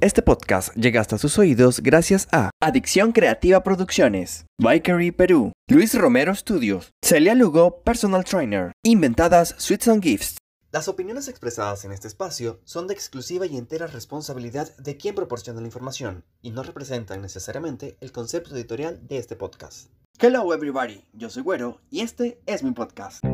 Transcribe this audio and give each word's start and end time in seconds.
Este 0.00 0.22
podcast 0.22 0.72
llega 0.76 1.00
hasta 1.00 1.18
sus 1.18 1.38
oídos 1.40 1.80
gracias 1.80 2.28
a 2.30 2.50
Adicción 2.62 3.10
Creativa 3.10 3.64
Producciones, 3.64 4.46
Bikery 4.56 5.10
Perú, 5.10 5.50
Luis 5.68 5.92
Romero 5.98 6.32
Studios, 6.36 6.92
Celia 7.04 7.34
Lugo 7.34 7.82
Personal 7.82 8.24
Trainer, 8.24 8.70
Inventadas 8.84 9.56
Sweets 9.58 9.88
and 9.88 10.00
Gifts. 10.00 10.36
Las 10.70 10.86
opiniones 10.86 11.26
expresadas 11.26 11.84
en 11.84 11.90
este 11.90 12.06
espacio 12.06 12.60
son 12.62 12.86
de 12.86 12.94
exclusiva 12.94 13.46
y 13.46 13.56
entera 13.56 13.88
responsabilidad 13.88 14.76
de 14.76 14.96
quien 14.96 15.16
proporciona 15.16 15.60
la 15.60 15.66
información 15.66 16.24
y 16.42 16.52
no 16.52 16.62
representan 16.62 17.20
necesariamente 17.20 17.96
el 18.00 18.12
concepto 18.12 18.54
editorial 18.54 19.04
de 19.04 19.18
este 19.18 19.34
podcast. 19.34 19.88
Hello 20.20 20.54
everybody, 20.54 21.04
yo 21.12 21.28
soy 21.28 21.42
Güero 21.42 21.80
y 21.90 22.02
este 22.02 22.40
es 22.46 22.62
mi 22.62 22.70
podcast. 22.70 23.24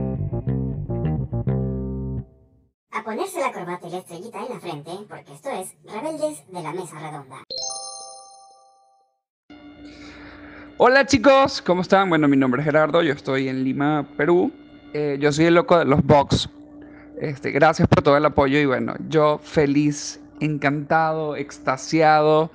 A 2.97 3.03
ponerse 3.03 3.41
la 3.41 3.51
corbata 3.51 3.89
y 3.89 3.91
la 3.91 3.99
estrellita 3.99 4.39
en 4.39 4.55
la 4.55 4.61
frente, 4.61 4.91
porque 5.09 5.33
esto 5.35 5.51
es 5.51 5.75
Rebeldes 5.85 6.45
de 6.47 6.63
la 6.63 6.73
Mesa 6.73 6.97
Redonda. 7.01 7.43
Hola 10.77 11.05
chicos, 11.05 11.61
¿cómo 11.61 11.83
están? 11.83 12.09
Bueno, 12.09 12.29
mi 12.29 12.37
nombre 12.37 12.61
es 12.61 12.67
Gerardo, 12.67 13.03
yo 13.03 13.13
estoy 13.13 13.49
en 13.49 13.65
Lima, 13.65 14.07
Perú. 14.17 14.53
Eh, 14.93 15.19
yo 15.21 15.33
soy 15.33 15.47
el 15.47 15.55
loco 15.55 15.77
de 15.77 15.87
los 15.87 16.05
box. 16.05 16.49
Este, 17.21 17.51
gracias 17.51 17.89
por 17.89 18.05
todo 18.05 18.17
el 18.17 18.25
apoyo 18.27 18.61
y 18.61 18.67
bueno, 18.67 18.95
yo 19.09 19.39
feliz, 19.39 20.21
encantado, 20.39 21.35
extasiado. 21.35 22.53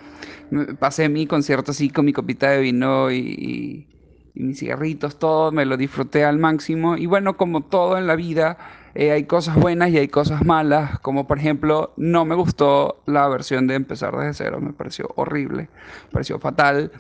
Pasé 0.80 1.10
mi 1.10 1.28
concierto 1.28 1.72
así 1.72 1.90
con 1.90 2.06
mi 2.06 2.14
copita 2.14 2.50
de 2.50 2.62
vino 2.62 3.12
y, 3.12 3.88
y 4.34 4.42
mis 4.42 4.60
cigarritos, 4.60 5.20
todo, 5.20 5.52
me 5.52 5.66
lo 5.66 5.76
disfruté 5.76 6.24
al 6.24 6.40
máximo. 6.40 6.96
Y 6.96 7.08
bueno, 7.08 7.36
como 7.36 7.60
todo 7.62 7.98
en 7.98 8.08
la 8.08 8.16
vida, 8.16 8.58
eh, 8.96 9.12
hay 9.12 9.26
cosas 9.26 9.56
buenas 9.56 9.90
y 9.90 9.98
hay 9.98 10.08
cosas 10.08 10.44
malas, 10.46 11.00
como 11.00 11.28
por 11.28 11.40
ejemplo, 11.40 11.94
no 11.98 12.26
me 12.26 12.36
gustó 12.36 13.04
la 13.06 13.28
versión 13.28 13.68
de 13.68 13.76
empezar 13.76 14.16
desde 14.18 14.46
cero, 14.46 14.60
me 14.62 14.74
pareció 14.74 15.10
horrible, 15.16 15.70
me 16.06 16.12
pareció 16.12 16.40
fatal. 16.40 16.92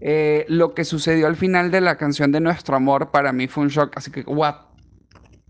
Eh, 0.00 0.44
lo 0.48 0.74
que 0.74 0.84
sucedió 0.84 1.26
al 1.26 1.36
final 1.36 1.70
de 1.70 1.80
la 1.80 1.96
canción 1.96 2.30
de 2.32 2.40
Nuestro 2.40 2.76
Amor 2.76 3.10
para 3.10 3.32
mí 3.32 3.48
fue 3.48 3.64
un 3.64 3.70
shock, 3.70 3.92
así 3.96 4.10
que, 4.10 4.22
what? 4.22 4.56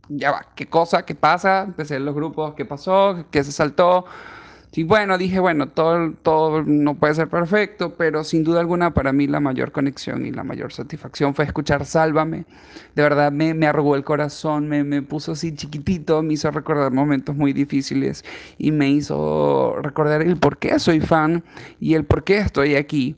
Ya 0.08 0.30
va, 0.30 0.52
¿qué 0.54 0.66
cosa? 0.66 1.04
¿Qué 1.04 1.16
pasa? 1.16 1.62
Empecé 1.62 1.96
en 1.96 2.04
los 2.04 2.14
grupos, 2.14 2.54
¿qué 2.54 2.64
pasó? 2.64 3.26
¿Qué 3.30 3.42
se 3.42 3.50
saltó? 3.50 4.04
Y 4.76 4.82
bueno, 4.82 5.16
dije, 5.16 5.40
bueno, 5.40 5.68
todo, 5.70 6.12
todo 6.22 6.62
no 6.62 6.96
puede 6.96 7.14
ser 7.14 7.28
perfecto, 7.28 7.94
pero 7.94 8.24
sin 8.24 8.44
duda 8.44 8.60
alguna 8.60 8.92
para 8.92 9.10
mí 9.10 9.26
la 9.26 9.40
mayor 9.40 9.72
conexión 9.72 10.26
y 10.26 10.32
la 10.32 10.44
mayor 10.44 10.70
satisfacción 10.70 11.34
fue 11.34 11.46
escuchar 11.46 11.86
Sálvame. 11.86 12.44
De 12.94 13.02
verdad 13.02 13.32
me, 13.32 13.54
me 13.54 13.66
arrugó 13.66 13.96
el 13.96 14.04
corazón, 14.04 14.68
me, 14.68 14.84
me 14.84 15.00
puso 15.00 15.32
así 15.32 15.54
chiquitito, 15.54 16.22
me 16.22 16.34
hizo 16.34 16.50
recordar 16.50 16.92
momentos 16.92 17.34
muy 17.34 17.54
difíciles 17.54 18.22
y 18.58 18.70
me 18.70 18.90
hizo 18.90 19.76
recordar 19.80 20.20
el 20.20 20.36
por 20.36 20.58
qué 20.58 20.78
soy 20.78 21.00
fan 21.00 21.42
y 21.80 21.94
el 21.94 22.04
por 22.04 22.24
qué 22.24 22.38
estoy 22.38 22.74
aquí. 22.74 23.16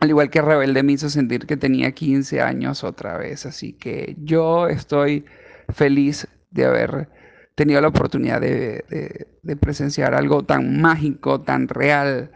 Al 0.00 0.08
igual 0.08 0.30
que 0.30 0.40
Rebelde 0.40 0.82
me 0.82 0.92
hizo 0.92 1.10
sentir 1.10 1.44
que 1.46 1.58
tenía 1.58 1.92
15 1.92 2.40
años 2.40 2.84
otra 2.84 3.18
vez. 3.18 3.44
Así 3.44 3.74
que 3.74 4.16
yo 4.18 4.66
estoy 4.66 5.26
feliz 5.74 6.26
de 6.50 6.64
haber 6.64 7.19
tenido 7.60 7.82
la 7.82 7.88
oportunidad 7.88 8.40
de, 8.40 9.26
presenciar 9.60 10.14
algo 10.14 10.42
tan 10.42 10.80
mágico, 10.80 11.42
tan 11.42 11.68
real, 11.68 12.30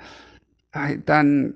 tan, 1.07 1.55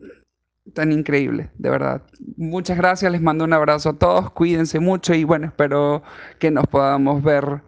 tan 0.72 0.90
increíble, 0.90 1.50
de 1.58 1.68
verdad. 1.68 2.00
Muchas 2.38 2.78
gracias, 2.78 3.12
les 3.12 3.20
mando 3.20 3.44
un 3.44 3.52
abrazo 3.52 3.90
a 3.90 3.98
todos, 3.98 4.30
cuídense 4.30 4.80
mucho 4.80 5.12
y 5.12 5.24
bueno, 5.24 5.48
espero 5.48 6.02
que 6.38 6.50
nos 6.50 6.66
podamos 6.66 7.22
ver 7.22 7.60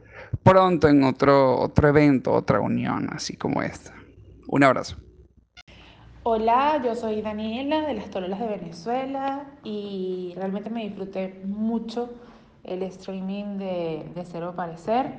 pronto 0.42 0.88
en 0.88 1.04
otro, 1.04 1.58
otro 1.60 1.88
evento, 1.88 2.32
otra 2.32 2.60
unión 2.60 3.10
así 3.12 3.36
como 3.36 3.60
esta. 3.60 3.92
Un 4.48 4.64
abrazo. 4.64 4.96
Hola, 6.22 6.80
yo 6.82 6.94
soy 6.94 7.20
Daniela 7.20 7.82
de 7.82 7.92
las 7.92 8.08
Tololas 8.08 8.40
de 8.40 8.46
Venezuela 8.46 9.44
y 9.64 10.32
realmente 10.34 10.70
me 10.70 10.84
disfruté 10.84 11.42
mucho 11.44 12.08
el 12.64 12.84
streaming 12.84 13.58
de, 13.58 14.10
de 14.14 14.24
Cero 14.24 14.54
Parecer. 14.56 15.18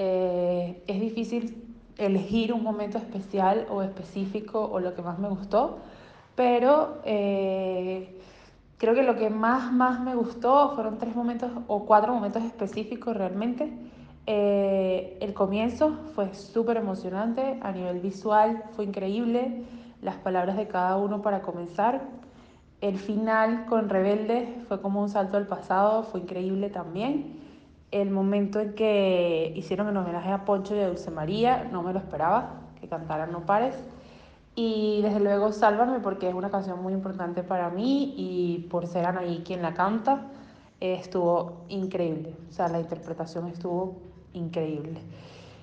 Eh, 0.00 0.80
es 0.86 1.00
difícil 1.00 1.74
elegir 1.98 2.52
un 2.52 2.62
momento 2.62 2.98
especial 2.98 3.66
o 3.68 3.82
específico 3.82 4.64
o 4.64 4.78
lo 4.78 4.94
que 4.94 5.02
más 5.02 5.18
me 5.18 5.28
gustó, 5.28 5.78
pero 6.36 7.00
eh, 7.04 8.16
creo 8.78 8.94
que 8.94 9.02
lo 9.02 9.16
que 9.16 9.28
más, 9.28 9.72
más 9.72 10.00
me 10.00 10.14
gustó 10.14 10.70
fueron 10.76 10.98
tres 10.98 11.16
momentos 11.16 11.50
o 11.66 11.84
cuatro 11.84 12.14
momentos 12.14 12.44
específicos 12.44 13.16
realmente. 13.16 13.72
Eh, 14.26 15.18
el 15.20 15.34
comienzo 15.34 15.98
fue 16.14 16.32
súper 16.32 16.76
emocionante, 16.76 17.58
a 17.60 17.72
nivel 17.72 17.98
visual 17.98 18.62
fue 18.76 18.84
increíble, 18.84 19.64
las 20.00 20.14
palabras 20.14 20.56
de 20.56 20.68
cada 20.68 20.96
uno 20.96 21.22
para 21.22 21.42
comenzar. 21.42 22.02
El 22.80 22.98
final 22.98 23.66
con 23.66 23.88
Rebelde 23.88 24.62
fue 24.68 24.80
como 24.80 25.02
un 25.02 25.08
salto 25.08 25.36
al 25.36 25.48
pasado, 25.48 26.04
fue 26.04 26.20
increíble 26.20 26.70
también 26.70 27.37
el 27.90 28.10
momento 28.10 28.60
en 28.60 28.74
que 28.74 29.52
hicieron 29.56 29.88
el 29.88 29.96
homenaje 29.96 30.30
a 30.30 30.44
Poncho 30.44 30.76
y 30.76 30.80
a 30.80 30.88
Dulce 30.88 31.10
María, 31.10 31.68
no 31.72 31.82
me 31.82 31.92
lo 31.92 31.98
esperaba, 31.98 32.60
que 32.80 32.88
cantaran 32.88 33.32
No 33.32 33.46
Pares. 33.46 33.74
Y 34.54 35.00
desde 35.02 35.20
luego 35.20 35.52
Sálvame 35.52 36.00
porque 36.00 36.28
es 36.28 36.34
una 36.34 36.50
canción 36.50 36.82
muy 36.82 36.92
importante 36.92 37.42
para 37.42 37.70
mí 37.70 38.14
y 38.16 38.66
por 38.70 38.86
ser 38.86 39.06
Anaí 39.06 39.42
quien 39.44 39.62
la 39.62 39.72
canta, 39.72 40.26
estuvo 40.80 41.64
increíble. 41.68 42.34
O 42.50 42.52
sea, 42.52 42.68
la 42.68 42.80
interpretación 42.80 43.46
estuvo 43.48 43.96
increíble. 44.34 45.00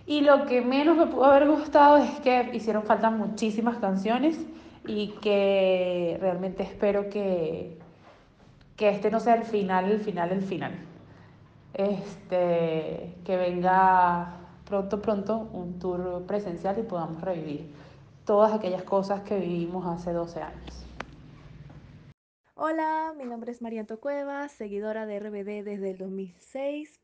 Y 0.07 0.21
lo 0.21 0.45
que 0.45 0.61
menos 0.61 0.97
me 0.97 1.07
pudo 1.07 1.25
haber 1.25 1.47
gustado 1.49 1.97
es 1.97 2.19
que 2.21 2.51
hicieron 2.53 2.83
falta 2.83 3.09
muchísimas 3.09 3.77
canciones 3.77 4.39
y 4.87 5.09
que 5.21 6.17
realmente 6.21 6.63
espero 6.63 7.09
que, 7.09 7.77
que 8.77 8.89
este 8.89 9.11
no 9.11 9.19
sea 9.19 9.35
el 9.35 9.43
final, 9.43 9.91
el 9.91 9.99
final, 9.99 10.31
el 10.31 10.41
final 10.41 10.71
este, 11.75 13.13
que 13.25 13.37
venga 13.37 14.37
pronto, 14.65 15.01
pronto 15.01 15.49
un 15.51 15.77
tour 15.77 16.25
presencial 16.25 16.79
y 16.79 16.83
podamos 16.83 17.21
revivir 17.21 17.69
todas 18.25 18.53
aquellas 18.53 18.83
cosas 18.83 19.21
que 19.21 19.37
vivimos 19.37 19.85
hace 19.85 20.11
12 20.11 20.41
años. 20.41 20.85
Hola, 22.55 23.13
mi 23.17 23.25
nombre 23.25 23.51
es 23.51 23.61
Marianto 23.61 23.99
Cuevas, 23.99 24.53
seguidora 24.53 25.05
de 25.05 25.19
RBD 25.19 25.65
desde 25.65 25.91
el 25.91 25.97
2006, 25.97 27.01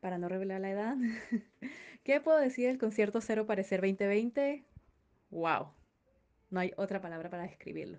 para 0.00 0.16
no 0.16 0.28
revelar 0.28 0.62
la 0.62 0.70
edad. 0.70 0.96
¿Qué 2.02 2.20
puedo 2.20 2.38
decir 2.38 2.68
del 2.68 2.78
concierto 2.78 3.20
Cero 3.20 3.46
Parecer 3.46 3.82
2020? 3.82 4.64
¡Wow! 5.30 5.68
No 6.48 6.60
hay 6.60 6.72
otra 6.76 7.02
palabra 7.02 7.28
para 7.28 7.42
describirlo. 7.42 7.98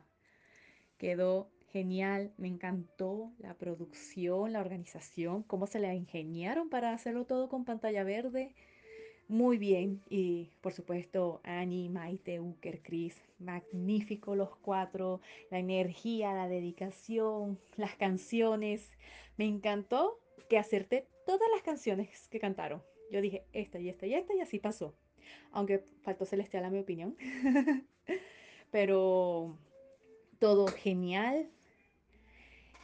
Quedó 0.98 1.52
genial, 1.76 2.32
me 2.38 2.48
encantó 2.48 3.34
la 3.38 3.54
producción, 3.54 4.54
la 4.54 4.62
organización, 4.62 5.44
cómo 5.44 5.68
se 5.68 5.80
la 5.80 5.94
ingeniaron 5.94 6.70
para 6.70 6.94
hacerlo 6.94 7.26
todo 7.26 7.50
con 7.50 7.66
pantalla 7.66 8.06
verde. 8.06 8.56
Muy 9.28 9.58
bien. 9.58 10.02
Y 10.10 10.52
por 10.62 10.72
supuesto, 10.72 11.42
Annie, 11.44 11.90
Maite, 11.90 12.40
Uker, 12.40 12.82
Chris, 12.82 13.14
magnífico 13.40 14.36
los 14.36 14.56
cuatro, 14.56 15.20
la 15.52 15.60
energía, 15.60 16.34
la 16.34 16.48
dedicación, 16.48 17.60
las 17.76 17.96
canciones. 17.98 18.90
Me 19.36 19.46
encantó 19.46 20.18
que 20.50 20.58
acerté 20.58 21.10
todas 21.26 21.50
las 21.54 21.62
canciones 21.62 22.30
que 22.30 22.40
cantaron. 22.40 22.82
Yo 23.12 23.20
dije, 23.20 23.44
esta 23.52 23.80
y 23.80 23.90
esta 23.90 24.06
y 24.06 24.14
esta 24.14 24.34
y 24.34 24.40
así 24.40 24.60
pasó. 24.60 24.96
Aunque 25.52 25.84
faltó 26.04 26.24
Celestial 26.24 26.64
a 26.64 26.70
mi 26.70 26.80
opinión. 26.80 27.18
Pero 28.72 29.58
todo 30.40 30.68
genial, 30.68 31.50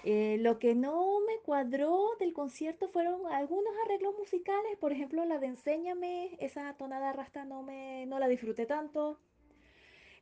eh, 0.04 0.38
lo 0.40 0.58
que 0.58 0.74
no 0.74 1.20
me 1.28 1.38
cuadró 1.44 2.10
del 2.20 2.34
concierto 2.34 2.90
fueron 2.90 3.28
algunos 3.28 3.74
arreglos 3.86 4.16
musicales, 4.18 4.78
por 4.80 4.92
ejemplo 4.92 5.24
la 5.26 5.38
de 5.38 5.48
Enséñame, 5.48 6.38
esa 6.40 6.74
tonada 6.78 7.14
rasta 7.14 7.46
no, 7.46 7.62
me, 7.62 8.06
no 8.08 8.18
la 8.18 8.28
disfruté 8.28 8.66
tanto. 8.66 9.20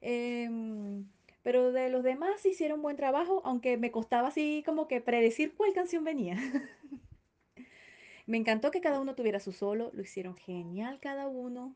Em, 0.02 1.06
pero 1.44 1.72
de 1.72 1.90
los 1.90 2.04
demás 2.04 2.46
hicieron 2.46 2.82
buen 2.82 2.98
trabajo, 2.98 3.42
aunque 3.46 3.78
me 3.78 3.92
costaba 3.92 4.28
así 4.28 4.64
como 4.66 4.88
que 4.88 5.02
predecir 5.02 5.54
cuál 5.56 5.74
canción 5.74 6.04
venía. 6.04 6.36
me 8.26 8.38
encantó 8.38 8.72
que 8.72 8.82
cada 8.82 9.00
uno 9.00 9.16
tuviera 9.16 9.40
su 9.40 9.54
solo, 9.54 9.92
lo 9.94 10.02
hicieron 10.02 10.36
genial 10.36 11.00
cada 11.02 11.28
uno. 11.28 11.76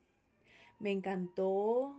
Me 0.80 0.92
encantó 0.92 1.96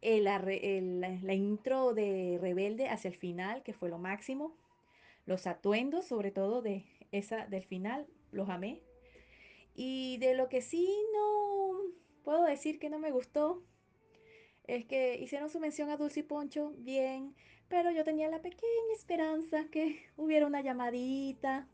el, 0.00 0.24
la 0.24 1.34
intro 1.34 1.94
de 1.94 2.38
Rebelde 2.40 2.88
hacia 2.88 3.08
el 3.08 3.16
final, 3.16 3.62
que 3.62 3.72
fue 3.72 3.88
lo 3.88 3.98
máximo. 3.98 4.56
Los 5.26 5.46
atuendos, 5.46 6.06
sobre 6.06 6.30
todo 6.30 6.62
de 6.62 6.84
esa 7.12 7.46
del 7.46 7.64
final, 7.64 8.06
los 8.32 8.48
amé. 8.48 8.82
Y 9.74 10.18
de 10.18 10.34
lo 10.34 10.48
que 10.48 10.62
sí 10.62 10.88
no 11.14 11.80
puedo 12.22 12.44
decir 12.44 12.78
que 12.78 12.90
no 12.90 12.98
me 12.98 13.10
gustó 13.10 13.62
es 14.64 14.84
que 14.84 15.16
hicieron 15.18 15.50
su 15.50 15.58
mención 15.58 15.90
a 15.90 15.96
Dulce 15.96 16.20
y 16.20 16.22
Poncho, 16.22 16.74
bien, 16.78 17.34
pero 17.68 17.90
yo 17.90 18.04
tenía 18.04 18.28
la 18.28 18.42
pequeña 18.42 18.94
esperanza 18.96 19.64
que 19.70 20.04
hubiera 20.16 20.46
una 20.46 20.60
llamadita, 20.60 21.68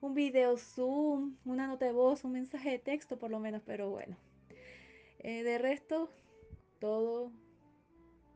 un, 0.00 0.14
video 0.14 0.56
Zoom, 0.56 1.36
una 1.44 1.66
nota 1.66 1.86
de 1.86 1.92
voz, 1.92 2.24
un 2.24 2.32
mensaje 2.32 2.70
de 2.70 2.78
texto 2.78 3.18
por 3.18 3.30
lo 3.30 3.40
menos, 3.40 3.62
pero 3.64 3.90
bueno. 3.90 4.16
Eh, 5.20 5.42
de 5.42 5.58
resto, 5.58 6.10
todo 6.80 7.32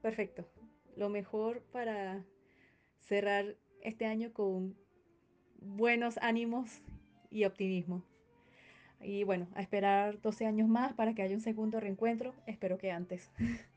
perfecto. 0.01 0.49
Lo 0.97 1.09
mejor 1.09 1.63
para 1.73 2.25
cerrar 3.01 3.57
este 3.83 4.07
año 4.07 4.33
con 4.33 4.75
buenos 5.61 6.19
ánimos 6.23 6.81
y 7.31 7.45
optimismo. 7.45 8.03
Y 9.01 9.25
bueno, 9.25 9.49
a 9.55 9.63
esperar 9.63 10.21
12 10.21 10.47
años 10.47 10.69
más 10.69 10.95
para 10.95 11.15
que 11.15 11.23
haya 11.23 11.35
un 11.35 11.41
segundo 11.41 11.81
reencuentro. 11.81 12.35
Espero 12.47 12.79
que 12.79 12.91
antes. 12.91 13.31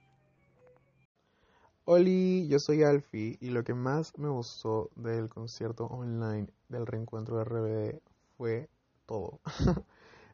Oli, 1.88 2.48
yo 2.48 2.58
soy 2.58 2.82
Alfie 2.82 3.38
y 3.40 3.52
lo 3.52 3.64
que 3.64 3.76
más 3.76 4.18
me 4.18 4.28
gustó 4.28 4.90
del 4.96 5.30
concierto 5.30 5.86
online 5.86 6.48
del 6.68 6.88
reencuentro 6.88 7.38
de 7.38 7.44
RBD 7.44 8.02
fue 8.38 8.70
todo. 9.06 9.40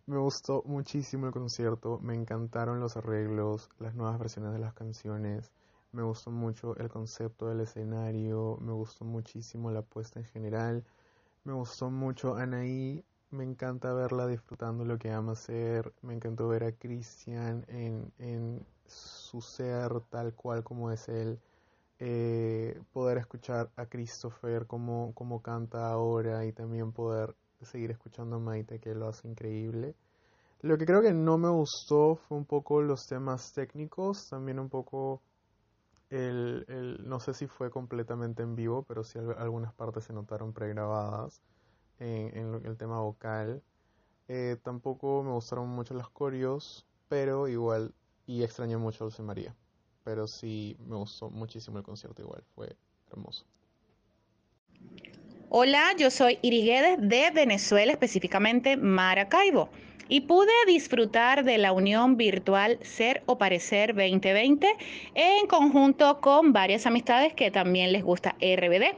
me 0.06 0.18
gustó 0.18 0.64
muchísimo 0.66 1.28
el 1.28 1.34
concierto, 1.34 2.00
me 2.00 2.16
encantaron 2.16 2.80
los 2.80 2.96
arreglos, 2.96 3.70
las 3.80 3.96
nuevas 3.96 4.18
versiones 4.18 4.54
de 4.54 4.60
las 4.60 4.74
canciones, 4.74 5.52
me 5.92 6.04
gustó 6.04 6.32
mucho 6.32 6.76
el 6.78 6.90
concepto 6.90 7.48
del 7.48 7.62
escenario, 7.62 8.58
me 8.62 8.72
gustó 8.72 9.06
muchísimo 9.06 9.72
la 9.72 9.82
puesta 9.82 10.20
en 10.20 10.26
general, 10.26 10.84
me 11.44 11.54
gustó 11.54 11.90
mucho 11.90 12.36
Anaí, 12.36 13.04
me 13.32 13.44
encanta 13.44 13.94
verla 13.94 14.28
disfrutando 14.28 14.86
lo 14.86 14.98
que 14.98 15.12
ama 15.12 15.34
hacer, 15.34 15.94
me 16.02 16.14
encantó 16.14 16.48
ver 16.48 16.64
a 16.64 16.72
Christian 16.72 17.66
en, 17.68 18.12
en 18.20 18.66
su 18.86 19.42
ser 19.42 20.02
tal 20.10 20.34
cual 20.34 20.64
como 20.64 20.92
es 20.92 21.08
él, 21.10 21.40
eh, 22.00 22.82
poder 22.94 23.20
escuchar 23.20 23.70
a 23.76 23.86
Christopher 23.86 24.66
como, 24.66 25.14
como 25.14 25.42
canta 25.42 25.90
ahora 25.92 26.46
y 26.46 26.52
también 26.52 26.92
poder 26.92 27.36
seguir 27.62 27.92
escuchando 27.92 28.38
a 28.38 28.40
Maite 28.40 28.80
que 28.80 28.96
lo 28.96 29.08
hace 29.08 29.28
increíble. 29.28 29.96
Lo 30.62 30.78
que 30.78 30.86
creo 30.86 31.02
que 31.02 31.14
no 31.14 31.38
me 31.38 31.50
gustó 31.50 32.16
fue 32.16 32.38
un 32.38 32.46
poco 32.46 32.82
los 32.82 33.08
temas 33.08 33.54
técnicos, 33.54 34.30
también 34.30 34.60
un 34.60 34.70
poco 34.70 35.22
el, 36.12 36.66
el 36.68 37.10
no 37.10 37.20
sé 37.20 37.34
si 37.34 37.48
fue 37.48 37.72
completamente 37.72 38.44
en 38.44 38.56
vivo, 38.56 38.84
pero 38.84 39.04
sí 39.04 39.18
algunas 39.38 39.74
partes 39.74 40.04
se 40.04 40.14
notaron 40.14 40.54
pregrabadas 40.54 41.42
en, 42.00 42.38
en 42.38 42.66
el 42.66 42.78
tema 42.78 43.02
vocal. 43.02 43.64
Eh, 44.28 44.58
tampoco 44.62 45.24
me 45.24 45.32
gustaron 45.32 45.70
mucho 45.70 45.94
las 45.94 46.10
coreos, 46.10 46.86
pero 47.10 47.48
igual, 47.48 47.94
y 48.28 48.44
extrañé 48.44 48.78
mucho 48.78 49.04
a 49.04 49.06
Dulce 49.06 49.24
María. 49.24 49.56
Pero 50.04 50.28
sí 50.28 50.78
me 50.86 50.96
gustó 50.98 51.30
muchísimo 51.30 51.78
el 51.78 51.84
concierto 51.84 52.22
igual, 52.22 52.44
fue 52.56 52.76
hermoso. 53.10 53.46
Hola, 55.50 55.94
yo 55.98 56.10
soy 56.10 56.40
Iriguedes 56.42 56.98
de 57.02 57.30
Venezuela, 57.32 57.92
específicamente 57.92 58.78
Maracaibo, 58.78 59.70
y 60.12 60.20
pude 60.20 60.52
disfrutar 60.68 61.46
de 61.46 61.58
la 61.58 61.72
unión 61.72 62.18
virtual 62.18 62.78
Ser 62.82 63.24
o 63.28 63.38
Parecer 63.38 63.96
2020 63.96 64.68
en 65.16 65.48
conjunto 65.48 66.20
con 66.20 66.52
varias 66.52 66.86
amistades 66.86 67.34
que 67.34 67.50
también 67.50 67.94
les 67.94 68.04
gusta 68.04 68.36
RBD. 68.42 68.94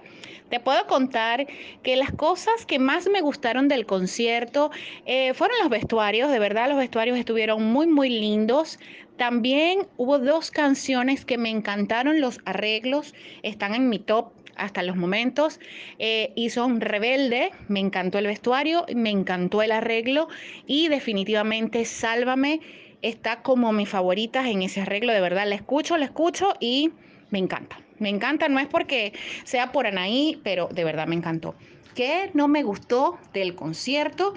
Te 0.49 0.59
puedo 0.59 0.87
contar 0.87 1.45
que 1.83 1.97
las 1.97 2.11
cosas 2.11 2.65
que 2.65 2.79
más 2.79 3.07
me 3.07 3.21
gustaron 3.21 3.67
del 3.67 3.85
concierto 3.85 4.71
eh, 5.05 5.35
fueron 5.35 5.59
los 5.59 5.69
vestuarios, 5.69 6.31
de 6.31 6.39
verdad 6.39 6.67
los 6.67 6.79
vestuarios 6.79 7.15
estuvieron 7.19 7.63
muy, 7.63 7.85
muy 7.85 8.09
lindos. 8.09 8.79
También 9.15 9.85
hubo 9.97 10.17
dos 10.17 10.49
canciones 10.49 11.25
que 11.25 11.37
me 11.37 11.51
encantaron, 11.51 12.21
los 12.21 12.39
arreglos 12.45 13.13
están 13.43 13.75
en 13.75 13.87
mi 13.87 13.99
top 13.99 14.31
hasta 14.55 14.83
los 14.83 14.95
momentos 14.95 15.59
eh, 15.99 16.31
y 16.35 16.49
son 16.49 16.81
Rebelde, 16.81 17.51
me 17.67 17.79
encantó 17.79 18.17
el 18.17 18.27
vestuario, 18.27 18.85
me 18.93 19.09
encantó 19.09 19.61
el 19.61 19.71
arreglo 19.71 20.27
y 20.67 20.87
definitivamente 20.87 21.85
Sálvame 21.85 22.61
está 23.01 23.41
como 23.41 23.73
mis 23.73 23.89
favoritas 23.89 24.47
en 24.47 24.61
ese 24.61 24.81
arreglo, 24.81 25.13
de 25.13 25.21
verdad 25.21 25.47
la 25.47 25.55
escucho, 25.55 25.97
la 25.97 26.05
escucho 26.05 26.53
y 26.59 26.91
me 27.29 27.39
encanta. 27.39 27.79
Me 27.99 28.09
encanta, 28.09 28.49
no 28.49 28.59
es 28.59 28.67
porque 28.67 29.13
sea 29.43 29.71
por 29.71 29.87
Anaí, 29.87 30.39
pero 30.43 30.67
de 30.67 30.83
verdad 30.83 31.07
me 31.07 31.15
encantó. 31.15 31.55
¿Qué 31.95 32.31
no 32.33 32.47
me 32.47 32.63
gustó 32.63 33.19
del 33.33 33.55
concierto? 33.55 34.33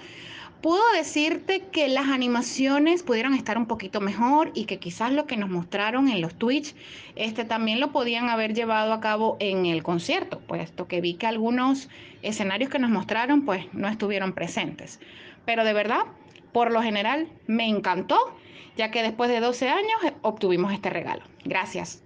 Puedo 0.62 0.82
decirte 0.94 1.60
que 1.70 1.88
las 1.88 2.08
animaciones 2.08 3.02
pudieron 3.02 3.34
estar 3.34 3.58
un 3.58 3.66
poquito 3.66 4.00
mejor 4.00 4.50
y 4.54 4.64
que 4.64 4.78
quizás 4.78 5.12
lo 5.12 5.26
que 5.26 5.36
nos 5.36 5.50
mostraron 5.50 6.08
en 6.08 6.20
los 6.20 6.34
Twitch 6.34 6.74
este, 7.14 7.44
también 7.44 7.78
lo 7.78 7.92
podían 7.92 8.28
haber 8.28 8.54
llevado 8.54 8.92
a 8.92 9.00
cabo 9.00 9.36
en 9.38 9.66
el 9.66 9.82
concierto, 9.82 10.40
puesto 10.40 10.88
que 10.88 11.00
vi 11.00 11.14
que 11.14 11.26
algunos 11.26 11.88
escenarios 12.22 12.70
que 12.70 12.78
nos 12.78 12.90
mostraron 12.90 13.44
pues 13.44 13.66
no 13.72 13.88
estuvieron 13.88 14.32
presentes. 14.32 14.98
Pero 15.44 15.64
de 15.64 15.72
verdad, 15.72 16.00
por 16.52 16.72
lo 16.72 16.82
general, 16.82 17.28
me 17.46 17.68
encantó, 17.68 18.18
ya 18.76 18.90
que 18.90 19.02
después 19.02 19.30
de 19.30 19.40
12 19.40 19.68
años 19.68 20.14
obtuvimos 20.22 20.72
este 20.72 20.90
regalo. 20.90 21.22
Gracias. 21.44 22.02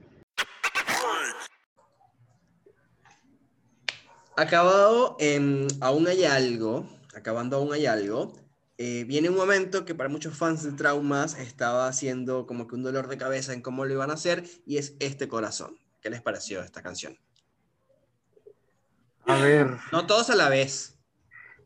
Acabado 4.37 5.17
en 5.21 5.67
Aún 5.81 6.07
hay 6.09 6.25
algo, 6.25 6.85
acabando 7.21 7.57
Aún 7.57 7.73
hay 7.73 7.87
algo, 7.87 8.35
eh, 8.83 9.05
viene 9.05 9.29
un 9.29 9.37
momento 9.37 9.85
que 9.85 9.95
para 9.95 10.09
muchos 10.09 10.37
fans 10.37 10.65
de 10.65 10.73
Traumas 10.73 11.39
estaba 11.39 11.87
haciendo 11.87 12.47
como 12.47 12.67
que 12.67 12.75
un 12.75 12.83
dolor 12.83 13.09
de 13.09 13.19
cabeza 13.19 13.53
en 13.53 13.61
cómo 13.61 13.85
lo 13.85 13.93
iban 13.93 14.11
a 14.11 14.15
hacer 14.15 14.45
y 14.65 14.79
es 14.79 14.95
Este 15.01 15.29
Corazón. 15.29 15.79
¿Qué 16.01 16.09
les 16.09 16.23
pareció 16.23 16.63
esta 16.63 16.83
canción? 16.83 17.19
A 19.27 19.37
ver. 19.37 19.69
No 19.93 20.07
todos 20.07 20.31
a 20.31 20.35
la 20.35 20.49
vez. 20.49 20.99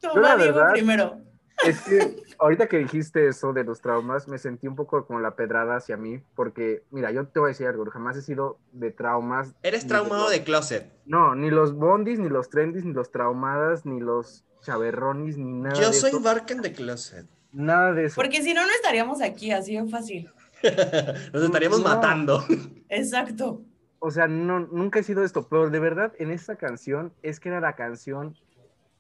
Toma, 0.01 0.37
Diego 0.37 0.61
primero. 0.73 1.21
Es 1.65 1.81
que 1.83 2.17
ahorita 2.39 2.67
que 2.67 2.79
dijiste 2.79 3.29
eso 3.29 3.53
de 3.53 3.63
los 3.63 3.81
traumas, 3.81 4.27
me 4.27 4.39
sentí 4.39 4.67
un 4.67 4.75
poco 4.75 5.07
como 5.07 5.21
la 5.21 5.37
pedrada 5.37 5.77
hacia 5.77 5.97
mí, 5.97 6.21
porque, 6.35 6.83
mira, 6.91 7.13
yo 7.13 7.27
te 7.29 7.39
voy 7.39 7.49
a 7.49 7.53
decir 7.53 7.69
algo, 7.69 7.89
jamás 7.91 8.17
he 8.17 8.23
sido 8.23 8.59
de 8.73 8.91
traumas. 8.91 9.55
¿Eres 9.63 9.87
traumado 9.87 10.29
de, 10.29 10.43
closet? 10.43 10.93
No, 11.07 11.37
ni 11.37 11.51
los 11.51 11.75
bondis, 11.75 12.19
ni 12.19 12.29
los 12.29 12.51
trendis, 12.51 12.85
ni 12.85 12.93
los 12.93 13.13
traumadas, 13.13 13.87
ni 13.87 14.01
los 14.01 14.45
chaverronis, 14.65 15.37
ni 15.37 15.53
nada 15.53 15.81
Yo 15.81 15.93
soy 15.93 16.13
Barken 16.21 16.61
de 16.63 16.73
closet. 16.73 17.27
Nada 17.53 17.93
de 17.93 18.07
eso. 18.07 18.17
Porque 18.17 18.43
si 18.43 18.53
no, 18.53 18.67
no 18.67 18.73
estaríamos 18.73 19.23
aquí, 19.23 19.53
así 19.53 19.77
de 19.77 19.89
fácil. 19.89 20.31
Nos 21.33 21.45
estaríamos 21.45 21.83
matando. 21.83 22.45
Exacto. 22.89 23.63
O 24.01 24.11
sea, 24.11 24.27
no, 24.27 24.61
nunca 24.61 24.99
he 24.99 25.03
sido 25.03 25.25
esto, 25.25 25.47
pero 25.49 25.71
de 25.71 25.79
verdad 25.79 26.13
en 26.19 26.31
esta 26.31 26.57
canción 26.57 27.13
es 27.23 27.41
que 27.41 27.49
era 27.49 27.61
la 27.61 27.75
canción 27.75 28.37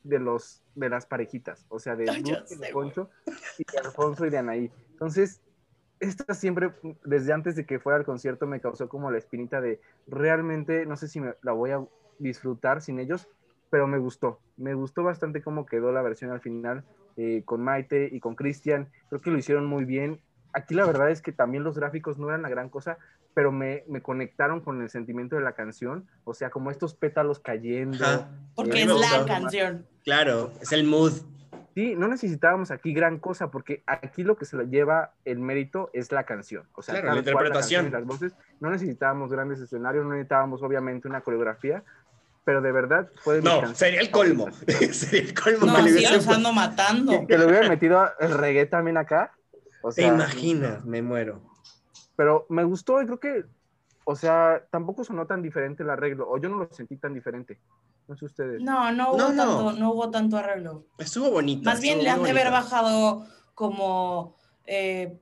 de 0.02 0.18
los 0.18 0.62
de 0.74 0.88
las 0.88 1.06
parejitas, 1.06 1.66
o 1.68 1.78
sea, 1.78 1.96
de 1.96 2.04
de 2.04 2.68
Poncho 2.72 3.10
y 3.58 3.64
de 3.70 3.78
Alfonso 3.78 4.26
y 4.26 4.30
de 4.30 4.38
Anaí. 4.38 4.70
Entonces, 4.92 5.40
esta 6.00 6.34
siempre, 6.34 6.72
desde 7.04 7.32
antes 7.32 7.56
de 7.56 7.66
que 7.66 7.78
fuera 7.78 7.98
al 7.98 8.04
concierto, 8.04 8.46
me 8.46 8.60
causó 8.60 8.88
como 8.88 9.10
la 9.10 9.18
espinita 9.18 9.60
de 9.60 9.80
realmente, 10.06 10.86
no 10.86 10.96
sé 10.96 11.08
si 11.08 11.20
me, 11.20 11.34
la 11.42 11.52
voy 11.52 11.70
a 11.70 11.84
disfrutar 12.18 12.82
sin 12.82 12.98
ellos, 12.98 13.28
pero 13.74 13.88
me 13.88 13.98
gustó. 13.98 14.38
Me 14.56 14.72
gustó 14.74 15.02
bastante 15.02 15.42
cómo 15.42 15.66
quedó 15.66 15.90
la 15.90 16.00
versión 16.00 16.30
al 16.30 16.40
final 16.40 16.84
eh, 17.16 17.42
con 17.44 17.60
Maite 17.60 18.08
y 18.12 18.20
con 18.20 18.36
Cristian. 18.36 18.88
Creo 19.08 19.20
que 19.20 19.32
lo 19.32 19.36
hicieron 19.36 19.66
muy 19.66 19.84
bien. 19.84 20.20
Aquí 20.52 20.74
la 20.74 20.86
verdad 20.86 21.10
es 21.10 21.20
que 21.20 21.32
también 21.32 21.64
los 21.64 21.76
gráficos 21.76 22.16
no 22.16 22.28
eran 22.28 22.42
la 22.42 22.48
gran 22.48 22.68
cosa, 22.68 22.98
pero 23.34 23.50
me, 23.50 23.82
me, 23.88 24.00
conectaron 24.00 24.60
con 24.60 24.80
el 24.80 24.90
sentimiento 24.90 25.34
de 25.34 25.42
la 25.42 25.54
canción, 25.54 26.06
o 26.22 26.34
sea, 26.34 26.50
como 26.50 26.70
estos 26.70 26.94
pétalos 26.94 27.40
cayendo. 27.40 27.98
porque 28.54 28.82
es 28.82 28.86
la 28.86 29.26
canción. 29.26 29.84
Claro, 30.04 30.52
es 30.60 30.70
el 30.70 30.84
mood. 30.84 31.14
Sí, 31.74 31.96
no 31.96 32.06
necesitábamos 32.06 32.70
aquí 32.70 32.94
gran 32.94 33.18
cosa, 33.18 33.50
porque 33.50 33.82
aquí 33.86 34.22
lo 34.22 34.36
que 34.36 34.44
se 34.44 34.56
le 34.56 34.68
lleva 34.68 35.14
el 35.24 35.40
mérito 35.40 35.90
es 35.92 36.12
la 36.12 36.22
canción. 36.22 36.68
O 36.74 36.82
sea, 36.82 37.02
la 37.02 37.16
interpretación. 37.16 37.90
las 37.90 38.04
voces. 38.04 38.36
No 38.60 38.70
necesitábamos 38.70 39.32
grandes 39.32 39.58
escenarios, 39.60 40.04
no 40.04 40.12
necesitábamos 40.12 40.62
obviamente 40.62 41.08
una 41.08 41.22
coreografía, 41.22 41.82
pero 42.44 42.60
de 42.60 42.72
verdad 42.72 43.08
fue 43.22 43.40
No, 43.42 43.74
sería 43.74 44.00
el 44.00 44.10
colmo. 44.10 44.48
sería 44.92 45.22
el 45.22 45.34
colmo. 45.34 45.66
No, 45.66 45.82
sí, 45.86 46.04
los 46.10 46.28
ando 46.28 46.52
matando. 46.52 47.26
Que, 47.26 47.38
le 47.38 47.46
hubieran 47.46 47.68
metido 47.68 48.06
el 48.20 48.32
reggae 48.32 48.66
también 48.66 48.96
acá. 48.96 49.32
O 49.82 49.90
sea, 49.90 50.08
Te 50.08 50.14
imaginas, 50.14 50.84
me 50.84 51.02
muero. 51.02 51.42
Pero 52.16 52.46
me 52.48 52.64
gustó 52.64 53.02
y 53.02 53.06
creo 53.06 53.18
que, 53.20 53.44
o 54.04 54.14
sea, 54.14 54.62
tampoco 54.70 55.04
sonó 55.04 55.26
tan 55.26 55.42
diferente 55.42 55.82
el 55.82 55.90
arreglo, 55.90 56.28
o 56.28 56.38
yo 56.38 56.48
no 56.48 56.58
lo 56.58 56.68
sentí 56.70 56.96
tan 56.96 57.12
diferente. 57.12 57.58
No 58.06 58.16
sé 58.16 58.26
ustedes. 58.26 58.60
No, 58.60 58.92
no 58.92 59.12
hubo, 59.12 59.16
Tanto, 59.16 59.72
no 59.72 59.92
hubo 59.92 60.10
tanto 60.10 60.36
arreglo. 60.36 60.84
Estuvo 60.98 61.30
bonito. 61.30 61.64
Más 61.64 61.80
bien 61.80 62.02
le 62.02 62.10
han 62.10 62.22
de 62.22 62.30
haber 62.30 62.50
bajado 62.50 63.26
como 63.54 64.36
eh, 64.66 65.18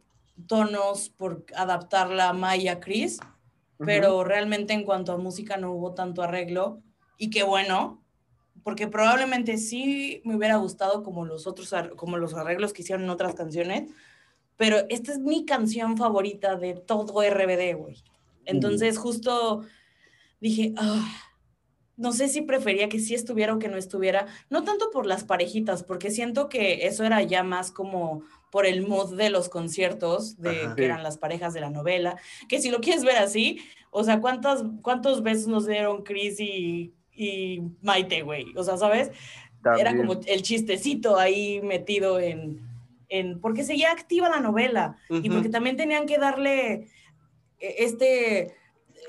tonos 0.47 1.09
por 1.11 1.45
adaptarla 1.57 2.31
a 2.31 2.33
Maya 2.33 2.81
Chris, 2.81 3.21
pero 3.79 4.25
realmente 4.25 4.73
en 4.73 4.85
cuanto 4.85 5.13
a 5.13 5.19
música 5.19 5.57
no 5.57 5.73
hubo 5.73 5.95
tanto 5.95 6.23
arreglo. 6.23 6.83
Y 7.23 7.31
qué 7.31 7.45
bueno, 7.45 8.03
porque 8.65 8.89
probablemente 8.89 9.57
sí 9.57 10.23
me 10.25 10.35
hubiera 10.35 10.57
gustado 10.57 11.05
como 11.05 11.25
los 11.25 11.47
otros, 11.47 11.73
como 11.95 12.17
los 12.17 12.35
arreglos 12.35 12.73
que 12.73 12.83
hicieron 12.83 13.05
en 13.05 13.11
otras 13.11 13.37
canciones, 13.37 13.93
pero 14.57 14.79
esta 14.89 15.13
es 15.13 15.21
mi 15.21 15.45
canción 15.45 15.97
favorita 15.97 16.57
de 16.57 16.75
todo 16.75 17.23
RBD, 17.23 17.77
güey. 17.77 18.03
Entonces 18.45 18.99
justo 18.99 19.63
dije, 20.41 20.75
ah, 20.77 21.09
no 21.97 22.11
sé 22.11 22.27
si 22.27 22.43
prefería 22.43 22.89
que 22.89 22.99
sí 22.99 23.15
estuviera 23.15 23.55
o 23.55 23.61
que 23.61 23.69
no 23.69 23.77
estuviera, 23.77 24.27
no 24.51 24.65
tanto 24.65 24.91
por 24.91 25.07
las 25.07 25.23
parejitas, 25.23 25.85
porque 25.85 26.11
siento 26.11 26.49
que 26.49 26.89
eso 26.89 27.05
era 27.05 27.23
ya 27.23 27.45
más 27.45 27.71
como 27.71 28.25
por 28.51 28.67
el 28.67 28.85
mood 28.85 29.15
de 29.17 29.31
los 29.31 29.49
conciertos, 29.49 30.41
de 30.41 30.63
Ajá. 30.63 30.75
que 30.75 30.87
eran 30.87 31.05
las 31.05 31.19
parejas 31.19 31.55
de 31.55 31.61
la 31.61 31.71
novela, 31.71 32.19
que 32.49 32.61
si 32.61 32.69
lo 32.73 32.81
quieres 32.81 33.05
ver 33.05 33.19
así, 33.19 33.61
o 33.93 34.03
sea, 34.03 34.21
¿cuántas, 34.21 34.65
cuántos 34.83 35.23
besos 35.23 35.47
nos 35.47 35.69
dieron 35.69 36.03
Chris 36.03 36.41
y, 36.41 36.93
y 37.15 37.63
Maite, 37.83 38.23
güey? 38.23 38.53
O 38.57 38.65
sea, 38.65 38.77
¿sabes? 38.77 39.11
Era 39.79 39.97
como 39.97 40.21
el 40.27 40.43
chistecito 40.43 41.19
ahí 41.19 41.61
metido 41.63 42.19
en, 42.19 42.61
en, 43.09 43.41
porque 43.41 43.63
seguía 43.63 43.93
activa 43.93 44.29
la 44.29 44.41
novela 44.41 44.97
y 45.09 45.31
porque 45.31 45.49
también 45.49 45.77
tenían 45.77 46.07
que 46.07 46.19
darle 46.19 46.89
eh, 47.61 47.75
este, 47.79 48.57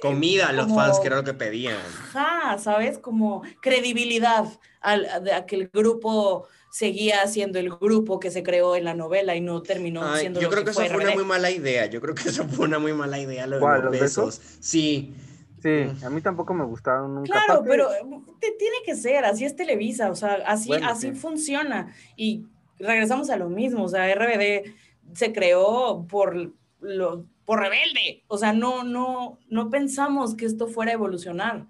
Comida 0.01 0.49
a 0.49 0.53
los 0.53 0.65
como- 0.67 0.75
fans, 0.75 0.99
que 0.99 1.07
era 1.07 1.15
lo 1.15 1.23
que 1.23 1.33
pedían. 1.33 1.77
ajá, 2.13 2.57
¿sabes? 2.59 2.99
Como 2.99 3.41
credibilidad 3.61 4.45
al, 4.81 5.07
a, 5.31 5.45
que 5.45 5.55
el 5.55 5.69
grupo 5.69 6.45
seguía 6.71 7.25
siendo 7.27 7.57
el 7.59 7.69
grupo 7.69 8.19
que 8.19 8.29
se 8.31 8.43
creó 8.43 8.75
en 8.75 8.83
la 8.83 8.93
novela 8.95 9.35
y 9.35 9.41
no 9.41 9.61
terminó 9.63 10.03
Ay, 10.03 10.21
siendo 10.21 10.39
yo 10.41 10.47
lo 10.47 10.51
creo 10.51 10.63
que, 10.65 10.71
eso 10.71 10.85
fue 10.85 11.03
una 11.03 11.13
muy 11.13 11.23
mala 11.23 11.49
idea. 11.51 11.85
Yo 11.85 12.01
creo 12.01 12.13
que 12.15 12.29
eso 12.29 12.47
fue 12.47 12.65
una 12.67 12.79
muy 12.79 12.93
mala 12.93 13.19
idea, 13.19 13.47
lo 13.47 13.55
de 13.55 13.61
¿Cuál, 13.61 13.75
los 13.81 13.91
los 13.91 13.99
besos? 14.01 14.39
besos. 14.39 14.57
Sí. 14.59 15.13
Sí, 15.63 15.69
Mm. 15.69 16.05
a 16.05 16.09
mí 16.09 16.21
tampoco 16.21 16.53
me 16.53 16.65
gustaron 16.65 17.15
nunca. 17.15 17.31
Claro, 17.31 17.53
Aparte, 17.61 17.69
pero 17.69 17.91
eh, 17.91 18.21
te- 18.41 18.51
tiene 18.59 18.75
que 18.85 18.95
ser, 18.95 19.23
así 19.25 19.45
es 19.45 19.55
Televisa, 19.55 20.11
o 20.11 20.15
sea, 20.15 20.35
así, 20.45 20.67
Bueno, 20.67 20.87
así 20.89 21.09
sí. 21.09 21.15
funciona. 21.15 21.93
Y 22.17 22.45
regresamos 22.79 23.29
a 23.29 23.37
lo 23.37 23.49
mismo, 23.49 23.85
o 23.85 23.87
sea, 23.89 24.07
RBD 24.13 24.73
se 25.13 25.31
creó 25.33 26.05
por, 26.09 26.51
lo, 26.81 27.25
por 27.45 27.59
rebelde, 27.61 28.23
o 28.27 28.37
sea, 28.37 28.51
no, 28.53 28.83
no, 28.83 29.39
no 29.49 29.69
pensamos 29.69 30.35
que 30.35 30.45
esto 30.45 30.67
fuera 30.67 30.91
a 30.91 30.95
evolucionar. 30.95 31.65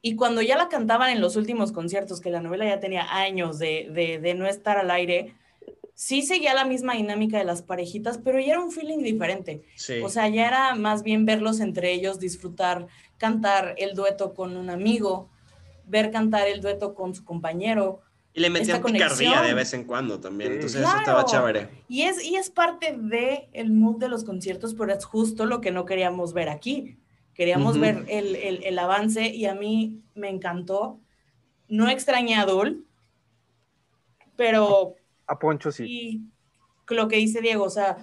Y 0.00 0.14
cuando 0.16 0.40
ya 0.42 0.56
la 0.56 0.68
cantaban 0.68 1.10
en 1.10 1.20
los 1.20 1.36
últimos 1.36 1.72
conciertos, 1.72 2.20
que 2.20 2.30
la 2.30 2.40
novela 2.40 2.66
ya 2.66 2.80
tenía 2.80 3.06
años 3.14 3.58
de, 3.58 3.88
de, 3.92 4.18
de 4.20 4.34
no 4.34 4.46
estar 4.46 4.78
al 4.78 4.90
aire, 4.90 5.34
sí 5.94 6.22
seguía 6.22 6.54
la 6.54 6.64
misma 6.64 6.94
dinámica 6.94 7.36
de 7.38 7.44
las 7.44 7.62
parejitas, 7.62 8.18
pero 8.18 8.38
ya 8.38 8.52
era 8.52 8.60
un 8.60 8.70
feeling 8.70 8.98
diferente. 8.98 9.64
Sí. 9.74 10.00
O 10.02 10.08
sea, 10.08 10.28
ya 10.28 10.46
era 10.46 10.74
más 10.76 11.02
bien 11.02 11.26
verlos 11.26 11.58
entre 11.58 11.92
ellos, 11.92 12.20
disfrutar, 12.20 12.86
cantar 13.18 13.74
el 13.78 13.94
dueto 13.94 14.32
con 14.34 14.56
un 14.56 14.70
amigo, 14.70 15.28
ver 15.86 16.10
cantar 16.10 16.48
el 16.48 16.60
dueto 16.60 16.94
con 16.94 17.14
su 17.14 17.24
compañero. 17.24 18.00
y 18.34 18.40
le 18.40 18.50
metían 18.50 18.80
picardía 18.82 19.42
de 19.42 19.52
vez 19.54 19.72
en 19.74 19.82
cuando 19.84 20.20
también. 20.20 20.52
Entonces 20.52 20.80
eso 20.82 20.96
estaba 20.96 21.24
Claro. 21.24 21.28
chévere. 21.52 21.84
Y 21.88 22.02
es, 22.02 22.22
y 22.24 22.36
es 22.36 22.50
parte 22.50 22.94
de 22.96 23.48
el 23.52 23.72
mood 23.72 23.98
de 23.98 24.08
los 24.08 24.22
conciertos, 24.22 24.74
pero 24.74 24.92
es 24.92 25.04
justo 25.04 25.44
lo 25.46 25.60
que 25.60 25.72
no 25.72 25.84
queríamos 25.84 26.32
ver 26.34 26.48
aquí. 26.48 26.98
Queríamos 27.34 27.78
ver 27.80 28.04
el, 28.08 28.36
el- 28.36 28.62
el 28.64 28.78
avance 28.78 29.28
y 29.28 29.46
a 29.46 29.54
mí 29.54 30.02
me 30.14 30.28
encantó. 30.28 31.00
No 31.68 31.88
extrañé 31.88 32.36
a 32.36 32.46
Dul, 32.46 32.86
pero 34.36 34.94
a 35.26 35.38
Poncho 35.38 35.72
sí. 35.72 35.84
y 35.88 36.94
lo 36.94 37.08
que 37.08 37.16
dice 37.16 37.40
Diego, 37.40 37.64
o 37.64 37.70
sea, 37.70 37.96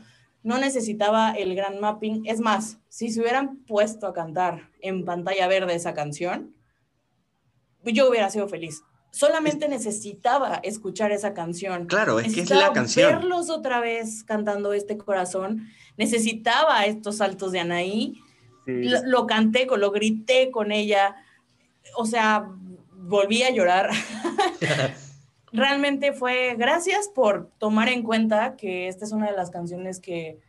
no 0.45 0.59
necesitaba 0.59 1.31
el 1.31 1.55
gran 1.55 1.79
mapping. 1.79 2.25
Es 2.27 2.39
más, 2.39 2.77
si 2.87 3.09
se 3.09 3.19
hubieran 3.19 3.57
puesto 3.65 4.05
a 4.05 4.13
cantar 4.13 4.69
en 4.79 5.03
pantalla 5.03 5.47
verde 5.47 5.73
esa 5.73 5.95
canción, 5.95 6.53
yo 7.83 8.07
hubiera 8.09 8.29
sido 8.29 8.47
feliz. 8.47 8.83
Solamente 9.11 9.67
necesitaba 9.67 10.59
escuchar 10.61 11.11
esa 11.11 11.33
canción. 11.33 11.87
Claro, 11.87 12.19
es 12.19 12.35
que 12.35 12.41
es 12.41 12.49
la 12.51 12.73
canción. 12.73 13.11
Verlos 13.15 13.49
otra 13.49 13.79
vez 13.79 14.23
cantando 14.23 14.73
este 14.73 14.97
corazón. 14.97 15.67
Necesitaba 15.97 16.85
estos 16.85 17.17
saltos 17.17 17.51
de 17.51 17.61
Anaí. 17.61 18.13
sí. 18.65 18.83
Lo, 18.83 19.01
lo 19.03 19.25
canté, 19.25 19.65
con- 19.65 19.79
lo 19.79 19.89
grité 19.91 20.51
con 20.51 20.71
ella. 20.71 21.15
O 21.97 22.05
sea, 22.05 22.49
volví 22.91 23.41
a 23.43 23.49
llorar. 23.51 23.89
Realmente 25.51 26.11
fue 26.13 26.55
gracias 26.57 27.07
por 27.07 27.49
tomar 27.59 27.87
en 27.89 28.03
cuenta 28.03 28.55
que 28.55 28.87
esta 28.87 29.05
es 29.05 29.11
una 29.11 29.27
de 29.29 29.35
las 29.37 29.51
canciones 29.51 29.99
que, 29.99 30.39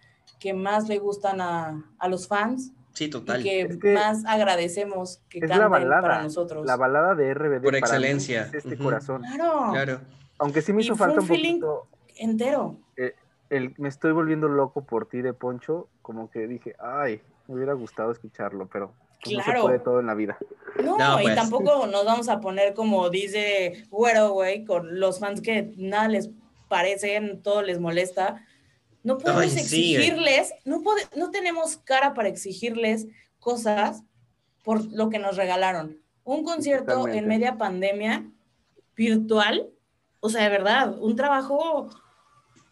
que 0.41 0.53
más 0.55 0.89
le 0.89 0.99
gustan 0.99 1.41
a, 1.41 1.85
a 1.99 2.09
los 2.09 2.27
fans 2.29 2.73
Sí, 2.93 3.05
y 3.05 3.11
total. 3.11 3.43
que, 3.43 3.61
Es 3.63 3.77
que 3.77 3.93
más 3.95 4.25
agradecemos 4.25 5.21
que 5.29 5.39
es 5.39 5.49
la 5.49 5.57
canten 5.59 5.71
balada. 5.71 6.01
para 6.03 6.23
nosotros. 6.23 6.65
La 6.67 6.77
balada 6.77 7.15
de 7.15 7.33
RBD. 7.35 7.63
Por 7.63 7.63
para 7.63 7.73
mí 7.73 7.79
excelencia. 7.79 8.43
es 8.47 8.55
este 8.55 8.79
corazón. 8.79 9.23
Claro, 9.23 9.71
Claro. 9.73 10.01
Aunque 10.39 10.63
sí 10.63 10.73
me 10.73 10.83
Y 10.83 10.87
hizo 10.87 10.97
falta 10.97 11.15
un 11.21 11.21
un 11.21 11.27
feeling- 11.29 11.61
poquito. 11.61 11.89
entero. 12.17 12.79
El, 13.49 13.75
me 13.79 13.89
estoy 13.89 14.11
volviendo 14.13 14.49
loco 14.49 14.85
por 14.85 15.07
ti 15.09 15.23
de 15.23 15.33
Poncho. 15.33 15.89
Como 16.03 16.31
que 16.31 16.47
dije, 16.49 16.75
ay, 16.81 17.21
me 17.47 17.55
hubiera 17.55 17.75
gustado 17.75 18.11
escucharlo, 18.11 18.67
pero 18.73 18.93
pues, 19.27 19.37
no 19.39 19.43
se 19.45 19.51
Claro. 19.51 19.63
puede 19.63 19.79
todo 19.79 20.01
en 20.01 20.07
la 20.07 20.15
vida. 20.15 20.37
No, 20.85 20.99
No, 20.99 21.21
y 21.21 21.25
pues. 21.25 21.35
tampoco 21.35 21.87
nos 21.87 22.05
vamos 22.05 22.29
a 22.29 22.41
poner 22.41 22.75
como 22.75 23.09
dice 23.11 23.85
Güero, 23.91 24.31
güey, 24.31 24.65
con 24.65 24.99
los 25.01 25.19
fans 25.21 25.41
que 25.41 25.73
nada 25.77 26.09
les 26.09 26.31
parece, 26.69 27.19
todo 27.43 27.63
les 27.63 27.79
molesta. 27.81 28.45
No 29.03 29.19
podemos 29.19 29.43
Ay, 29.43 29.51
sí, 29.51 29.95
güey. 29.95 29.95
exigirles, 30.07 30.53
no, 30.65 30.83
pode- 30.83 31.09
no 31.17 31.31
tenemos 31.31 31.77
cara 31.79 32.13
para 32.15 32.29
exigirles 32.29 33.07
cosas 33.39 34.03
por 34.65 34.85
lo 34.93 35.09
que 35.11 35.19
nos 35.21 35.37
regalaron. 35.37 35.99
Un 36.25 36.43
concierto 36.43 36.87
Totalmente. 36.87 37.19
en 37.19 37.29
media 37.29 37.57
pandemia 37.57 38.27
virtual, 38.97 39.69
o 40.21 40.29
sea, 40.29 40.43
de 40.43 40.49
verdad, 40.51 40.97
un 40.99 41.15
trabajo 41.15 41.89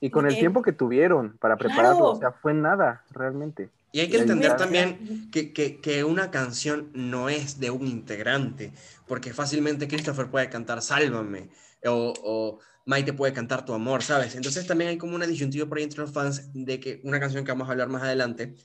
Y 0.01 0.11
con 0.11 0.27
el 0.27 0.35
tiempo 0.37 0.61
que 0.63 0.73
tuvieron 0.73 1.39
para 1.39 1.57
prepararlo, 1.57 1.97
claro. 1.99 2.11
o 2.11 2.17
sea, 2.17 2.33
fue 2.33 2.53
nada, 2.53 3.05
realmente. 3.11 3.71
Y 3.95 4.01
hay 4.01 4.09
que 4.09 4.17
entender 4.23 4.51
también 4.57 5.31
que, 5.31 5.53
que- 5.53 5.81
que 5.81 6.03
una 6.03 6.33
canción 6.33 6.91
no 6.95 7.29
es 7.29 7.61
de 7.61 7.71
un 7.71 7.87
integrante, 7.87 8.73
porque 9.07 9.33
fácilmente 9.33 9.87
Christopher 9.87 10.27
puede 10.31 10.51
cantar 10.51 10.83
Sálvame 10.83 11.49
o, 11.87 12.13
o 12.25 12.59
Maite 12.87 13.13
puede 13.13 13.33
cantar 13.33 13.65
Tu 13.65 13.73
Amor, 13.73 14.03
¿sabes? 14.03 14.35
Entonces 14.35 14.67
también 14.67 14.91
hay 14.91 14.99
como 14.99 15.15
una 15.15 15.29
disyuntiva 15.29 15.67
por 15.69 15.79
ahí 15.79 15.85
entre 15.85 16.01
los 16.01 16.11
fans 16.13 16.51
de 16.55 16.81
que 16.81 17.01
una 17.05 17.21
canción 17.21 17.45
que 17.45 17.53
vamos 17.53 17.69
a 17.69 17.71
hablar 17.71 17.89
más 17.89 18.03
adelante 18.03 18.57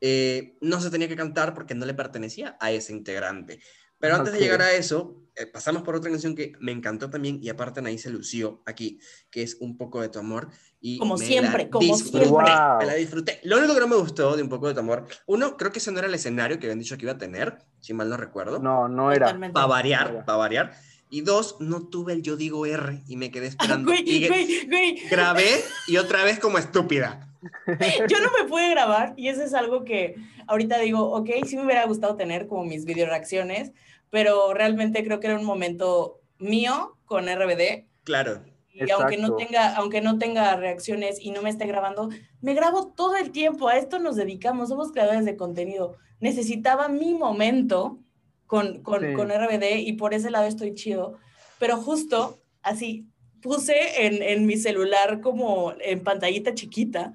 eh, 0.00 0.56
no 0.62 0.80
se 0.80 0.88
tenía 0.88 1.06
que 1.08 1.16
cantar 1.16 1.52
porque 1.52 1.74
no 1.74 1.84
le 1.84 1.92
pertenecía 1.92 2.56
a 2.58 2.72
ese 2.72 2.94
integrante. 2.94 3.60
Pero 3.98 4.14
antes 4.14 4.32
de 4.32 4.38
llegar 4.40 4.62
a 4.62 4.72
eso, 4.72 5.27
eh, 5.38 5.46
pasamos 5.46 5.82
por 5.82 5.94
otra 5.94 6.10
canción 6.10 6.34
que 6.34 6.52
me 6.60 6.72
encantó 6.72 7.10
también 7.10 7.38
y 7.42 7.48
aparte 7.48 7.80
Anaí 7.80 7.98
se 7.98 8.10
lució 8.10 8.62
aquí, 8.66 9.00
que 9.30 9.42
es 9.42 9.56
Un 9.60 9.76
poco 9.76 10.00
de 10.00 10.08
tu 10.08 10.18
amor. 10.18 10.48
Y 10.80 10.98
Como 10.98 11.16
me 11.16 11.24
siempre, 11.24 11.64
la 11.64 11.70
como 11.70 11.86
disfruté, 11.86 12.26
siempre. 12.26 12.52
Me 12.78 12.86
la 12.86 12.94
disfruté. 12.94 13.40
Lo 13.44 13.58
único 13.58 13.74
que 13.74 13.80
no 13.80 13.88
me 13.88 13.96
gustó 13.96 14.36
de 14.36 14.42
Un 14.42 14.48
poco 14.48 14.68
de 14.68 14.74
tu 14.74 14.80
amor, 14.80 15.06
uno, 15.26 15.56
creo 15.56 15.72
que 15.72 15.78
ese 15.78 15.92
no 15.92 15.98
era 15.98 16.08
el 16.08 16.14
escenario 16.14 16.58
que 16.58 16.66
habían 16.66 16.78
dicho 16.78 16.96
que 16.96 17.04
iba 17.04 17.12
a 17.12 17.18
tener, 17.18 17.58
si 17.80 17.94
mal 17.94 18.08
no 18.08 18.16
recuerdo. 18.16 18.58
No, 18.58 18.88
no 18.88 19.12
era. 19.12 19.38
Para 19.52 19.66
variar, 19.66 20.24
para 20.24 20.38
variar. 20.38 20.72
Y 21.10 21.22
dos, 21.22 21.56
no 21.60 21.88
tuve 21.88 22.12
el 22.12 22.22
yo 22.22 22.36
digo 22.36 22.66
R 22.66 23.02
y 23.06 23.16
me 23.16 23.30
quedé 23.30 23.46
esperando. 23.46 23.90
Güey, 23.92 24.02
y 24.06 24.28
güey, 24.28 24.66
güey. 24.66 25.08
grabé 25.08 25.48
y 25.86 25.96
otra 25.96 26.22
vez 26.24 26.38
como 26.38 26.58
estúpida. 26.58 27.28
Yo 28.08 28.20
no 28.20 28.30
me 28.36 28.48
pude 28.48 28.68
grabar 28.70 29.14
y 29.16 29.28
eso 29.28 29.42
es 29.42 29.54
algo 29.54 29.84
que 29.84 30.16
ahorita 30.48 30.78
digo, 30.78 31.12
ok, 31.12 31.30
sí 31.46 31.56
me 31.56 31.64
hubiera 31.64 31.86
gustado 31.86 32.16
tener 32.16 32.48
como 32.48 32.64
mis 32.64 32.84
video 32.84 33.06
reacciones, 33.06 33.72
pero 34.10 34.54
realmente 34.54 35.04
creo 35.04 35.20
que 35.20 35.26
era 35.28 35.38
un 35.38 35.44
momento 35.44 36.20
mío 36.38 36.96
con 37.04 37.26
RBD 37.28 37.86
Claro. 38.04 38.42
y 38.72 38.90
aunque 38.90 39.16
no 39.18 39.34
tenga 39.36 39.74
aunque 39.76 40.00
no 40.00 40.18
tenga 40.18 40.56
reacciones 40.56 41.18
y 41.20 41.30
no 41.30 41.42
me 41.42 41.50
esté 41.50 41.66
grabando, 41.66 42.08
me 42.40 42.54
grabo 42.54 42.88
todo 42.94 43.16
el 43.16 43.30
tiempo, 43.32 43.68
a 43.68 43.76
esto 43.76 43.98
nos 43.98 44.16
dedicamos, 44.16 44.68
somos 44.68 44.92
creadores 44.92 45.24
de 45.24 45.36
contenido. 45.36 45.96
Necesitaba 46.20 46.88
mi 46.88 47.14
momento 47.14 47.98
con, 48.46 48.82
con, 48.82 49.00
Sí. 49.00 49.12
con 49.14 49.30
RBD 49.30 49.78
y 49.80 49.92
por 49.94 50.14
ese 50.14 50.30
lado 50.30 50.46
estoy 50.46 50.74
chido, 50.74 51.18
pero 51.58 51.76
justo 51.76 52.38
así 52.62 53.06
puse 53.42 54.06
en, 54.06 54.22
en 54.22 54.46
mi 54.46 54.56
celular 54.56 55.20
como 55.20 55.74
en 55.80 56.02
pantallita 56.02 56.54
chiquita 56.54 57.12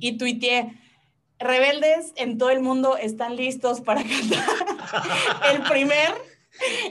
y 0.00 0.18
tuiteé, 0.18 0.72
rebeldes 1.40 2.12
en 2.16 2.38
todo 2.38 2.50
el 2.50 2.60
mundo 2.60 2.96
están 2.96 3.36
listos 3.36 3.80
para 3.80 4.02
cantar 4.02 4.44
el 5.52 5.62
primer, 5.62 6.12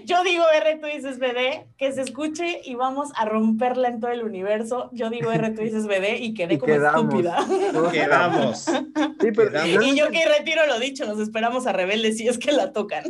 yo 0.06 0.24
digo 0.24 0.44
R, 0.54 0.78
tú 0.78 0.88
dices 0.88 1.20
BD, 1.20 1.68
que 1.78 1.92
se 1.92 2.02
escuche 2.02 2.62
y 2.66 2.76
vamos 2.76 3.10
a 3.16 3.26
romperla 3.26 3.90
en 3.90 4.00
todo 4.00 4.12
el 4.12 4.24
universo, 4.24 4.90
yo 4.94 5.10
digo 5.10 5.32
R, 5.32 5.52
tú 5.52 5.62
dices 5.62 5.86
BD 5.86 6.18
y 6.20 6.34
quedé 6.34 6.56
Y 6.56 6.58
como 6.58 6.74
quedamos. 6.74 7.04
estúpida. 7.04 7.92
Quedamos. 7.92 8.60
Sí, 8.60 9.32
pero 9.36 9.52
Quedamos. 9.52 9.86
Y 9.86 9.96
yo 9.96 10.10
que 10.10 10.26
retiro 10.28 10.66
lo 10.66 10.80
dicho, 10.80 11.06
nos 11.06 11.20
esperamos 11.20 11.68
a 11.68 11.74
rebeldes 11.74 12.18
si 12.18 12.28
es 12.28 12.38
que 12.40 12.52
la 12.52 12.72
tocan. 12.74 13.04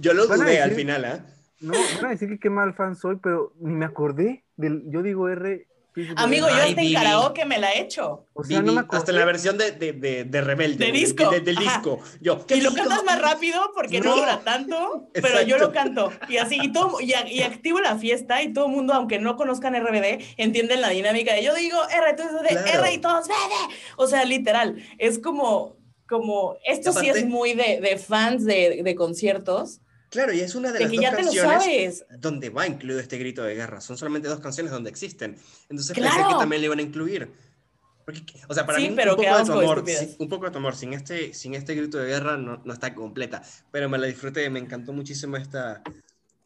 Yo 0.00 0.14
lo 0.14 0.26
dudé 0.26 0.62
al 0.62 0.72
final, 0.72 1.04
¿ah? 1.04 1.26
No, 1.60 1.74
van 1.96 2.06
a 2.06 2.10
decir 2.10 2.28
que 2.28 2.38
qué 2.38 2.50
mal 2.50 2.74
fan 2.74 2.96
soy, 2.96 3.16
pero 3.22 3.52
ni 3.60 3.74
me 3.74 3.84
acordé 3.84 4.44
del 4.56 4.82
yo 4.90 5.02
digo 5.02 5.28
R. 5.28 5.68
Amigo, 6.16 6.48
yo 6.48 6.54
hasta 6.54 6.80
en 6.80 6.92
karaoke 6.94 7.44
me 7.44 7.58
la 7.58 7.72
he 7.72 7.82
hecho. 7.82 8.26
O 8.32 8.42
sea, 8.44 8.62
no 8.62 8.72
me 8.72 8.80
hasta 8.88 9.10
en 9.12 9.18
la 9.18 9.24
versión 9.26 9.58
de, 9.58 9.72
de, 9.72 9.92
de, 9.92 10.24
de 10.24 10.40
Rebelde. 10.40 10.86
De 10.86 10.92
disco. 10.92 11.30
de- 11.30 11.40
del 11.40 11.56
disco. 11.56 12.00
Yo, 12.20 12.46
¿qué 12.46 12.56
Y 12.56 12.60
lo 12.62 12.72
cantas 12.72 13.04
más 13.04 13.20
rápido 13.20 13.70
porque 13.74 14.00
no, 14.00 14.10
No. 14.10 14.16
dura 14.16 14.40
tanto, 14.42 15.08
pero 15.12 15.42
yo 15.42 15.58
lo 15.58 15.70
canto. 15.70 16.10
Y 16.30 16.38
así, 16.38 16.58
y, 16.62 16.72
todo, 16.72 16.98
y, 17.00 17.12
activo 17.42 17.80
la 17.80 17.98
fiesta 17.98 18.42
y 18.42 18.54
todo 18.54 18.66
el 18.66 18.72
mundo, 18.72 18.94
aunque 18.94 19.18
no 19.18 19.36
conozcan 19.36 19.74
RBD, 19.74 20.24
entienden 20.38 20.80
la 20.80 20.88
dinámica 20.88 21.34
de 21.34 21.42
yo 21.44 21.54
digo 21.54 21.76
R, 21.90 22.14
tú 22.16 22.22
dices 22.22 22.40
de 22.42 22.48
Claro. 22.62 22.84
R 22.84 22.94
y 22.94 22.98
todos 22.98 23.28
BD. 23.28 23.74
O 23.98 24.06
sea, 24.06 24.24
literal, 24.24 24.82
es 24.96 25.18
como, 25.18 25.76
como 26.08 26.56
esto 26.64 26.92
sí 26.94 27.10
es 27.10 27.26
muy 27.26 27.52
de, 27.52 27.80
de 27.82 27.98
fans 27.98 28.46
de, 28.46 28.80
de 28.82 28.94
conciertos, 28.94 29.81
Claro, 30.12 30.32
y 30.32 30.40
es 30.40 30.54
una 30.54 30.70
de, 30.70 30.78
De 30.78 30.84
las 30.84 30.90
que 30.90 30.96
dos 30.98 31.02
ya 31.02 31.10
te 31.10 31.16
lo 31.16 31.22
canciones 31.24 31.98
sabes. 31.98 32.20
donde 32.20 32.50
va 32.50 32.66
incluido 32.66 33.00
este 33.00 33.16
grito 33.18 33.42
de 33.42 33.54
guerra. 33.54 33.80
Son 33.80 33.96
solamente 33.96 34.28
dos 34.28 34.38
canciones 34.40 34.70
donde 34.70 34.90
existen. 34.90 35.36
Entonces 35.70 35.96
¡Claro! 35.96 36.14
pensé 36.14 36.28
que 36.28 36.38
también 36.38 36.60
le 36.60 36.66
iban 36.66 36.78
a 36.78 36.82
incluir. 36.82 37.32
Porque, 38.04 38.22
o 38.48 38.52
sea, 38.54 38.66
para 38.66 38.78
Sí, 38.78 38.88
mí 38.90 38.94
pero 38.96 39.12
un 39.12 39.16
poco 39.22 39.38
de 39.38 39.44
tu 39.44 39.52
amor, 39.52 39.84
un 40.18 40.28
poco 40.28 40.44
de 40.44 40.50
tu 40.50 40.58
amor 40.58 40.74
sin 40.76 40.92
este, 40.92 41.32
sin 41.34 41.54
este 41.54 41.74
grito 41.74 41.98
de 41.98 42.08
guerra 42.08 42.36
no, 42.36 42.60
no 42.64 42.72
está 42.72 42.94
completa. 42.94 43.42
Pero 43.70 43.88
me 43.88 43.96
la 43.96 44.06
disfruté, 44.06 44.48
me 44.50 44.58
encantó 44.58 44.92
muchísimo 44.92 45.36
esta. 45.36 45.82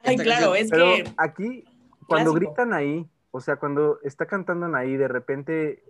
Ay, 0.03 0.15
esta 0.15 0.23
claro, 0.23 0.53
canción. 0.53 0.65
es 0.65 0.71
Pero 0.71 0.85
que 0.85 1.15
aquí, 1.17 1.65
cuando 2.07 2.33
clásico. 2.33 2.53
gritan 2.55 2.73
ahí, 2.73 3.07
o 3.33 3.41
sea, 3.41 3.57
cuando 3.57 3.99
está 4.05 4.27
cantando 4.27 4.67
ahí, 4.77 4.97
de 4.97 5.09
repente 5.09 5.83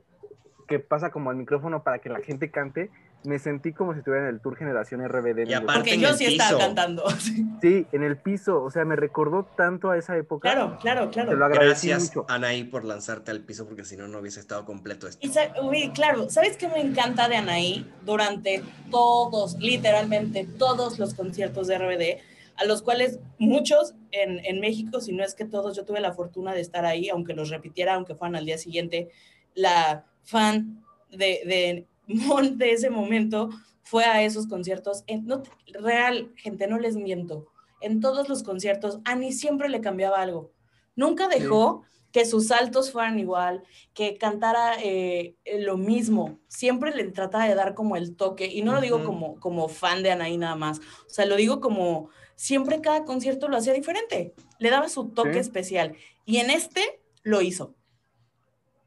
que 0.69 0.79
pasa 0.79 1.11
como 1.11 1.31
al 1.31 1.37
micrófono 1.37 1.83
para 1.85 1.99
que 1.99 2.09
la 2.09 2.21
gente 2.21 2.51
cante, 2.51 2.91
me 3.25 3.39
sentí 3.41 3.73
como 3.73 3.93
si 3.93 3.99
estuviera 3.99 4.29
en 4.29 4.35
el 4.35 4.41
tour 4.41 4.57
Generación 4.57 5.01
RBD. 5.07 5.49
Y 5.49 5.53
aparte 5.55 5.81
porque 5.81 5.99
yo 5.99 6.13
sí 6.15 6.27
estaba 6.27 6.59
cantando. 6.59 7.05
Sí, 7.61 7.87
en 7.91 8.03
el 8.05 8.17
piso, 8.19 8.63
o 8.63 8.71
sea, 8.71 8.85
me 8.85 8.95
recordó 8.97 9.45
tanto 9.57 9.91
a 9.91 9.97
esa 9.99 10.17
época. 10.17 10.51
Claro, 10.53 10.79
claro, 10.81 11.11
Te 11.11 11.21
lo 11.23 11.27
claro. 11.27 11.45
agradecí 11.47 11.89
Gracias, 11.89 12.15
mucho. 12.17 12.27
Anaí, 12.29 12.63
por 12.65 12.85
lanzarte 12.85 13.31
al 13.33 13.41
piso, 13.41 13.67
porque 13.67 13.85
si 13.85 13.97
no, 13.97 14.07
no 14.07 14.19
hubiese 14.21 14.39
estado 14.41 14.65
completo 14.65 15.09
esto. 15.09 15.27
Y 15.27 15.31
sa- 15.31 15.53
uy, 15.63 15.91
claro, 15.93 16.29
¿sabes 16.31 16.57
qué 16.57 16.69
me 16.69 16.81
encanta 16.81 17.29
de 17.29 17.37
Anaí? 17.37 17.91
Durante 18.05 18.63
todos, 18.91 19.57
literalmente 19.59 20.47
todos 20.59 20.99
los 20.99 21.15
conciertos 21.15 21.67
de 21.67 21.79
RBD, 21.79 22.21
a 22.59 22.65
los 22.65 22.83
cuales 22.83 23.19
muchos 23.39 23.95
en, 24.13 24.45
en 24.45 24.61
México, 24.61 25.01
si 25.01 25.13
no 25.13 25.25
es 25.25 25.35
que 25.35 25.45
todos, 25.45 25.77
yo 25.77 25.85
tuve 25.85 26.01
la 26.01 26.13
fortuna 26.13 26.53
de 26.55 26.61
estar 26.61 26.85
ahí, 26.87 27.09
aunque 27.09 27.35
los 27.35 27.51
repitiera, 27.51 27.95
aunque 27.95 28.15
fueran 28.15 28.37
al 28.37 28.45
día 28.47 28.59
siguiente, 28.59 29.09
la 29.55 30.05
fan 30.23 30.85
de, 31.11 31.17
de 31.45 31.87
Mon 32.07 32.59
de 32.59 32.73
ese 32.73 32.91
momento 32.91 33.51
fue 33.83 34.05
a 34.05 34.23
esos 34.23 34.47
conciertos. 34.47 35.05
En- 35.07 35.27
no, 35.27 35.43
real, 35.81 36.33
gente, 36.37 36.67
no 36.67 36.79
les 36.79 36.97
miento. 36.97 37.47
En 37.81 38.01
todos 38.01 38.29
los 38.29 38.43
conciertos, 38.43 39.01
Ani 39.05 39.33
siempre 39.33 39.69
le 39.69 39.81
cambiaba 39.81 40.21
algo. 40.23 40.53
Nunca 40.95 41.29
dejó 41.29 41.83
que 42.13 42.25
sus 42.25 42.47
saltos 42.47 42.91
fueran 42.93 43.19
igual, 43.19 43.63
que 43.93 44.17
cantara 44.17 44.75
eh, 44.83 45.37
eh, 45.45 45.61
lo 45.61 45.77
mismo. 45.77 46.39
Siempre 46.49 46.95
le 46.95 47.05
trataba 47.11 47.47
de 47.47 47.55
dar 47.55 47.75
como 47.75 47.97
el 47.97 48.17
toque. 48.17 48.47
Y 48.47 48.63
no 48.63 48.73
lo 48.73 48.81
digo 48.81 49.05
como, 49.05 49.39
como 49.39 49.69
fan 49.69 50.03
de 50.03 50.11
Anaí 50.13 50.39
nada 50.39 50.55
más. 50.57 50.79
O 51.07 51.11
sea, 51.11 51.27
lo 51.27 51.37
digo 51.37 51.61
como 51.61 52.09
siempre 52.35 52.81
cada 52.81 53.05
concierto 53.05 53.49
lo 53.49 53.59
hacía 53.59 53.75
diferente. 53.75 54.33
Le 54.59 54.71
daba 54.71 54.89
su 54.89 55.11
toque 55.11 55.35
Sí. 55.35 55.39
especial. 55.41 55.95
Y 56.25 56.39
en 56.39 56.49
este 56.51 57.03
lo 57.23 57.43
hizo. 57.43 57.75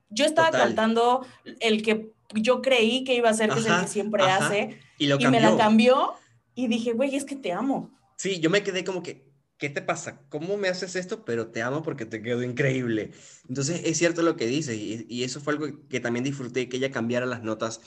Yo 0.09 0.25
estaba 0.25 0.49
Total. 0.49 0.67
cantando 0.67 1.23
el 1.59 1.83
que 1.83 2.11
yo 2.35 2.61
creí 2.61 3.03
que 3.03 3.15
iba 3.15 3.29
a 3.29 3.33
ser, 3.33 3.49
que 3.49 3.59
es 3.59 3.65
el 3.65 3.71
Ajá, 3.71 3.81
que 3.83 3.87
siempre 3.87 4.23
ajá. 4.23 4.47
hace. 4.47 4.79
Y 4.97 5.07
lo 5.07 5.19
Y 5.19 5.27
me 5.27 5.39
la 5.41 5.55
cambió 5.57 6.13
y 6.55 6.67
dije, 6.67 6.93
güey, 6.93 7.15
es 7.15 7.25
que 7.25 7.35
te 7.35 7.51
amo. 7.51 7.89
Sí, 8.17 8.39
yo 8.39 8.49
me 8.49 8.63
quedé 8.63 8.83
como 8.83 9.01
que, 9.01 9.25
¿qué 9.57 9.69
te 9.69 9.81
pasa? 9.81 10.21
¿Cómo 10.29 10.57
me 10.57 10.67
haces 10.67 10.95
esto? 10.95 11.23
Pero 11.25 11.47
te 11.47 11.61
amo 11.61 11.81
porque 11.83 12.05
te 12.05 12.21
quedó 12.21 12.43
increíble. 12.43 13.11
Entonces 13.47 13.81
es 13.85 13.97
cierto 13.97 14.21
lo 14.21 14.35
que 14.35 14.47
dice 14.47 14.75
y, 14.75 15.05
y 15.09 15.23
eso 15.23 15.39
fue 15.41 15.53
algo 15.53 15.67
que 15.89 15.99
también 15.99 16.23
disfruté, 16.23 16.67
que 16.69 16.77
ella 16.77 16.91
cambiara 16.91 17.25
las 17.25 17.43
notas 17.43 17.81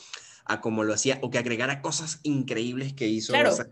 a 0.45 0.61
como 0.61 0.83
lo 0.85 0.93
hacía 0.95 1.19
o 1.23 1.31
que 1.31 1.39
agregara 1.39 1.81
cosas 1.83 2.19
increíbles 2.23 2.95
que 2.95 3.07
hizo. 3.07 3.33
Claro. 3.33 3.53
o 3.53 3.57
sea, 3.57 3.67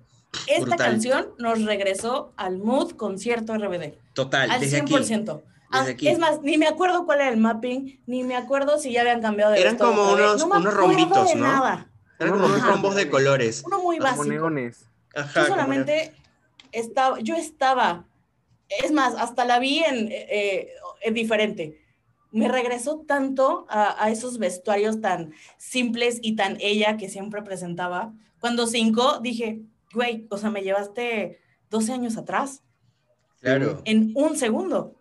Esta 0.47 0.61
Brutal. 0.61 0.79
canción 0.79 1.29
nos 1.39 1.65
regresó 1.65 2.33
al 2.37 2.59
mood 2.59 2.93
concierto 2.93 3.57
RBD. 3.57 3.95
total, 4.15 4.51
Al 4.51 4.61
desde 4.61 4.85
100%. 4.85 5.31
aquí. 5.39 5.45
Ah, 5.73 5.87
es 5.89 6.19
más, 6.19 6.41
ni 6.43 6.59
me 6.59 6.67
acuerdo 6.67 7.05
cuál 7.07 7.21
era 7.21 7.29
el 7.31 7.37
mapping, 7.37 8.01
ni 8.07 8.25
me 8.25 8.35
acuerdo 8.37 8.79
si 8.79 8.93
ya 8.93 9.03
habían 9.03 9.23
cambiado 9.23 9.53
de 9.53 9.61
Eran 9.61 9.77
como 9.79 10.13
unos- 10.13 10.39
No 10.47 10.57
unos 10.57 10.75
rombitos, 10.75 11.29
de 11.29 11.35
¿no? 11.37 11.47
nada. 11.47 11.91
Eran 12.19 12.33
como 12.41 12.47
Ajá. 12.55 12.73
combos 12.73 12.95
de 12.97 13.09
colores. 13.09 13.63
Uno 13.65 13.81
muy 13.83 13.99
Como 13.99 14.11
básico. 14.11 14.29
neones. 14.29 14.87
Ajá, 15.15 15.43
Yo 15.43 15.47
solamente 15.49 16.13
estaba, 16.73 17.21
yo 17.21 17.37
estaba, 17.37 18.05
es 18.83 18.91
más, 18.93 19.15
hasta 19.15 19.45
la 19.45 19.59
vi 19.61 19.79
en, 19.79 20.09
eh, 20.11 20.71
en 21.03 21.15
diferente. 21.15 21.81
Me 22.33 22.49
regresó 22.49 23.01
tanto 23.07 23.67
a, 23.69 24.05
a 24.05 24.11
esos 24.11 24.39
vestuarios 24.39 25.01
tan 25.01 25.33
simples 25.57 26.19
y 26.23 26.37
tan 26.37 26.57
ella 26.61 26.97
que 26.97 27.09
siempre 27.09 27.43
presentaba. 27.43 28.13
Cuando 28.41 28.67
se 28.67 28.79
hincó, 28.79 29.19
dije, 29.21 29.63
güey, 29.95 30.27
o 30.31 30.37
sea, 30.37 30.51
me 30.51 30.63
llevaste 30.63 31.41
12 31.71 31.93
años 31.93 32.17
atrás, 32.17 32.63
Claro. 33.41 33.83
en 33.85 34.13
un 34.15 34.37
segundo. 34.37 35.00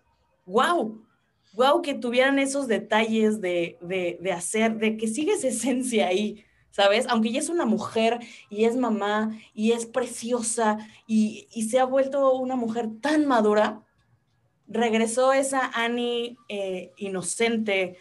¡Wow! 0.50 1.06
¡Wow! 1.54 1.82
Que 1.84 1.94
tuvieran 1.94 2.40
esos 2.40 2.68
detalles 2.68 3.40
de, 3.40 3.78
de, 3.82 4.18
de 4.20 4.32
hacer, 4.32 4.78
de 4.78 4.98
que 4.98 5.08
sigue 5.08 5.34
esa 5.34 5.48
esencia 5.48 6.08
ahí, 6.08 6.44
¿sabes? 6.72 7.06
Aunque 7.08 7.30
ella 7.30 7.40
es 7.40 7.50
una 7.50 7.66
mujer 7.66 8.20
y 8.50 8.66
es 8.66 8.76
mamá 8.76 9.38
y 9.54 9.74
es 9.74 9.86
preciosa 9.86 10.80
y, 11.06 11.48
y 11.54 11.70
se 11.70 11.80
ha 11.80 11.86
vuelto 11.86 12.34
una 12.34 12.56
mujer 12.56 12.90
tan 13.00 13.28
madura, 13.28 13.84
regresó 14.68 15.34
esa 15.34 15.70
Annie 15.76 16.36
eh, 16.48 16.94
inocente, 16.98 17.98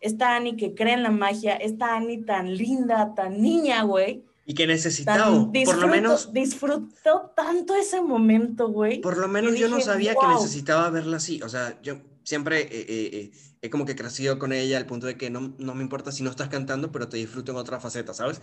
esta 0.00 0.36
Annie 0.36 0.56
que 0.56 0.74
cree 0.74 0.94
en 0.94 1.02
la 1.02 1.10
magia, 1.10 1.56
esta 1.56 1.96
Annie 1.96 2.24
tan 2.24 2.56
linda, 2.56 3.12
tan 3.16 3.42
niña, 3.42 3.82
güey. 3.82 4.24
Y 4.50 4.54
que 4.54 4.64
tan 4.64 4.68
necesitaba, 4.74 5.26
por 5.26 5.34
lo 5.46 5.52
disfruto- 5.52 5.86
menos, 5.88 6.32
Disfrutó 6.32 7.32
tanto 7.36 7.74
ese 7.74 8.00
momento, 8.00 8.68
güey. 8.68 9.00
por 9.02 9.18
lo 9.18 9.28
menos 9.28 9.52
que 9.52 9.58
yo 9.60 9.68
no 9.68 9.76
dije, 9.76 9.86
sabía 9.86 10.12
que 10.14 10.24
"Wow". 10.26 10.34
necesitaba 10.36 10.88
verla 10.90 11.18
así. 11.18 11.42
O 11.42 11.48
sea, 11.50 11.78
yo 11.82 11.98
siempre 12.24 12.62
eh, 12.62 12.68
eh, 12.72 13.10
eh, 13.12 13.30
he 13.60 13.68
como 13.70 13.84
que 13.84 13.94
crecido 13.94 14.38
con 14.38 14.52
ella 14.54 14.78
al 14.78 14.86
punto 14.86 15.06
de 15.06 15.16
que 15.18 15.28
no, 15.28 15.54
no 15.58 15.74
me 15.74 15.82
importa 15.82 16.12
si 16.12 16.22
no 16.22 16.30
estás 16.30 16.48
cantando, 16.48 16.90
pero 16.90 17.08
te 17.08 17.18
disfruto 17.18 17.52
en 17.52 17.58
otra 17.58 17.78
faceta, 17.78 18.14
¿sabes? 18.14 18.40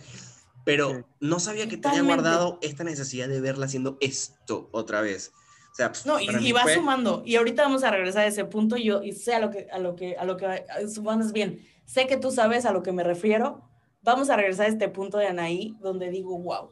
Pero 0.64 0.90
Sí. 0.90 0.96
no 1.20 1.40
sabía 1.40 1.64
que 1.64 1.76
tenía 1.76 1.98
Totalmente. 2.00 2.22
guardado 2.22 2.58
esta 2.62 2.84
necesidad 2.84 3.28
de 3.28 3.40
verla 3.40 3.66
haciendo 3.66 3.98
esto 4.00 4.68
otra 4.72 5.00
vez. 5.00 5.32
O 5.72 5.74
sea, 5.74 5.92
No, 6.06 6.18
y, 6.20 6.28
y 6.40 6.52
va 6.52 6.62
fue- 6.62 6.74
sumando. 6.74 7.22
Y 7.26 7.34
ahorita 7.36 7.62
vamos 7.64 7.82
a 7.84 7.90
regresar 7.90 8.22
a 8.22 8.26
ese 8.28 8.44
punto. 8.44 8.76
Y 8.76 8.84
yo 8.84 9.02
y 9.02 9.12
sé 9.12 9.34
a 9.34 9.40
lo 9.40 9.50
que, 9.50 9.66
a 9.72 9.78
lo 9.78 9.94
que, 9.96 10.16
a 10.16 10.24
lo 10.24 10.36
que, 10.36 10.46
a- 10.46 10.64
supones 10.88 11.32
bien. 11.32 11.60
Sé 11.84 12.06
que 12.06 12.16
tú 12.16 12.30
sabes 12.30 12.64
a 12.64 12.72
lo 12.72 12.82
que 12.82 12.92
me 12.92 13.02
refiero. 13.04 13.68
Vamos 14.06 14.30
a 14.30 14.36
regresar 14.36 14.66
a 14.66 14.68
este 14.70 14.88
punto 14.88 15.18
de 15.18 15.26
Anaí, 15.26 15.76
donde 15.80 16.08
digo, 16.10 16.38
wow. 16.38 16.70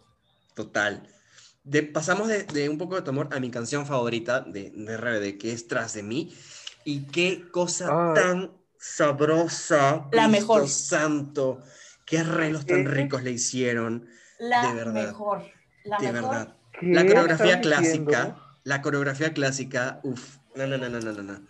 Total. 0.55 1.07
De, 1.65 1.83
pasamos 1.83 2.29
de, 2.29 2.45
de 2.45 2.69
un 2.69 2.79
poco 2.79 2.95
de 2.95 3.03
tu 3.03 3.11
amor 3.11 3.29
a 3.33 3.41
mi 3.41 3.51
canción 3.51 3.85
favorita 3.87 4.41
de, 4.41 4.71
de 4.71 4.97
RBD, 4.97 5.39
que 5.39 5.53
es 5.53 5.67
Tras 5.67 5.93
de 5.95 6.03
mí. 6.03 6.35
Y 6.85 7.07
qué 7.09 7.51
cosa 7.51 7.89
Ay. 7.91 8.15
tan 8.15 8.53
sabrosa. 8.79 10.07
La 10.13 10.29
Cristo 10.29 10.29
mejor. 10.29 10.69
santo. 10.69 11.61
Qué 12.07 12.19
arreglos 12.19 12.67
tan 12.67 12.85
ricos 12.87 13.23
le 13.23 13.33
hicieron. 13.33 14.07
La 14.39 14.69
De 14.69 14.75
verdad. 14.75 15.07
mejor. 15.07 15.43
La 15.85 15.99
de 15.99 16.13
mejor. 16.13 16.31
verdad. 16.31 16.57
¿Qué 16.79 16.87
La 16.87 17.07
coreografía 17.07 17.55
estás 17.55 17.81
diciendo? 17.81 18.11
clásica. 18.11 18.37
La 18.65 18.83
coreografía 18.83 19.33
clásica. 19.35 20.01
Uf. 20.05 20.37
No, 20.55 20.67
no, 20.67 20.79
no, 20.79 20.89
no, 20.89 21.01
no, 21.01 21.23
no. 21.23 21.41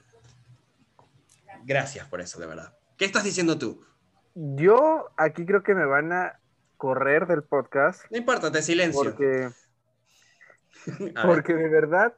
Gracias 1.64 2.06
por 2.08 2.20
eso, 2.20 2.38
de 2.40 2.46
verdad. 2.46 2.74
¿Qué 2.96 3.04
estás 3.04 3.24
diciendo 3.24 3.58
tú? 3.58 3.84
Yo 4.34 5.10
aquí 5.16 5.46
creo 5.46 5.62
que 5.62 5.74
me 5.74 5.84
van 5.86 6.12
a 6.12 6.40
correr 6.76 7.26
del 7.26 7.44
podcast 7.44 8.04
No 8.10 8.18
importa, 8.18 8.50
te 8.50 8.62
silencio. 8.62 9.02
porque, 9.02 9.48
porque 11.24 11.54
de 11.54 11.68
verdad 11.68 12.14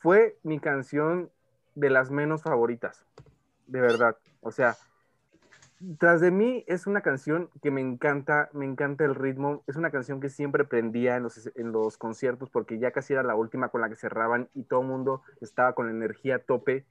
fue 0.00 0.38
mi 0.42 0.60
canción 0.60 1.30
de 1.74 1.90
las 1.90 2.10
menos 2.10 2.42
favoritas. 2.42 3.04
De 3.66 3.80
verdad. 3.80 4.16
O 4.40 4.50
sea, 4.50 4.76
Tras 5.98 6.20
de 6.20 6.30
mí 6.30 6.62
es 6.66 6.86
una 6.86 7.00
canción 7.00 7.48
que 7.62 7.70
me 7.70 7.80
encanta, 7.80 8.50
me 8.52 8.66
encanta 8.66 9.04
el 9.04 9.14
ritmo. 9.14 9.64
Es 9.66 9.76
una 9.76 9.90
canción 9.90 10.20
que 10.20 10.28
siempre 10.28 10.66
prendía 10.66 11.16
en 11.16 11.22
los, 11.22 11.50
en 11.56 11.72
los 11.72 11.96
conciertos 11.96 12.50
porque 12.50 12.78
ya 12.78 12.90
casi 12.90 13.14
era 13.14 13.22
la 13.22 13.34
última 13.34 13.70
con 13.70 13.80
la 13.80 13.88
que 13.88 13.96
cerraban 13.96 14.50
y 14.54 14.64
todo 14.64 14.82
el 14.82 14.88
mundo 14.88 15.22
estaba 15.40 15.74
con 15.74 15.86
la 15.86 15.92
energía 15.92 16.36
a 16.36 16.38
tope. 16.40 16.84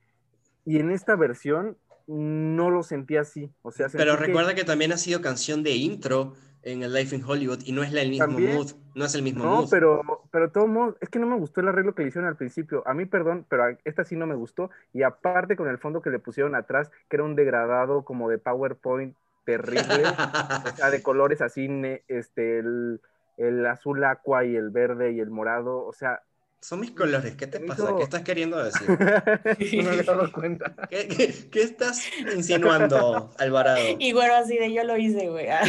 Y 0.66 0.80
en 0.80 0.90
esta 0.90 1.16
versión 1.16 1.78
no 2.18 2.70
lo 2.70 2.84
sentí 2.84 3.18
así. 3.18 3.52
O 3.62 3.72
sea, 3.72 3.88
Pero 3.92 4.18
que- 4.18 4.26
recuerda 4.26 4.56
que 4.56 4.64
también 4.64 4.92
ha 4.92 4.98
sido 4.98 5.22
canción 5.22 5.64
de 5.64 5.72
intro 5.72 6.34
en 6.64 6.84
el 6.84 6.94
Life 6.94 7.16
in 7.16 7.24
Hollywood 7.24 7.60
y 7.66 7.72
no 7.72 7.84
es 7.84 7.94
la- 7.94 8.02
el 8.02 8.10
mismo 8.10 8.26
También. 8.26 8.56
mood, 8.56 8.72
no 8.96 9.06
es 9.06 9.16
el 9.16 9.22
mismo 9.22 9.44
No, 9.46 9.56
mood. 9.62 9.68
pero, 9.70 10.02
pero 10.32 10.52
todo 10.52 10.68
modo, 10.68 10.98
es 11.00 11.08
que 11.10 11.20
no 11.20 11.28
me 11.28 11.38
gustó 11.38 11.62
el 11.62 11.70
arreglo 11.70 11.96
que 11.96 12.02
le 12.04 12.10
hicieron 12.10 12.28
al 12.30 12.36
principio. 12.36 12.84
A 12.86 12.94
mí, 12.94 13.06
perdón, 13.06 13.46
pero 13.48 13.64
a- 13.64 13.78
esta 13.86 14.04
sí 14.04 14.16
no 14.18 14.28
me 14.28 14.36
gustó. 14.36 14.70
Y 14.92 15.04
aparte 15.04 15.56
con 15.56 15.70
el 15.70 15.78
fondo 15.78 16.02
que 16.02 16.10
le 16.10 16.20
pusieron 16.20 16.56
atrás, 16.56 16.92
que 17.10 17.16
era 17.16 17.24
un 17.24 17.36
degradado 17.36 18.04
como 18.04 18.30
de 18.30 18.40
PowerPoint 18.40 19.16
terrible, 19.46 20.04
o 20.74 20.76
sea, 20.76 20.90
de 20.92 21.02
colores 21.02 21.42
así, 21.42 21.68
este, 22.08 22.60
el, 22.60 23.02
el 23.38 23.66
azul 23.66 24.04
aqua 24.04 24.44
y 24.46 24.56
el 24.56 24.70
verde 24.70 25.12
y 25.14 25.20
el 25.22 25.30
morado, 25.30 25.86
o 25.86 25.94
sea, 25.94 26.22
Son 26.62 26.82
mis 26.82 26.92
colores, 26.92 27.36
¿qué 27.36 27.48
te 27.48 27.58
Me 27.60 27.68
pasa? 27.68 27.84
hizo- 27.84 27.98
¿Qué 27.98 28.04
estás 28.04 28.22
queriendo 28.24 28.62
decir? 28.64 28.88
no 28.90 29.84
me 29.84 29.90
había 29.90 30.04
dado 30.04 30.32
cuenta. 30.34 30.76
¿Qué, 30.90 31.08
qué- 31.08 31.34
qué 31.50 31.62
estás 31.64 32.04
insinuando, 32.36 33.32
Alvarado? 33.40 33.80
Y 34.00 34.12
güero 34.12 34.36
así 34.36 34.58
de 34.58 34.74
yo 34.74 34.84
lo 34.84 34.98
hice, 34.98 35.30
güey. 35.30 35.48
Ah. 35.48 35.62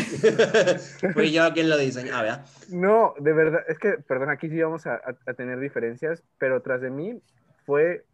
Fui 1.15 1.31
yo 1.31 1.53
quien 1.53 1.71
lo 1.71 1.79
diseñó. 1.79 2.11
Ah, 2.17 2.23
¿verdad? 2.23 2.47
No, 2.71 3.15
de 3.21 3.33
verdad, 3.33 3.61
es 3.69 3.79
que, 3.79 3.93
perdón, 4.07 4.31
aquí 4.31 4.49
sí 4.49 4.61
vamos 4.61 4.87
a, 4.87 4.95
a- 4.95 5.17
a 5.27 5.35
tener 5.35 5.61
diferencias, 5.61 6.23
pero 6.39 6.61
tras 6.61 6.81
de 6.81 6.91
mí 6.91 7.21
fue 7.67 8.05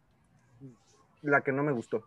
la 1.23 1.41
que 1.41 1.51
no 1.51 1.63
me 1.63 1.71
gustó. 1.71 2.05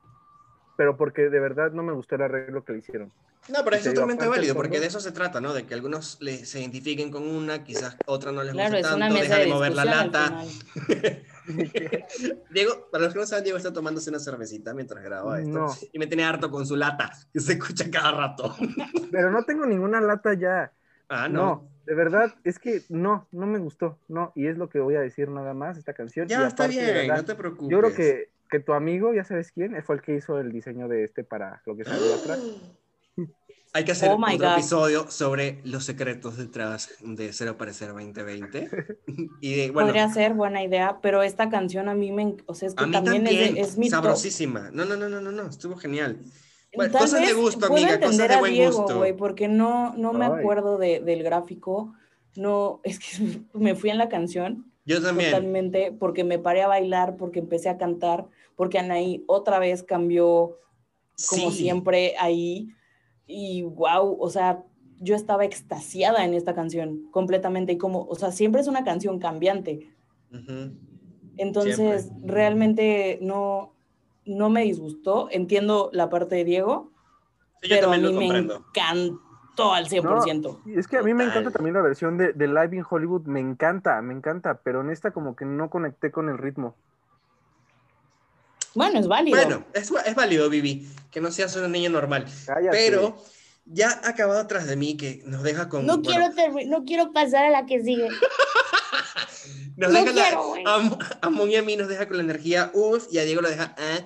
Pero 0.80 0.96
porque 0.96 1.28
de 1.28 1.40
verdad 1.40 1.72
no 1.72 1.82
me 1.82 1.92
gustó 1.92 2.14
el 2.14 2.22
arreglo 2.22 2.64
que 2.64 2.72
le 2.72 2.78
hicieron. 2.78 3.12
No, 3.50 3.62
pero 3.64 3.76
es 3.76 3.84
totalmente 3.84 4.26
válido, 4.26 4.54
porque 4.54 4.80
de 4.80 4.86
eso 4.86 4.98
se 4.98 5.12
trata, 5.12 5.38
¿no? 5.38 5.52
De 5.52 5.66
que 5.66 5.74
algunos 5.74 6.16
le- 6.22 6.46
se 6.46 6.60
identifiquen 6.60 7.10
con 7.10 7.22
una, 7.28 7.62
quizás 7.64 7.98
otra 8.06 8.32
no 8.32 8.42
les 8.42 8.54
Claro, 8.54 8.76
guste 8.76 8.80
es 8.80 8.98
tanto, 8.98 9.14
deja 9.20 9.36
de 9.36 9.44
de 9.44 9.50
mover 9.52 9.74
la 9.74 9.84
lata. 9.84 10.42
Diego, 12.50 12.88
para 12.90 13.04
los 13.04 13.12
que 13.12 13.20
no 13.20 13.26
saben, 13.26 13.44
Diego 13.44 13.58
está 13.58 13.74
tomándose 13.74 14.08
una 14.08 14.20
cervecita 14.20 14.72
mientras 14.72 15.04
graba 15.04 15.38
esto. 15.38 15.50
No. 15.50 15.66
Y 15.92 15.98
me 15.98 16.06
tiene 16.06 16.24
harto 16.24 16.50
con 16.50 16.66
su 16.66 16.76
lata, 16.76 17.12
que 17.30 17.40
se 17.40 17.52
escucha 17.52 17.90
cada 17.90 18.12
rato. 18.12 18.56
Pero 19.12 19.30
no 19.30 19.44
tengo 19.44 19.66
ninguna 19.66 20.00
lata 20.00 20.32
ya. 20.32 20.72
Ah, 21.10 21.28
No, 21.28 21.42
no. 21.42 21.68
de 21.84 21.94
verdad, 21.94 22.34
es 22.42 22.58
que 22.58 22.80
no, 22.88 23.28
no 23.32 23.46
me 23.46 23.58
gustó. 23.58 23.98
No, 24.08 24.32
y 24.34 24.46
es 24.46 24.56
lo 24.56 24.70
que 24.70 24.80
voy 24.80 24.94
a 24.94 25.00
decir 25.00 25.28
nada 25.28 25.52
más, 25.52 25.76
esta 25.76 25.92
canción. 25.92 26.26
Ya 26.26 26.40
Y 26.40 26.46
está 26.46 26.64
aparte, 26.64 26.82
de 26.82 26.92
bien, 26.92 27.06
verdad, 27.08 27.16
no 27.20 27.24
te 27.26 27.34
preocupes. 27.34 27.68
Yo 27.68 27.80
creo 27.80 27.94
que, 27.94 28.28
que 28.50 28.60
tu 28.60 28.72
amigo, 28.72 29.14
ya 29.14 29.24
sabes 29.24 29.52
quién, 29.52 29.82
fue 29.82 29.96
el 29.96 30.02
que 30.02 30.16
hizo 30.16 30.38
el 30.38 30.52
diseño 30.52 30.88
de 30.88 31.04
este 31.04 31.24
para 31.24 31.62
lo 31.66 31.76
que 31.76 31.84
salió 31.84 32.14
atrás. 32.14 32.38
Hay 33.72 33.84
que 33.84 33.92
hacer 33.92 34.10
Oh 34.10 34.18
my 34.18 34.34
otro 34.34 34.48
God. 34.48 34.54
episodio 34.54 35.10
sobre 35.12 35.60
los 35.62 35.84
secretos 35.84 36.36
detrás 36.36 36.90
de 37.02 37.32
Cero 37.32 37.56
Parecer 37.56 37.90
2020. 37.92 38.68
y 39.40 39.54
de, 39.54 39.70
bueno, 39.70 39.88
Podría 39.88 40.08
ser 40.08 40.34
buena 40.34 40.64
idea, 40.64 40.98
pero 41.00 41.22
esta 41.22 41.48
canción 41.50 41.88
a 41.88 41.94
mí 41.94 42.10
me, 42.10 42.36
o 42.46 42.54
sea, 42.54 42.66
es 42.66 42.74
que 42.74 42.82
a 42.82 42.86
mí 42.88 42.92
también, 42.92 43.22
también, 43.24 43.56
es, 43.56 43.68
es 43.68 43.78
mi 43.78 43.88
sabrosísima. 43.88 44.70
No, 44.72 44.84
no, 44.84 44.96
no, 44.96 45.08
no, 45.08 45.20
no, 45.20 45.30
no, 45.30 45.46
estuvo 45.48 45.76
genial. 45.76 46.18
Bueno, 46.74 46.92
Tal 46.92 47.02
cosas 47.02 47.26
de 47.26 47.32
gusto, 47.32 47.66
amiga, 47.66 48.00
cosas 48.00 48.28
de 48.28 48.34
a 48.34 48.38
buen 48.40 48.52
Diego, 48.54 48.76
gusto. 48.76 48.98
güey, 48.98 49.12
porque 49.16 49.46
no, 49.46 49.94
no 49.96 50.12
me 50.12 50.24
Ay. 50.24 50.32
acuerdo 50.38 50.76
de- 50.76 50.98
del 51.00 51.22
gráfico. 51.22 51.94
No, 52.34 52.80
es 52.82 52.98
que 52.98 53.06
me 53.54 53.76
fui 53.76 53.90
en 53.90 53.98
la 53.98 54.08
canción 54.08 54.69
Yo 54.90 55.00
también. 55.02 55.30
totalmente 55.30 55.92
porque 55.92 56.24
me 56.24 56.38
paré 56.38 56.62
a 56.62 56.68
bailar, 56.68 57.16
porque 57.16 57.38
empecé 57.38 57.68
a 57.68 57.78
cantar, 57.78 58.26
porque 58.56 58.78
Anaí 58.78 59.22
otra 59.26 59.58
vez 59.58 59.82
cambió 59.82 60.58
como 61.28 61.50
Sí. 61.50 61.58
siempre 61.58 62.14
ahí. 62.18 62.68
Y 63.26 63.62
wow, 63.62 64.16
o 64.18 64.28
sea, 64.30 64.64
yo 64.98 65.14
estaba 65.14 65.44
extasiada 65.44 66.24
en 66.24 66.34
esta 66.34 66.54
canción 66.54 67.08
completamente 67.12 67.72
y 67.72 67.78
como, 67.78 68.04
o 68.06 68.14
sea, 68.16 68.32
siempre 68.32 68.60
es 68.60 68.66
una 68.66 68.82
canción 68.84 69.18
cambiante. 69.18 69.88
Entonces, 71.36 72.02
Siempre. 72.04 72.32
realmente 72.32 73.18
no, 73.22 73.74
no 74.24 74.50
me 74.50 74.62
disgustó. 74.64 75.28
Entiendo 75.30 75.90
la 75.92 76.10
parte 76.10 76.34
de 76.36 76.44
Diego, 76.44 76.90
Sí, 77.62 77.68
yo 77.68 77.76
pero 77.76 77.88
a 77.88 77.90
también 77.92 78.02
mí 78.02 78.14
lo 78.14 78.20
me 78.20 78.26
comprendo. 78.26 78.66
Encantó 79.52 79.72
al 79.74 79.88
100%. 79.88 80.60
Y 80.66 80.78
es 80.78 80.86
que 80.88 80.98
a 80.98 81.02
mí 81.02 81.14
me 81.14 81.24
encanta 81.24 81.50
también 81.50 81.74
la 81.74 81.82
versión 81.82 82.16
de, 82.18 82.32
de 82.32 82.46
Live 82.46 82.76
in 82.76 82.84
Hollywood, 82.88 83.22
me 83.26 83.40
encanta, 83.40 84.00
me 84.02 84.14
encanta, 84.14 84.60
pero 84.62 84.80
en 84.80 84.90
esta 84.90 85.10
como 85.10 85.36
que 85.36 85.44
no 85.44 85.70
conecté 85.70 86.10
con 86.10 86.28
el 86.28 86.38
ritmo. 86.38 86.74
Bueno, 88.74 89.00
es 89.00 89.08
válido. 89.08 89.36
Bueno, 89.36 89.64
es, 89.74 89.90
es 90.06 90.14
válido, 90.14 90.48
Vivi, 90.48 90.88
que 91.10 91.20
no 91.20 91.30
seas 91.32 91.56
una 91.56 91.68
niña 91.68 91.88
normal. 91.90 92.26
Cállate. 92.46 92.76
Pero 92.76 93.16
ya 93.64 94.00
ha 94.04 94.10
acabado 94.10 94.38
atrás 94.40 94.66
de 94.66 94.76
mí, 94.76 94.96
que 94.96 95.22
nos 95.26 95.42
deja 95.42 95.68
con. 95.68 95.86
No, 95.86 95.98
bueno, 95.98 96.32
quiero 96.34 96.68
no 96.68 96.84
quiero 96.84 97.12
pasar 97.12 97.46
a 97.46 97.50
la 97.50 97.66
que 97.66 97.82
sigue. 97.82 98.08
nos 99.76 99.92
no 99.92 99.98
deja 99.98 100.12
la- 100.12 100.22
quiero, 100.22 100.46
güey. 100.46 100.64
a, 100.66 100.80
a 101.22 101.30
Mon 101.30 101.50
y 101.50 101.56
a 101.56 101.62
mí 101.62 101.76
nos 101.76 101.88
deja 101.88 102.06
con 102.06 102.16
la 102.18 102.22
energía 102.22 102.70
uff, 102.74 103.06
y 103.10 103.18
a 103.18 103.24
Diego 103.24 103.40
lo 103.42 103.48
deja. 103.50 103.74
eh. 103.78 104.04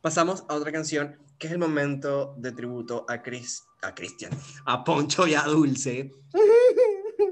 Pasamos 0.00 0.44
a 0.48 0.54
otra 0.54 0.72
canción, 0.72 1.18
que 1.40 1.46
es 1.46 1.54
el 1.54 1.58
momento 1.58 2.34
de 2.36 2.52
tributo 2.52 3.06
a 3.08 3.22
Chris, 3.22 3.66
a 3.80 3.94
Cristian, 3.94 4.30
a 4.66 4.84
Poncho 4.84 5.26
y 5.26 5.34
a 5.34 5.42
Dulce. 5.44 6.12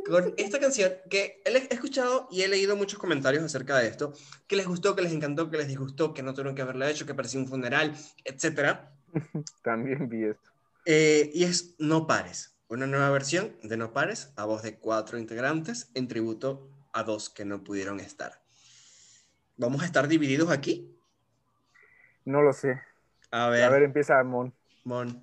Con 0.06 0.32
esta 0.38 0.58
canción 0.58 0.92
que 1.10 1.42
he 1.44 1.74
escuchado 1.74 2.26
y 2.30 2.40
he 2.40 2.48
leído 2.48 2.74
muchos 2.74 2.98
comentarios 2.98 3.44
acerca 3.44 3.76
de 3.76 3.86
esto, 3.86 4.14
que 4.46 4.56
les 4.56 4.66
gustó, 4.66 4.96
que 4.96 5.02
les 5.02 5.12
encantó, 5.12 5.50
que 5.50 5.58
les 5.58 5.68
disgustó, 5.68 6.14
que 6.14 6.22
no 6.22 6.32
tuvieron 6.32 6.54
que 6.54 6.62
haberla 6.62 6.90
hecho, 6.90 7.04
que 7.04 7.12
parecía 7.12 7.38
un 7.38 7.48
funeral, 7.48 7.94
etcétera. 8.24 8.94
También 9.62 10.08
vi 10.08 10.24
esto. 10.24 10.50
Eh, 10.86 11.30
y 11.34 11.44
es 11.44 11.74
No 11.78 12.06
Pares, 12.06 12.56
una 12.68 12.86
nueva 12.86 13.10
versión 13.10 13.58
de 13.62 13.76
No 13.76 13.92
Pares 13.92 14.32
a 14.36 14.46
voz 14.46 14.62
de 14.62 14.78
cuatro 14.78 15.18
integrantes 15.18 15.90
en 15.92 16.08
tributo 16.08 16.70
a 16.94 17.02
dos 17.02 17.28
que 17.28 17.44
no 17.44 17.62
pudieron 17.62 18.00
estar. 18.00 18.40
¿Vamos 19.58 19.82
a 19.82 19.84
estar 19.84 20.08
divididos 20.08 20.50
aquí? 20.50 20.98
No 22.24 22.40
lo 22.40 22.54
sé. 22.54 22.87
A 23.30 23.48
ver, 23.50 23.64
A 23.64 23.68
ver, 23.70 23.82
empieza 23.84 24.22
Mon. 24.24 24.54
Mon, 24.84 25.22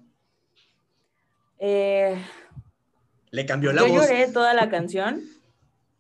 Eh, 1.60 2.18
le 3.32 3.46
cambió 3.46 3.72
la 3.74 3.84
yo 3.84 3.86
voz. 3.86 4.16
lloré 4.18 4.28
toda 4.32 4.54
la 4.54 4.70
canción, 4.70 5.22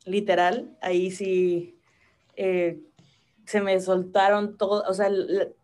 literal. 0.06 0.78
Ahí 0.82 1.12
sí 1.12 1.80
eh, 2.36 2.82
se 3.46 3.62
me 3.62 3.80
soltaron 3.82 4.58
todo, 4.58 4.84
o 4.90 4.94
sea, 4.94 5.10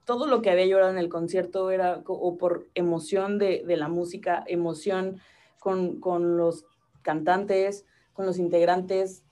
todo 0.05 0.27
lo 0.27 0.41
que 0.41 0.51
había 0.51 0.67
llorado 0.67 0.91
en 0.91 0.97
el 0.99 1.09
concierto 1.09 1.71
era 1.71 2.03
o 2.07 2.37
por 2.37 2.67
emoción 2.75 3.39
de, 3.39 3.63
de 3.65 3.77
la 3.77 3.89
música, 3.89 4.43
emoción 4.47 5.21
con, 5.59 5.99
con 5.99 6.37
los 6.37 6.65
cantantes, 7.03 7.85
con 8.13 8.25
los 8.25 8.39
integrantes. 8.39 9.23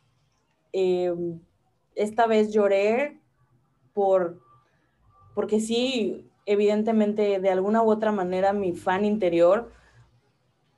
Eh, 0.74 1.14
esta 1.96 2.28
vez 2.28 2.52
lloré 2.54 3.20
por, 3.94 4.40
porque 5.36 5.60
sí, 5.60 6.29
evidentemente, 6.52 7.40
de 7.40 7.50
alguna 7.50 7.84
u 7.84 7.92
otra 7.92 8.12
manera, 8.12 8.54
mi 8.54 8.74
fan 8.74 9.06
interior 9.06 9.72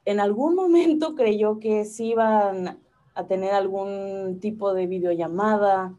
en 0.05 0.19
algún 0.19 0.55
momento 0.63 1.15
creyó 1.15 1.59
que 1.59 1.85
sí 1.85 2.09
iban 2.09 2.79
a 3.13 3.27
tener 3.27 3.53
algún 3.53 4.39
tipo 4.39 4.73
de 4.73 4.87
videollamada, 4.87 5.95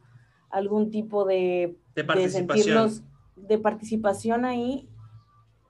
algún 0.50 0.90
tipo 0.90 1.24
de, 1.24 1.76
De 1.94 2.04
participación. 2.04 2.90
de 3.36 3.58
participación 3.58 4.44
ahí. 4.44 4.88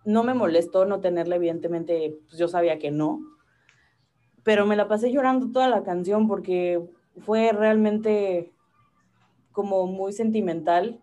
No 0.05 0.25
me 0.25 0.35
molestó 0.35 0.85
no 0.85 1.01
tenerla, 1.01 1.37
evidentemente, 1.37 2.19
pues 2.27 2.37
yo 2.39 2.49
sabía 2.49 2.81
que 2.81 2.91
no, 2.91 3.21
pero 4.43 4.67
me 4.67 4.75
la 4.75 4.89
pasé 4.89 5.13
llorando 5.13 5.53
toda 5.53 5.69
la 5.69 5.85
canción 5.85 6.27
porque 6.27 6.83
fue 7.21 7.53
realmente 7.53 8.53
como 9.53 9.87
muy 9.87 10.13
sentimental. 10.13 11.01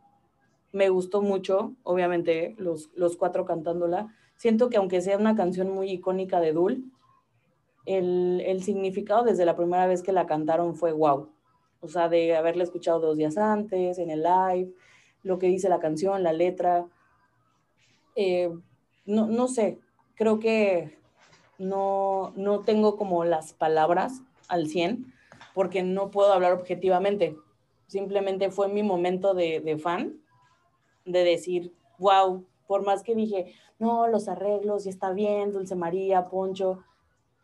Me 0.71 0.89
gustó 0.89 1.21
mucho, 1.21 1.73
obviamente, 1.83 2.55
los, 2.57 2.89
los 2.95 3.17
cuatro 3.17 3.45
cantándola. 3.45 4.13
Siento 4.35 4.69
que 4.69 4.77
aunque 4.77 5.01
sea 5.01 5.17
una 5.17 5.35
canción 5.35 5.69
muy 5.69 5.91
icónica 5.91 6.39
de 6.39 6.53
Dul, 6.53 6.91
el, 7.85 8.41
el 8.45 8.63
significado 8.63 9.23
desde 9.23 9.45
la 9.45 9.55
primera 9.55 9.87
vez 9.87 10.03
que 10.03 10.11
la 10.11 10.27
cantaron 10.27 10.75
fue 10.75 10.91
wow. 10.91 11.29
O 11.81 11.87
sea, 11.87 12.09
de 12.09 12.35
haberla 12.35 12.63
escuchado 12.63 12.99
dos 12.99 13.17
días 13.17 13.37
antes, 13.37 13.97
en 13.97 14.09
el 14.09 14.23
live, 14.23 14.71
lo 15.23 15.39
que 15.39 15.47
dice 15.47 15.69
la 15.69 15.79
canción, 15.79 16.23
la 16.23 16.33
letra. 16.33 16.85
Eh, 18.15 18.51
no, 19.05 19.27
no 19.27 19.47
sé, 19.47 19.79
creo 20.15 20.39
que 20.39 20.97
no, 21.57 22.33
no 22.35 22.59
tengo 22.61 22.95
como 22.97 23.23
las 23.23 23.53
palabras 23.53 24.21
al 24.47 24.67
100 24.67 25.13
porque 25.53 25.83
no 25.83 26.11
puedo 26.11 26.33
hablar 26.33 26.53
objetivamente. 26.53 27.35
Simplemente 27.87 28.51
fue 28.51 28.67
mi 28.67 28.83
momento 28.83 29.33
de, 29.33 29.61
de 29.61 29.77
fan, 29.77 30.19
de 31.11 31.23
decir, 31.23 31.73
wow, 31.97 32.45
por 32.67 32.85
más 32.85 33.03
que 33.03 33.15
dije, 33.15 33.53
no, 33.79 34.07
los 34.07 34.27
arreglos, 34.27 34.85
y 34.85 34.89
está 34.89 35.11
bien, 35.11 35.51
Dulce 35.51 35.75
María, 35.75 36.29
Poncho, 36.29 36.83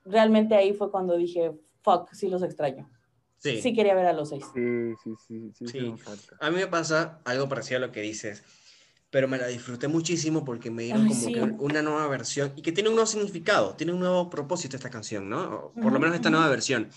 realmente 0.06 0.56
ahí 0.56 0.74
fue 0.74 0.92
cuando 0.92 1.18
dije, 1.18 1.54
fuck, 1.82 2.12
sí 2.14 2.30
los 2.30 2.44
extraño. 2.44 2.90
Sí. 3.38 3.62
Sí 3.62 3.74
quería 3.74 3.96
ver 3.96 4.08
a 4.08 4.14
los 4.14 4.30
seis. 4.30 4.44
Sí, 4.54 4.94
sí, 5.04 5.12
sí, 5.28 5.52
sí, 5.54 5.68
Sí. 5.68 5.96
A 6.40 6.50
mí 6.50 6.58
me 6.58 6.68
pasa 6.68 7.20
algo 7.26 7.48
parecido 7.48 7.78
a 7.78 7.88
lo 7.88 7.92
que 7.92 8.02
dices, 8.02 8.44
pero 9.10 9.28
me 9.28 9.38
la 9.38 9.48
disfruté 9.48 9.88
muchísimo 9.88 10.44
porque 10.44 10.72
me 10.72 10.84
dieron 10.84 11.04
Ay, 11.04 11.10
como 11.10 11.22
sí. 11.22 11.34
que 11.34 11.42
una 11.42 11.82
nueva 11.82 12.08
versión 12.08 12.54
y 12.56 12.62
que 12.62 12.72
tiene 12.72 12.90
un 12.90 12.96
nuevo 12.96 13.08
significado, 13.08 13.76
tiene 13.76 13.94
un 13.94 14.00
nuevo 14.00 14.30
propósito 14.30 14.78
esta 14.78 14.90
canción, 14.90 15.30
¿no? 15.30 15.44
O 15.44 15.74
por 15.74 15.92
lo 15.92 16.00
menos 16.00 16.16
esta 16.16 16.30
nueva 16.30 16.50
versión. 16.50 16.90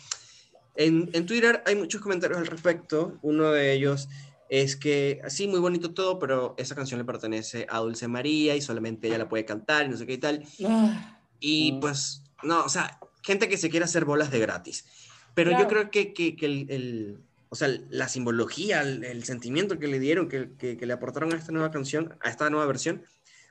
En, 0.75 1.11
en 1.13 1.27
Twitter 1.27 1.63
hay 1.67 1.75
muchos 1.75 2.01
comentarios 2.01 2.39
al 2.39 2.47
respecto. 2.47 3.19
Uno 3.23 3.51
de 3.51 3.73
ellos 3.73 4.09
es 4.49 4.77
que, 4.77 5.21
sí, 5.29 5.47
muy 5.49 5.61
bonito 5.61 5.93
todo, 5.95 6.19
pero 6.19 6.55
esa 6.59 6.75
canción 6.75 6.99
le 6.99 7.05
pertenece 7.05 7.67
a 7.69 7.79
Dulce 7.79 8.09
María 8.09 8.57
y 8.57 8.61
solamente 8.63 9.09
ella 9.09 9.19
la 9.19 9.29
puede 9.29 9.45
cantar 9.45 9.87
y 9.87 9.89
no 9.91 9.97
sé 9.97 10.07
qué 10.07 10.15
y 10.15 10.19
tal. 10.19 10.45
Ah, 10.67 11.21
Y 11.41 11.73
pues, 11.81 12.23
no, 12.43 12.65
o 12.65 12.69
sea, 12.69 12.99
gente 13.23 13.49
que 13.49 13.57
se 13.59 13.69
quiere 13.71 13.85
hacer 13.85 14.05
bolas 14.05 14.31
de 14.31 14.39
gratis. 14.39 14.87
Pero 15.35 15.51
yo 15.53 15.69
creo 15.69 15.91
que, 15.91 16.13
que, 16.13 16.35
que 16.35 16.47
el, 16.47 16.67
el- 16.71 17.19
o 17.51 17.55
sea, 17.55 17.69
la 17.91 18.09
simbología, 18.09 18.83
el, 18.83 19.05
el 19.05 19.25
sentimiento 19.25 19.79
que 19.79 19.87
le 19.87 19.99
dieron, 19.99 20.29
que, 20.29 20.51
que, 20.59 20.85
le 20.85 20.93
aportaron 20.93 21.33
a 21.33 21.37
esta 21.37 21.53
nueva 21.53 21.71
canción, 21.71 22.15
a 22.21 22.29
esta 22.29 22.51
nueva 22.51 22.67
versión, 22.67 23.03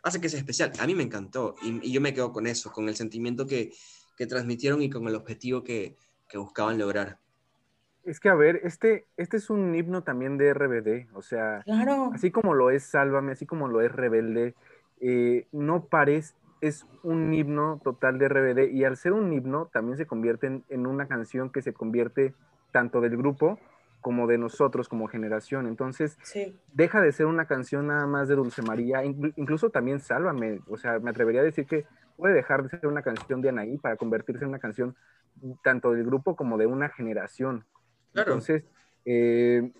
hace 0.03 0.21
que 0.21 0.29
sea 0.29 0.39
especial. 0.39 0.71
A 0.79 0.85
mí 0.85 0.93
me 0.93 1.03
encantó 1.03 1.55
y, 1.63 1.87
y 1.87 1.91
yo 1.91 1.99
me 2.01 2.13
quedo 2.13 2.31
con 2.31 2.45
eso, 2.45 2.71
con 2.71 2.89
el 2.89 2.95
sentimiento 2.95 3.47
que, 3.47 3.73
que 4.15 4.27
transmitieron 4.27 4.81
y 4.83 4.89
con 4.89 5.07
el 5.07 5.15
objetivo 5.15 5.63
que, 5.63 5.95
que 6.29 6.37
buscaban 6.37 6.77
lograr. 6.77 7.19
Es 8.07 8.19
que, 8.21 8.29
a 8.29 8.35
ver, 8.35 8.61
este, 8.63 9.05
este 9.17 9.35
es 9.35 9.49
un 9.49 9.75
himno 9.75 10.01
también 10.03 10.37
de 10.37 10.47
RBD, 10.47 11.07
o 11.13 11.21
sea, 11.21 11.61
claro. 11.65 12.09
así 12.13 12.31
como 12.31 12.53
lo 12.53 12.69
es 12.71 12.83
Sálvame, 12.83 13.33
así 13.33 13.45
como 13.45 13.67
lo 13.67 13.81
es 13.81 13.91
Rebelde, 13.91 14.55
eh, 15.01 15.45
No 15.51 15.85
Pares 15.85 16.33
es 16.61 16.87
un 17.03 17.33
himno 17.33 17.81
total 17.83 18.17
de 18.17 18.25
RBD 18.29 18.71
y 18.71 18.85
al 18.85 18.95
ser 18.95 19.11
un 19.11 19.31
himno 19.33 19.69
también 19.73 19.97
se 19.97 20.07
convierte 20.07 20.47
en, 20.47 20.63
en 20.69 20.87
una 20.87 21.07
canción 21.07 21.49
que 21.51 21.61
se 21.61 21.73
convierte 21.73 22.33
tanto 22.71 23.01
del 23.01 23.17
grupo 23.17 23.59
como 23.99 24.25
de 24.25 24.37
nosotros 24.37 24.87
como 24.87 25.07
generación. 25.07 25.67
Entonces, 25.67 26.17
Sí. 26.23 26.57
deja 26.73 27.01
de 27.01 27.11
ser 27.11 27.25
una 27.25 27.45
canción 27.45 27.87
nada 27.87 28.07
más 28.07 28.29
de 28.29 28.35
Dulce 28.35 28.61
María, 28.61 29.03
inclu- 29.03 29.33
incluso 29.35 29.69
también 29.69 29.99
Sálvame, 29.99 30.61
o 30.67 30.77
sea, 30.77 30.97
me 30.99 31.09
atrevería 31.09 31.41
a 31.41 31.43
decir 31.43 31.65
que 31.65 31.85
puede 32.15 32.33
dejar 32.33 32.63
de 32.63 32.69
ser 32.69 32.87
una 32.87 33.01
canción 33.01 33.41
de 33.41 33.49
Anaí 33.49 33.77
para 33.77 33.97
convertirse 33.97 34.43
en 34.45 34.49
una 34.49 34.59
canción 34.59 34.95
tanto 35.61 35.91
del 35.91 36.05
grupo 36.05 36.35
como 36.37 36.57
de 36.57 36.65
una 36.67 36.87
generación. 36.89 37.65
Claro. 38.17 38.31
Entonces, 38.33 38.63
eh, 39.05 39.71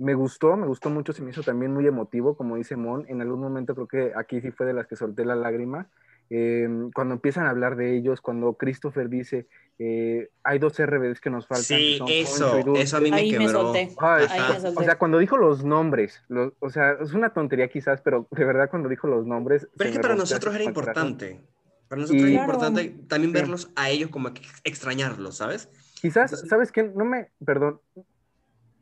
Me 0.00 0.14
gustó, 0.14 0.56
me 0.56 0.68
gustó 0.68 0.90
mucho, 0.90 1.12
se 1.12 1.22
me 1.22 1.30
hizo 1.32 1.42
también 1.42 1.72
muy 1.74 1.84
emotivo, 1.84 2.36
como 2.36 2.54
dice 2.54 2.76
Mon. 2.76 3.04
En 3.08 3.20
algún 3.20 3.40
momento 3.40 3.74
creo 3.74 3.88
que 3.88 4.12
aquí 4.14 4.40
sí 4.40 4.52
fue 4.52 4.64
de 4.66 4.72
las 4.72 4.86
que 4.86 4.94
solté 4.94 5.24
la 5.24 5.34
lágrima. 5.34 5.88
Eh, 6.30 6.68
cuando 6.94 7.14
empiezan 7.14 7.46
a 7.46 7.50
hablar 7.50 7.74
de 7.74 7.96
ellos, 7.96 8.20
cuando 8.20 8.52
Christopher 8.54 9.08
dice, 9.08 9.48
eh, 9.80 10.28
hay 10.44 10.58
dos 10.60 10.78
RBDs 10.78 11.20
que 11.20 11.30
nos 11.30 11.48
faltan. 11.48 11.64
Sí, 11.64 11.98
eso, 12.10 12.44
Poncho 12.44 12.58
y 12.60 12.62
Dulce". 12.62 12.82
eso 12.82 12.96
a 12.98 13.00
mí 13.00 13.10
me 13.10 13.16
Ahí 13.16 13.32
me 13.32 13.38
quebró. 13.38 13.60
solté. 13.60 13.88
Ay, 13.98 14.26
Ahí 14.30 14.40
me 14.54 14.60
solté. 14.60 14.80
o 14.80 14.84
sea, 14.84 14.98
cuando 14.98 15.18
dijo 15.18 15.36
los 15.36 15.64
nombres, 15.64 16.22
los- 16.28 16.52
o 16.60 16.70
sea, 16.70 16.92
es 17.02 17.12
una 17.14 17.30
tontería 17.32 17.66
quizás, 17.66 18.00
pero 18.02 18.28
de 18.30 18.44
verdad 18.44 18.70
cuando 18.70 18.88
dijo 18.88 19.08
los 19.08 19.26
nombres... 19.26 19.66
Pero 19.76 19.90
es 19.90 19.96
que 19.96 20.02
para 20.02 20.14
nosotros 20.14 20.54
era 20.54 20.62
importante. 20.62 21.40
Para 21.88 22.02
nosotros 22.02 22.22
Y- 22.22 22.34
era 22.34 22.44
Claro. 22.44 22.52
importante 22.54 22.94
también 23.08 23.32
Sí. 23.32 23.40
verlos 23.40 23.70
a 23.74 23.90
ellos 23.90 24.10
como 24.10 24.28
extrañarlos, 24.62 25.38
¿sabes? 25.38 25.70
Quizás, 26.00 26.44
¿sabes 26.48 26.72
qué? 26.72 26.82
No 26.84 27.04
me, 27.04 27.30
perdón, 27.44 27.80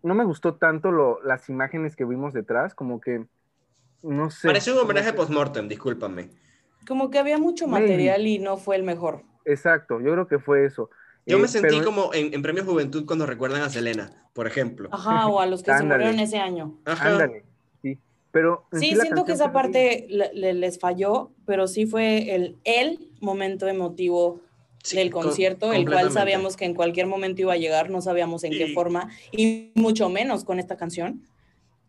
no 0.03 0.15
me 0.15 0.25
gustó 0.25 0.55
tanto 0.57 0.91
lo, 0.93 1.23
las 1.23 1.49
imágenes 1.49 1.97
que 1.97 2.05
vimos 2.05 2.33
detrás, 2.35 2.75
como 2.75 3.01
que, 3.01 3.25
no 4.03 4.31
sé. 4.31 4.49
Pareció 4.49 4.75
un 4.75 4.81
homenaje 4.81 5.13
post-mortem, 5.13 5.69
discúlpame. 5.69 6.31
Como 6.87 7.11
que 7.11 7.19
había 7.19 7.39
mucho 7.39 7.67
Maybe. 7.67 7.89
material 7.89 8.27
y 8.27 8.39
no 8.39 8.57
fue 8.57 8.77
el 8.77 8.83
mejor. 8.83 9.23
Exacto, 9.45 10.01
yo 10.01 10.13
creo 10.13 10.29
que 10.29 10.39
fue 10.39 10.65
eso. 10.65 10.91
Yo 11.25 11.39
Eh, 11.39 11.41
me 11.41 11.49
sentí 11.49 11.69
pero- 11.77 11.85
como 11.85 12.15
en, 12.15 12.33
en 12.35 12.43
Premio 12.43 12.65
Juventud 12.65 13.05
cuando 13.07 13.27
recuerdan 13.27 13.63
a 13.63 13.71
Selena, 13.71 14.29
por 14.33 14.47
ejemplo. 14.47 14.89
Ajá, 14.93 15.27
o 15.27 15.41
a 15.41 15.47
los 15.47 15.63
que 15.63 15.73
se 15.75 15.83
murieron 15.85 16.21
ese 16.21 16.39
año. 16.39 16.79
Ajá. 16.85 17.11
Ándale, 17.13 17.45
sí. 17.83 17.99
Pero 18.31 18.67
Sí, 18.73 18.95
siento 18.95 19.25
que 19.25 19.33
esa 19.33 19.51
parte 19.53 20.07
le- 20.09 20.33
le- 20.35 20.53
les 20.55 20.79
falló, 20.79 21.33
pero 21.47 21.67
sí 21.67 21.87
fue 21.87 22.35
el, 22.35 22.57
el 22.65 23.11
momento 23.21 23.67
emotivo 23.67 24.41
Sí, 24.91 24.97
del 24.97 25.11
co- 25.11 25.23
concierto, 25.23 25.73
el 25.73 25.85
cual 25.87 26.13
sabíamos 26.13 26.57
que 26.57 26.65
en 26.65 26.75
cualquier 26.75 27.07
momento 27.07 27.43
iba 27.43 27.53
a 27.53 27.57
llegar, 27.57 27.91
no 27.91 28.01
sabíamos 28.01 28.45
en 28.45 28.53
qué 28.53 28.69
Y- 28.69 28.73
forma, 28.75 29.11
y 29.33 29.73
mucho 29.75 30.09
menos 30.09 30.45
con 30.45 30.59
esta 30.61 30.77
canción. 30.77 31.27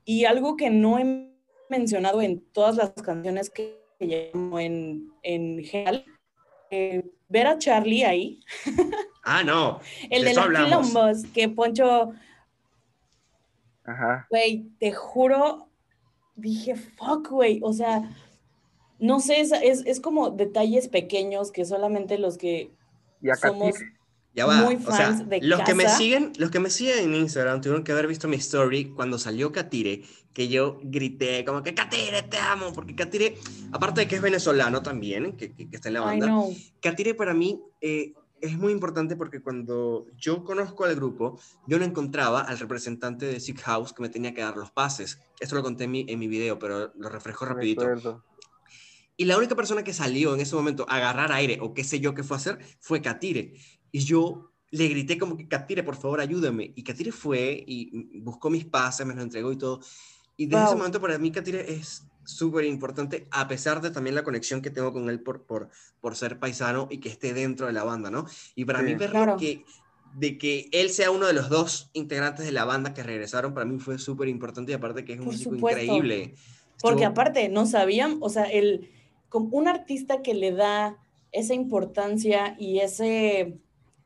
Y 0.06 0.26
algo 0.26 0.56
que 0.58 0.70
no 0.70 0.98
he 1.00 1.30
mencionado 1.70 2.22
en 2.22 2.40
todas 2.52 2.76
las 2.76 2.92
canciones 2.94 3.50
que 3.50 3.78
llamo 4.00 4.60
en, 4.60 5.12
en 5.24 5.64
general, 5.64 6.06
eh, 6.72 7.04
ver 7.30 7.48
a 7.48 7.58
Charlie 7.58 8.04
ahí, 8.04 8.40
Ah, 9.24 9.44
no. 9.44 9.80
el 10.10 10.24
de 10.24 10.30
de 10.30 10.36
los 10.36 10.48
quilombos, 10.48 11.24
que 11.34 11.50
Poncho, 11.50 12.14
Ajá. 13.86 14.28
güey, 14.30 14.70
te 14.80 14.92
juro, 14.92 15.70
dije, 16.36 16.76
fuck, 16.76 17.30
güey, 17.30 17.60
o 17.64 17.74
sea, 17.74 18.10
no 19.00 19.20
sé, 19.20 19.40
es, 19.42 19.52
es, 19.52 19.86
es 19.86 20.00
como 20.00 20.30
detalles 20.32 20.88
pequeños 20.88 21.52
que 21.52 21.66
solamente 21.66 22.18
los 22.18 22.38
que 22.38 22.72
Y 23.22 23.30
acá 23.30 23.50
somos 23.50 23.76
Ya 24.34 24.46
va. 24.46 24.62
muy 24.62 24.76
o 24.76 24.80
sea, 24.92 25.08
fans 25.08 25.28
de 25.30 25.42
los 25.42 25.62
que 25.62 25.74
me 25.74 25.84
siguen, 25.98 26.34
los 26.38 26.52
que 26.52 26.60
me 26.60 26.70
siguen 26.70 27.00
en 27.00 27.16
Instagram 27.16 27.60
tuvieron 27.62 27.84
que 27.84 27.92
haber 27.92 28.08
visto 28.08 28.28
mi 28.28 28.36
story 28.38 28.92
cuando 28.92 29.18
salió 29.18 29.52
Katire, 29.52 30.04
que 30.34 30.48
yo 30.48 30.80
grité 30.84 31.44
como 31.44 31.64
que 31.64 31.74
Katire 31.74 32.22
te 32.24 32.38
amo, 32.38 32.72
porque 32.74 32.96
Katire, 32.96 33.36
aparte 33.72 34.02
de 34.02 34.08
que 34.08 34.16
es 34.18 34.22
venezolano 34.22 34.84
también, 34.84 35.36
que, 35.36 35.54
que- 35.54 35.68
que 35.70 35.76
está 35.76 35.88
en 35.90 35.96
la 35.96 36.02
I 36.02 36.04
banda. 36.20 36.28
Katire 36.82 37.16
para 37.16 37.34
mí 37.34 37.60
eh, 37.82 38.14
es 38.40 38.56
muy 38.56 38.72
importante 38.72 39.16
porque 39.16 39.42
cuando 39.42 40.06
yo 40.16 40.44
conozco 40.44 40.86
al 40.86 40.94
grupo, 40.96 41.40
yo 41.66 41.80
no 41.80 41.86
encontraba 41.86 42.42
al 42.42 42.60
representante 42.60 43.26
de 43.26 43.40
Sick 43.40 43.60
House 43.62 43.92
que 43.94 44.04
me 44.04 44.10
tenía 44.10 44.36
que 44.36 44.42
dar 44.42 44.56
los 44.56 44.70
pases. 44.70 45.18
Esto 45.40 45.56
lo 45.56 45.64
conté 45.64 45.86
en 45.86 45.92
mi, 45.92 46.06
en 46.08 46.20
mi 46.20 46.28
video, 46.28 46.60
pero 46.60 46.92
lo 46.96 47.10
refresco 47.10 47.46
rapidito. 47.46 47.82
Y 49.18 49.26
la 49.26 49.38
única 49.38 49.56
persona 49.56 49.84
que 49.84 49.94
salió 49.94 50.34
en 50.36 50.42
ese 50.42 50.56
momento 50.56 50.86
a 50.88 50.98
agarrar 50.98 51.32
aire 51.32 51.58
o 51.62 51.74
qué 51.74 51.84
sé 51.84 52.00
yo 52.00 52.14
qué 52.14 52.24
fue 52.24 52.38
a 52.38 52.40
hacer 52.40 52.60
fue 52.80 53.02
Katire. 53.02 53.54
Y 53.92 54.00
yo 54.00 54.52
le 54.70 54.88
grité 54.90 55.18
como 55.18 55.36
que 55.38 55.48
Katire, 55.48 55.82
por 55.84 55.96
favor, 55.96 56.20
ayúdame. 56.22 56.72
Y 56.76 56.84
Katire 56.84 57.12
fue 57.12 57.64
y 57.68 58.20
buscó 58.20 58.50
mis 58.52 58.66
pases, 58.66 59.06
me 59.08 59.16
los 59.16 59.24
entregó 59.24 59.52
y 59.52 59.58
todo. 59.58 59.80
Y 60.38 60.46
desde 60.46 60.64
ese 60.66 60.70
Wow. 60.74 60.78
momento 60.78 61.02
para 61.02 61.18
mí 61.18 61.32
Katire 61.32 61.74
es 61.74 62.04
súper 62.26 62.66
importante, 62.66 63.28
a 63.32 63.48
pesar 63.48 63.82
de 63.82 63.90
también 63.90 64.14
la 64.14 64.24
conexión 64.24 64.62
que 64.62 64.70
tengo 64.70 64.92
con 64.94 65.10
él 65.10 65.22
por, 65.22 65.44
por, 65.46 65.70
por 66.02 66.16
ser 66.16 66.38
paisano 66.40 66.88
y 66.92 67.00
que 67.00 67.10
esté 67.10 67.34
dentro 67.34 67.66
de 67.68 67.74
la 67.74 67.84
banda, 67.86 68.12
¿no? 68.12 68.26
Y 68.54 68.66
para 68.66 68.80
Sí. 68.80 68.86
mí 68.86 68.96
verlo 68.96 69.12
Claro. 69.14 69.38
que 69.38 69.64
de 70.16 70.38
que 70.38 70.68
él 70.74 70.90
sea 70.90 71.10
uno 71.12 71.26
de 71.28 71.34
los 71.34 71.50
dos 71.50 71.90
integrantes 71.94 72.46
de 72.46 72.52
la 72.52 72.66
banda 72.66 72.94
que 72.94 73.04
regresaron, 73.04 73.54
para 73.54 73.66
mí 73.66 73.80
fue 73.80 73.98
súper 73.98 74.28
importante 74.30 74.72
y 74.72 74.76
aparte 74.76 75.06
que 75.06 75.14
es 75.14 75.20
un 75.20 75.26
Por 75.26 75.34
músico 75.34 75.52
supuesto. 75.56 75.82
increíble. 75.82 76.36
Porque 76.82 77.04
Estuvo- 77.04 77.12
aparte, 77.12 77.50
no 77.50 77.66
sabían, 77.66 78.18
o 78.20 78.30
sea, 78.30 78.44
el, 78.46 78.90
como 79.30 79.58
un 79.58 79.68
artista 79.68 80.22
que 80.22 80.34
le 80.34 80.52
da 80.52 80.98
esa 81.32 81.54
importancia 81.54 82.56
y 82.58 82.80
ese 82.80 83.58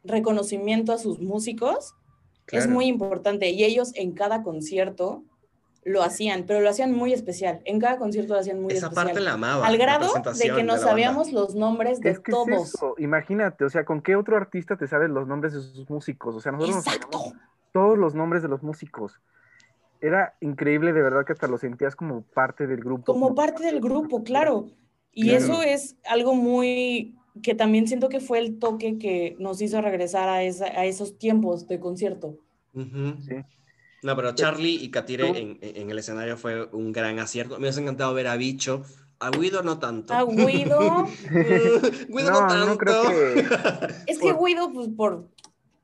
reconocimiento 0.03 0.91
a 0.93 0.97
sus 0.97 1.19
músicos 1.19 1.93
es 2.47 2.63
Claro. 2.63 2.71
muy 2.71 2.85
importante. 2.87 3.49
Y 3.51 3.63
ellos 3.63 3.91
en 3.95 4.11
cada 4.13 4.43
concierto 4.43 5.23
lo 5.83 6.03
hacían, 6.03 6.43
pero 6.45 6.59
lo 6.61 6.69
hacían 6.69 6.91
muy 6.93 7.13
especial. 7.13 7.61
En 7.65 7.79
cada 7.79 7.97
concierto 7.97 8.33
lo 8.33 8.39
hacían 8.39 8.61
muy 8.61 8.73
Esa 8.73 8.87
especial. 8.87 9.05
parte 9.07 9.19
la 9.21 9.33
amaba. 9.33 9.65
Al 9.65 9.77
grado 9.77 10.11
de 10.13 10.43
que 10.43 10.49
no 10.49 10.55
la 10.57 10.73
banda. 10.73 10.77
sabíamos 10.77 11.31
los 11.31 11.55
nombres 11.55 12.01
de 12.01 12.09
Es 12.11 12.19
que 12.19 12.31
es 12.31 12.35
todos. 12.37 12.73
eso, 12.75 12.95
imagínate, 12.97 13.63
o 13.65 13.69
sea, 13.69 13.85
¿con 13.85 14.01
qué 14.01 14.15
otro 14.15 14.35
artista 14.37 14.75
te 14.75 14.87
sabes 14.87 15.09
los 15.09 15.27
nombres 15.27 15.53
de 15.53 15.61
sus 15.61 15.89
músicos? 15.89 16.35
O 16.35 16.39
sea, 16.39 16.51
nosotros 16.51 16.75
nos 16.77 16.85
Exacto. 16.87 17.17
sabíamos 17.17 17.41
todos 17.71 17.97
los 17.97 18.13
nombres 18.15 18.41
de 18.43 18.49
los 18.49 18.61
músicos. 18.63 19.19
Era 20.01 20.35
increíble, 20.41 20.93
de 20.93 21.01
verdad, 21.01 21.25
que 21.25 21.33
hasta 21.33 21.47
lo 21.47 21.57
sentías 21.57 21.95
como 21.95 22.21
parte 22.23 22.67
del 22.67 22.81
grupo. 22.81 23.11
Como 23.13 23.33
parte 23.33 23.63
del 23.63 23.79
grupo, 23.79 24.23
claro. 24.23 24.67
Y 25.13 25.23
Claro. 25.29 25.43
eso 25.45 25.61
es 25.63 25.95
algo 26.05 26.33
muy 26.35 27.15
que 27.43 27.55
también 27.55 27.87
siento 27.87 28.09
que 28.09 28.19
fue 28.19 28.39
el 28.39 28.59
toque 28.59 28.97
que 28.97 29.35
nos 29.39 29.61
hizo 29.61 29.81
regresar 29.81 30.27
a, 30.29 30.43
esa, 30.43 30.65
a 30.65 30.85
esos 30.85 31.17
tiempos 31.17 31.67
de 31.67 31.79
concierto. 31.79 32.37
Ujú. 32.73 33.15
Sí. 33.27 33.35
No, 34.03 34.15
pero 34.15 34.33
Charlie 34.35 34.75
y 34.81 34.89
Katire 34.91 35.27
en, 35.27 35.59
en 35.61 35.89
el 35.91 35.99
escenario 35.99 36.35
fue 36.37 36.65
un 36.71 36.91
gran 36.91 37.19
acierto. 37.19 37.55
Me 37.55 37.61
hubiese 37.65 37.81
encantado 37.81 38.13
ver 38.13 38.27
a 38.27 38.35
Bicho. 38.35 38.83
A 39.19 39.29
Guido 39.29 39.61
no 39.61 39.77
tanto. 39.77 40.13
A 40.13 40.23
Guido, 40.25 41.07
Guido 41.29 42.31
no, 42.31 42.41
No, 42.41 42.47
tanto. 42.47 42.65
no 42.65 42.77
creo 42.77 43.03
que- 43.03 43.45
es 44.07 44.17
que 44.19 44.33
Guido, 44.33 44.73
pues 44.73 44.87
por 44.89 45.27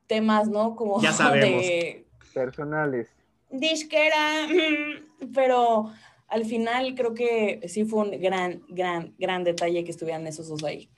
temas, 0.08 0.48
¿no? 0.48 0.74
Como 0.74 1.00
Ya 1.00 1.12
sabemos. 1.12 1.62
de 1.62 2.04
Personales. 2.34 3.08
disquera, 3.50 4.46
mm, 4.48 5.32
pero 5.32 5.90
al 6.28 6.44
final 6.44 6.94
creo 6.94 7.14
que 7.14 7.60
sí 7.68 7.84
fue 7.84 8.04
un 8.04 8.20
gran, 8.20 8.62
gran, 8.68 9.14
gran 9.18 9.44
detalle 9.44 9.84
que 9.84 9.90
estuvieran 9.90 10.26
esos 10.26 10.48
dos 10.48 10.62
ahí. 10.64 10.88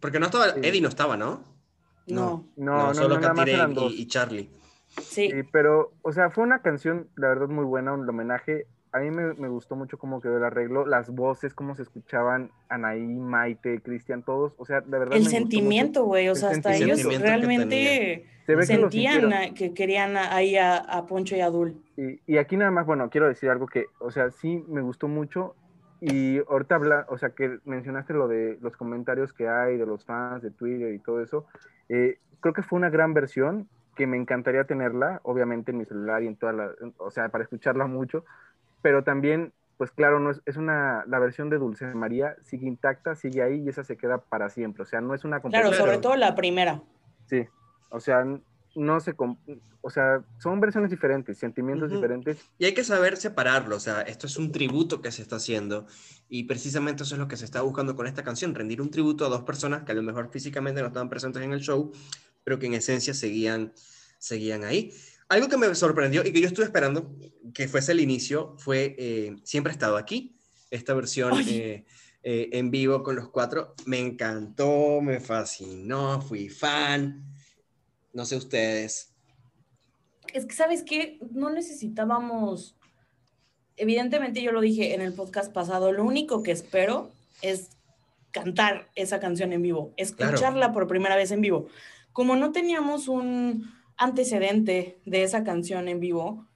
Porque 0.00 0.18
no 0.20 0.26
estaba, 0.26 0.54
Sí. 0.54 0.60
Eddie 0.62 0.80
no 0.80 0.88
estaba, 0.88 1.16
¿no? 1.16 1.42
No, 2.06 2.48
No, 2.56 2.88
no, 2.88 2.94
solo 2.94 3.14
no, 3.16 3.20
nada 3.20 3.34
Katire 3.34 3.54
eran 3.56 3.72
y- 3.72 3.74
dos. 3.74 3.92
y, 3.92 4.06
Charlie. 4.06 4.50
sí. 5.02 5.30
Sí, 5.30 5.42
pero, 5.50 5.92
o 6.02 6.12
sea, 6.12 6.30
fue 6.30 6.44
una 6.44 6.62
canción, 6.62 7.08
la 7.16 7.28
verdad, 7.28 7.48
muy 7.48 7.64
buena, 7.64 7.92
un 7.92 8.08
homenaje. 8.08 8.66
A 8.96 9.00
mí 9.00 9.10
me, 9.10 9.34
me 9.34 9.48
gustó 9.48 9.76
mucho 9.76 9.98
cómo 9.98 10.20
quedó 10.20 10.38
el 10.38 10.44
arreglo, 10.44 10.86
las 10.86 11.10
voces, 11.10 11.52
cómo 11.54 11.74
se 11.74 11.82
escuchaban, 11.82 12.50
Anaí, 12.68 13.00
Maite, 13.02 13.80
Cristian, 13.82 14.22
todos. 14.22 14.54
O 14.58 14.64
sea, 14.64 14.80
de 14.80 14.90
verdad. 14.98 15.10
me 15.10 15.16
El 15.16 15.22
gustó 15.22 15.36
sentimiento, 15.38 16.04
güey, 16.04 16.28
o 16.28 16.32
El 16.32 16.36
sea, 16.36 16.50
hasta 16.50 16.74
ellos 16.74 17.06
que 17.06 17.18
realmente. 17.18 18.26
Se 18.46 18.52
que 18.52 18.56
lo 18.56 18.62
sentían 18.62 19.32
a- 19.32 19.54
que 19.54 19.74
querían 19.74 20.16
ahí 20.16 20.56
a, 20.56 20.76
a 20.76 21.06
Poncho 21.06 21.34
y 21.36 21.40
a 21.40 21.50
Dul. 21.50 21.82
Y, 21.96 22.20
y 22.26 22.38
aquí 22.38 22.56
nada 22.56 22.70
más, 22.70 22.86
bueno, 22.86 23.10
quiero 23.10 23.26
decir 23.26 23.50
algo 23.50 23.66
que, 23.66 23.86
o 23.98 24.10
sea, 24.10 24.30
sí 24.30 24.64
me 24.68 24.82
gustó 24.82 25.08
mucho. 25.08 25.54
Y 26.00 26.38
ahorita 26.48 26.74
habla, 26.76 27.06
o 27.08 27.18
sea, 27.18 27.30
que 27.30 27.58
mencionaste 27.64 28.12
lo 28.12 28.28
de 28.28 28.58
los 28.60 28.76
comentarios 28.76 29.32
que 29.32 29.48
hay 29.48 29.76
de 29.78 29.86
los 29.86 30.04
fans 30.04 30.42
de 30.42 30.50
Twitter 30.50 30.92
y 30.94 30.98
todo 30.98 31.22
eso. 31.22 31.46
Eh, 31.88 32.18
creo 32.40 32.54
que 32.54 32.62
fue 32.62 32.76
una 32.78 32.90
gran 32.90 33.14
versión 33.14 33.68
que 33.96 34.06
me 34.06 34.18
encantaría 34.18 34.64
tenerla, 34.64 35.20
obviamente 35.24 35.70
en 35.72 35.78
mi 35.78 35.86
celular 35.86 36.22
y 36.22 36.26
en 36.26 36.36
toda 36.36 36.52
la, 36.52 36.70
o 36.98 37.10
sea, 37.10 37.30
para 37.30 37.44
escucharla 37.44 37.86
mucho. 37.86 38.24
Pero 38.86 39.02
también, 39.02 39.52
pues 39.78 39.90
claro, 39.90 40.20
no 40.20 40.30
es, 40.30 40.40
es 40.46 40.56
una, 40.56 41.02
la 41.08 41.18
versión 41.18 41.50
de 41.50 41.58
Dulce 41.58 41.86
María 41.86 42.36
sigue 42.44 42.68
intacta, 42.68 43.16
sigue 43.16 43.42
ahí 43.42 43.64
y 43.66 43.68
esa 43.68 43.82
se 43.82 43.96
queda 43.96 44.18
para 44.18 44.48
siempre. 44.48 44.84
O 44.84 44.86
sea, 44.86 45.00
no 45.00 45.12
es 45.12 45.24
una 45.24 45.40
Claro, 45.40 45.72
sobre 45.72 45.98
todo 45.98 46.14
la 46.14 46.36
primera. 46.36 46.80
Sí, 47.28 47.44
o 47.90 47.98
sea, 47.98 48.24
no 48.76 49.00
se, 49.00 49.16
o 49.80 49.90
sea, 49.90 50.22
son 50.38 50.60
versiones 50.60 50.88
diferentes, 50.88 51.36
sentimientos 51.36 51.90
diferentes 51.90 52.38
Y 52.60 52.66
hay 52.66 52.74
que 52.74 52.84
saber 52.84 53.16
separarlo, 53.16 53.74
o 53.74 53.80
sea, 53.80 54.02
esto 54.02 54.28
es 54.28 54.36
un 54.36 54.52
tributo 54.52 55.02
que 55.02 55.10
se 55.10 55.22
está 55.22 55.34
haciendo 55.34 55.88
y 56.28 56.44
precisamente 56.44 57.02
eso 57.02 57.16
es 57.16 57.18
lo 57.18 57.26
que 57.26 57.36
se 57.36 57.44
está 57.44 57.62
buscando 57.62 57.96
con 57.96 58.06
esta 58.06 58.22
canción, 58.22 58.54
rendir 58.54 58.80
un 58.80 58.92
tributo 58.92 59.26
a 59.26 59.28
dos 59.28 59.42
personas 59.42 59.82
que 59.82 59.90
a 59.90 59.96
lo 59.96 60.02
mejor 60.04 60.30
físicamente 60.30 60.80
no 60.80 60.86
estaban 60.86 61.08
presentes 61.08 61.42
en 61.42 61.52
el 61.52 61.60
show, 61.60 61.90
pero 62.44 62.60
que 62.60 62.66
en 62.66 62.74
esencia 62.74 63.14
seguían, 63.14 63.72
seguían 64.20 64.62
ahí. 64.62 64.92
Algo 65.28 65.48
que 65.48 65.56
me 65.56 65.74
sorprendió 65.74 66.24
y 66.24 66.32
que 66.32 66.40
yo 66.40 66.46
estuve 66.46 66.66
esperando 66.66 67.16
que 67.52 67.68
fuese 67.68 67.92
el 67.92 68.00
inicio 68.00 68.54
fue 68.58 68.94
eh, 68.98 69.36
Siempre 69.42 69.72
he 69.72 69.74
estado 69.74 69.96
aquí, 69.96 70.36
esta 70.70 70.94
versión 70.94 71.40
eh, 71.48 71.84
eh, 72.22 72.48
en 72.52 72.70
vivo 72.70 73.02
con 73.02 73.16
los 73.16 73.28
cuatro. 73.30 73.74
Me 73.86 73.98
encantó, 73.98 75.00
me 75.00 75.20
fascinó, 75.20 76.20
fui 76.20 76.48
fan. 76.48 77.24
No 78.12 78.24
sé 78.24 78.36
ustedes. 78.36 79.12
Es 80.32 80.46
que, 80.46 80.54
¿sabes 80.54 80.82
qué? 80.82 81.18
No 81.32 81.50
necesitábamos, 81.50 82.76
evidentemente 83.76 84.42
yo 84.42 84.52
lo 84.52 84.60
dije 84.60 84.94
en 84.94 85.00
el 85.00 85.12
podcast 85.12 85.52
pasado, 85.52 85.92
lo 85.92 86.04
único 86.04 86.42
que 86.42 86.50
espero 86.50 87.10
es 87.42 87.70
cantar 88.32 88.90
esa 88.94 89.20
canción 89.20 89.52
en 89.52 89.62
vivo, 89.62 89.92
escucharla 89.96 90.72
por 90.72 90.86
primera 90.88 91.16
vez 91.16 91.30
en 91.30 91.40
vivo. 91.40 91.68
Como 92.12 92.36
no 92.36 92.52
teníamos 92.52 93.08
un 93.08 93.75
antecedente 93.96 94.98
de 95.04 95.22
esa 95.22 95.44
canción 95.44 95.88
en 95.88 96.00
vivo, 96.00 96.46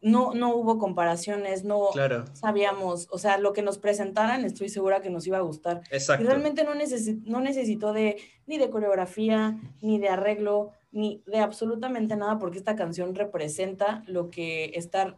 no, 0.00 0.34
no 0.34 0.56
hubo 0.56 0.78
comparaciones, 0.78 1.62
no 1.64 1.90
Claro. 1.92 2.24
sabíamos, 2.32 3.06
o 3.12 3.18
sea, 3.18 3.38
lo 3.38 3.52
que 3.52 3.62
nos 3.62 3.78
presentaran 3.78 4.44
estoy 4.44 4.68
segura 4.68 5.00
que 5.00 5.10
nos 5.10 5.26
iba 5.28 5.38
a 5.38 5.42
gustar. 5.42 5.82
Exacto. 5.92 6.24
Y 6.24 6.26
realmente 6.26 6.64
no, 6.64 6.74
necesi- 6.74 7.22
no 7.24 7.40
necesitó 7.40 7.92
de 7.92 8.16
ni 8.46 8.58
de 8.58 8.68
coreografía, 8.68 9.60
ni 9.80 10.00
de 10.00 10.08
arreglo, 10.08 10.72
ni 10.90 11.22
de 11.26 11.38
absolutamente 11.38 12.16
nada, 12.16 12.38
porque 12.40 12.58
esta 12.58 12.74
canción 12.74 13.14
representa 13.14 14.02
lo 14.08 14.28
que 14.28 14.72
está 14.74 15.16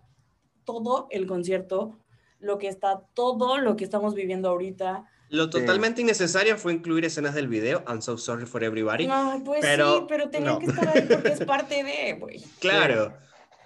todo 0.65 1.09
el 1.11 1.27
concierto, 1.27 1.99
lo 2.39 2.59
que 2.59 2.69
está 2.69 3.05
todo 3.15 3.57
lo 3.59 3.77
que 3.77 3.85
estamos 3.85 4.15
viviendo 4.15 4.51
ahorita. 4.51 5.07
Lo 5.31 5.51
totalmente 5.51 6.01
innecesario 6.03 6.57
fue 6.59 6.73
incluir 6.75 7.05
escenas 7.05 7.35
del 7.35 7.49
video, 7.49 7.83
I'm 7.89 8.01
so 8.03 8.17
sorry 8.19 8.47
for 8.47 8.63
everybody. 8.63 9.07
No, 9.07 9.41
pues 9.45 9.61
pero 9.63 10.01
sí, 10.01 10.05
pero 10.09 10.31
tenían 10.31 10.53
no. 10.55 10.59
que 10.61 10.67
estar 10.67 10.89
ahí 10.89 11.03
porque 11.09 11.29
es 11.29 11.41
parte 11.47 11.83
de, 11.83 12.13
güey. 12.21 12.41
Claro. 12.61 13.15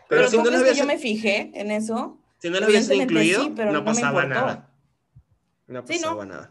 Pero, 0.08 0.22
Pero, 0.22 0.28
si 0.28 0.36
¿tú 0.38 0.44
no 0.44 0.50
que 0.50 0.56
hubiesen, 0.56 0.76
yo 0.76 0.86
me 0.86 0.98
fijé 0.98 1.50
en 1.54 1.70
eso? 1.70 2.18
si 2.38 2.48
no 2.48 2.60
lo 2.60 2.66
hubiesen 2.68 3.02
incluido, 3.02 3.42
sí, 3.44 3.52
pero 3.54 3.72
no 3.72 3.84
pasaba 3.84 4.24
nada. 4.24 4.70
No 5.66 5.84
Sí, 5.86 5.96
¿no? 6.00 6.16
pasaba 6.16 6.24
nada. 6.26 6.50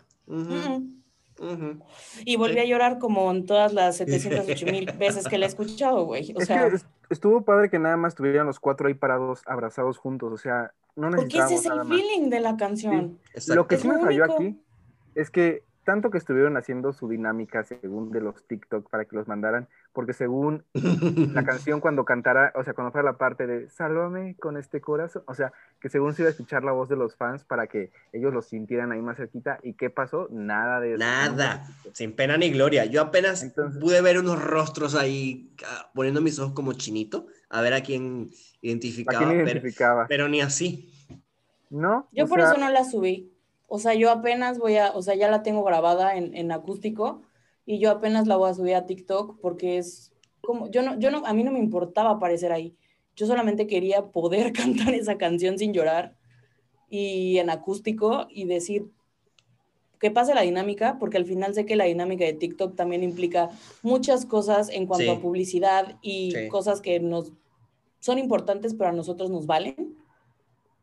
Y 2.26 2.36
volví 2.36 2.54
Sí. 2.56 2.60
a 2.60 2.66
llorar 2.66 2.98
como 3.00 3.30
en 3.32 3.46
todas 3.46 3.72
las 3.74 3.98
708 3.98 4.66
mil 4.68 4.86
veces 4.98 5.28
que 5.28 5.38
la 5.38 5.46
he 5.46 5.50
escuchado, 5.50 6.04
güey. 6.06 6.34
O 6.36 6.40
es 6.40 6.48
sea, 6.48 6.70
que 6.70 6.76
es- 6.76 6.86
estuvo 7.10 7.42
padre 7.44 7.70
que 7.70 7.80
nada 7.80 7.96
más 7.98 8.12
estuvieran 8.14 8.48
los 8.48 8.60
cuatro 8.60 8.88
ahí 8.88 8.94
parados, 8.96 9.42
abrazados 9.46 9.98
juntos. 9.98 10.32
O 10.34 10.38
sea, 10.38 10.72
no 10.96 11.10
porque 11.12 11.38
ese 11.40 11.56
es 11.56 11.64
el 11.66 11.70
nada 11.72 11.84
más. 11.84 11.98
feeling 11.98 12.30
de 12.30 12.40
la 12.40 12.58
canción. 12.58 13.20
Lo 13.48 13.68
que 13.68 13.76
Es 13.76 13.82
sí 13.82 13.88
me 13.88 14.00
falló 14.00 14.24
único. 14.26 14.34
aquí 14.36 14.60
es 15.18 15.32
que 15.32 15.64
tanto 15.84 16.12
que 16.12 16.18
estuvieron 16.18 16.58
haciendo 16.58 16.92
su 16.92 17.08
dinámica 17.08 17.64
según 17.64 18.12
de 18.12 18.20
los 18.20 18.46
TikTok 18.46 18.90
para 18.90 19.06
que 19.06 19.16
los 19.16 19.26
mandaran, 19.26 19.70
porque 19.94 20.12
según 20.12 20.66
la 20.74 21.44
canción 21.46 21.80
cuando 21.80 22.04
cantara, 22.04 22.52
o 22.56 22.64
sea, 22.66 22.74
cuando 22.74 22.92
fuera 22.92 23.10
la 23.10 23.18
parte 23.18 23.48
de 23.48 23.70
Sálvame 23.70 24.36
con 24.36 24.58
este 24.58 24.82
corazón, 24.82 25.24
o 25.28 25.34
sea, 25.34 25.54
que 25.80 25.88
según 25.88 26.14
se 26.14 26.24
iba 26.24 26.28
a 26.28 26.32
escuchar 26.32 26.66
la 26.66 26.74
voz 26.74 26.90
de 26.90 26.98
los 26.98 27.16
fans 27.16 27.46
para 27.46 27.68
que 27.68 27.92
ellos 28.12 28.34
los 28.34 28.48
sintieran 28.48 28.92
ahí 28.92 29.02
más 29.02 29.16
cerquita, 29.16 29.60
¿y 29.64 29.74
qué 29.76 29.90
pasó? 29.90 30.28
Nada 30.30 30.82
de 30.82 30.96
eso. 30.96 31.00
Nada, 31.00 31.66
sin 31.94 32.14
pena 32.14 32.36
ni 32.36 32.52
gloria. 32.52 32.84
Yo 32.84 33.02
apenas 33.02 33.46
pude 33.80 34.02
ver 34.02 34.20
unos 34.20 34.44
rostros 34.44 34.94
ahí 34.94 35.56
ah, 35.66 35.90
poniendo 35.96 36.20
mis 36.20 36.38
ojos 36.38 36.52
como 36.54 36.74
chinito, 36.74 37.28
a 37.50 37.62
ver 37.62 37.74
a 37.74 37.82
quién 37.82 38.30
identificaba, 38.62 39.20
¿A 39.20 39.30
quién 39.30 39.38
pero- 39.38 39.50
identificaba? 39.52 40.06
Pero, 40.10 40.28
ni 40.28 40.42
así. 40.42 40.92
¿No? 41.70 42.10
Yo 42.12 42.28
por 42.28 42.42
sea, 42.42 42.52
eso 42.52 42.60
no 42.60 42.70
la 42.70 42.84
subí. 42.84 43.37
O 43.68 43.80
sea, 43.80 43.94
yo 43.94 44.10
apenas 44.12 44.60
voy 44.60 44.78
a, 44.78 44.92
o 44.92 45.02
sea, 45.02 45.16
ya 45.16 45.30
la 45.30 45.44
tengo 45.44 45.64
grabada 45.64 46.16
en, 46.16 46.36
en 46.36 46.52
acústico 46.52 47.22
y 47.66 47.80
yo 47.80 47.92
apenas 47.92 48.26
la 48.28 48.38
voy 48.38 48.50
a 48.50 48.54
subir 48.54 48.76
a 48.76 48.86
TikTok 48.86 49.40
porque 49.42 49.78
es 49.78 50.14
como, 50.42 50.70
yo 50.72 50.82
no, 50.82 50.98
yo 51.00 51.12
no, 51.12 51.26
a 51.26 51.34
mí 51.34 51.44
no 51.44 51.52
me 51.52 51.60
importaba 51.60 52.12
aparecer 52.12 52.52
ahí. 52.54 52.76
Yo 53.16 53.28
solamente 53.28 53.68
quería 53.68 54.08
poder 54.12 54.54
cantar 54.88 54.94
esa 54.94 55.18
canción 55.18 55.58
sin 55.58 55.74
llorar 55.74 56.16
y 56.90 57.38
en 57.40 57.50
acústico 57.50 58.28
y 58.30 58.46
decir 58.46 58.90
que 60.00 60.12
pase 60.12 60.34
la 60.36 60.42
dinámica, 60.42 60.98
porque 61.00 61.18
al 61.18 61.26
final 61.26 61.54
sé 61.56 61.66
que 61.66 61.76
la 61.76 61.86
dinámica 61.86 62.24
de 62.24 62.34
TikTok 62.34 62.76
también 62.76 63.04
implica 63.04 63.50
muchas 63.82 64.26
cosas 64.26 64.70
en 64.70 64.86
cuanto 64.86 65.06
Sí. 65.06 65.10
a 65.18 65.20
publicidad 65.20 65.98
y 66.02 66.32
Sí. 66.32 66.48
cosas 66.50 66.82
que 66.82 67.00
nos 67.00 67.34
son 68.00 68.20
importantes, 68.20 68.76
pero 68.76 68.92
a 68.92 68.94
nosotros 68.94 69.32
nos 69.32 69.48
valen. 69.48 69.98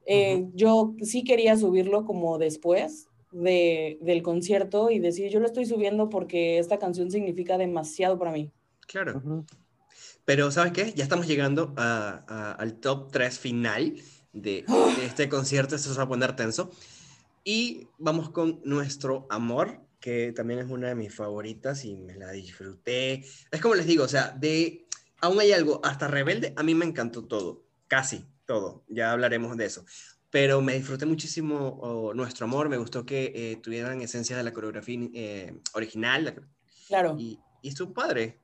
Eh, 0.06 0.46
Yo 0.54 0.94
sí 1.02 1.24
quería 1.24 1.56
subirlo 1.56 2.04
como 2.04 2.38
después 2.38 3.08
de, 3.32 3.98
del 4.00 4.22
concierto 4.22 4.90
y 4.90 4.98
decir, 4.98 5.30
yo 5.30 5.40
lo 5.40 5.46
estoy 5.46 5.66
subiendo 5.66 6.08
porque 6.08 6.58
esta 6.58 6.78
canción 6.78 7.10
significa 7.10 7.58
demasiado 7.58 8.18
para 8.18 8.30
mí. 8.32 8.50
Claro. 8.86 9.44
Pero, 10.24 10.50
¿sabes 10.50 10.72
qué? 10.72 10.92
Ya 10.94 11.02
estamos 11.04 11.26
llegando 11.26 11.74
a- 11.76 12.24
a- 12.28 12.52
al 12.52 12.74
top 12.80 13.10
3 13.12 13.38
final 13.38 13.94
de, 14.32 14.62
de 14.62 14.64
este 15.06 15.28
concierto. 15.28 15.74
Esto 15.76 15.90
se 15.90 15.96
va 15.98 16.04
a 16.04 16.08
poner 16.08 16.36
tenso. 16.36 16.70
Y 17.44 17.88
vamos 17.98 18.30
con 18.30 18.60
Nuestro 18.64 19.26
Amor, 19.30 19.80
que 20.00 20.32
también 20.32 20.60
es 20.60 20.70
una 20.70 20.88
de 20.88 20.94
mis 20.94 21.14
favoritas 21.14 21.84
y 21.84 21.96
me 21.96 22.14
la 22.14 22.30
disfruté. 22.30 23.24
Es 23.50 23.60
como 23.60 23.74
les 23.74 23.86
digo, 23.86 24.04
o 24.04 24.08
sea, 24.08 24.30
de 24.30 24.86
aún 25.20 25.40
hay 25.40 25.52
algo, 25.52 25.80
hasta 25.84 26.08
Rebelde, 26.08 26.52
a 26.56 26.62
mí 26.62 26.74
me 26.74 26.84
encantó 26.84 27.24
todo, 27.24 27.64
casi 27.86 28.24
todo. 28.46 28.84
Ya 28.88 29.12
hablaremos 29.12 29.56
de 29.56 29.66
eso. 29.66 29.84
Pero 30.30 30.60
me 30.60 30.74
disfruté 30.74 31.06
muchísimo 31.06 31.78
oh, 31.80 32.12
Nuestro 32.14 32.46
Amor, 32.46 32.68
me 32.68 32.76
gustó 32.76 33.06
que 33.06 33.32
eh, 33.34 33.56
tuvieran 33.62 34.00
esencias 34.00 34.36
de 34.36 34.42
la 34.42 34.52
coreografía 34.52 34.98
eh, 35.14 35.54
original. 35.74 36.24
la- 36.24 36.34
Claro. 36.88 37.16
Y, 37.18 37.38
y 37.62 37.68
estuvo 37.68 37.92
padre. 37.94 38.40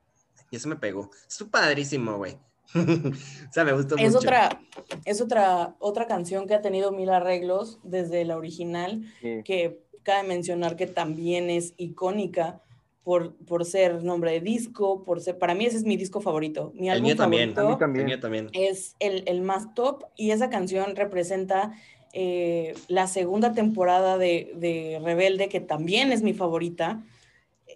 Y 0.50 0.56
eso 0.56 0.68
me 0.68 0.76
pegó. 0.76 1.10
Estuvo 1.28 1.50
padrísimo, 1.50 2.16
güey. 2.16 2.38
o 2.74 3.52
sea, 3.52 3.64
me 3.64 3.72
gustó 3.72 3.96
Es 3.96 4.04
mucho. 4.14 4.18
otra, 4.18 4.62
es 5.04 5.20
otra, 5.20 5.74
otra 5.80 6.06
canción 6.06 6.46
que 6.46 6.54
ha 6.54 6.62
tenido 6.62 6.92
mil 6.92 7.10
arreglos 7.10 7.80
desde 7.82 8.24
la 8.24 8.36
original, 8.36 9.02
Sí. 9.20 9.42
que 9.44 9.82
cabe 10.04 10.26
mencionar 10.28 10.76
que 10.76 10.86
también 10.86 11.50
es 11.50 11.74
icónica 11.76 12.62
por, 13.02 13.34
por 13.46 13.64
ser 13.64 14.02
nombre 14.04 14.32
de 14.32 14.40
disco, 14.40 15.04
por 15.04 15.20
ser, 15.20 15.38
para 15.38 15.54
mí 15.54 15.64
ese 15.64 15.78
es 15.78 15.84
mi 15.84 15.96
disco 15.96 16.20
favorito. 16.20 16.72
Mi 16.74 16.88
El 16.88 16.96
álbum 16.96 17.06
mío 17.06 17.16
también. 17.16 17.54
favorito 17.54 17.84
A 17.84 17.88
mí 17.88 17.98
El 18.00 18.04
mío 18.06 18.20
también. 18.20 18.48
es 18.52 18.96
el, 18.98 19.22
el 19.26 19.40
más 19.42 19.74
top 19.74 20.04
y 20.16 20.30
esa 20.32 20.50
canción 20.50 20.96
representa 20.96 21.72
eh, 22.12 22.74
la 22.88 23.06
segunda 23.06 23.52
temporada 23.52 24.18
de, 24.18 24.52
de 24.56 25.00
Rebelde, 25.02 25.48
que 25.48 25.60
también 25.60 26.12
es 26.12 26.22
mi 26.22 26.34
favorita. 26.34 27.02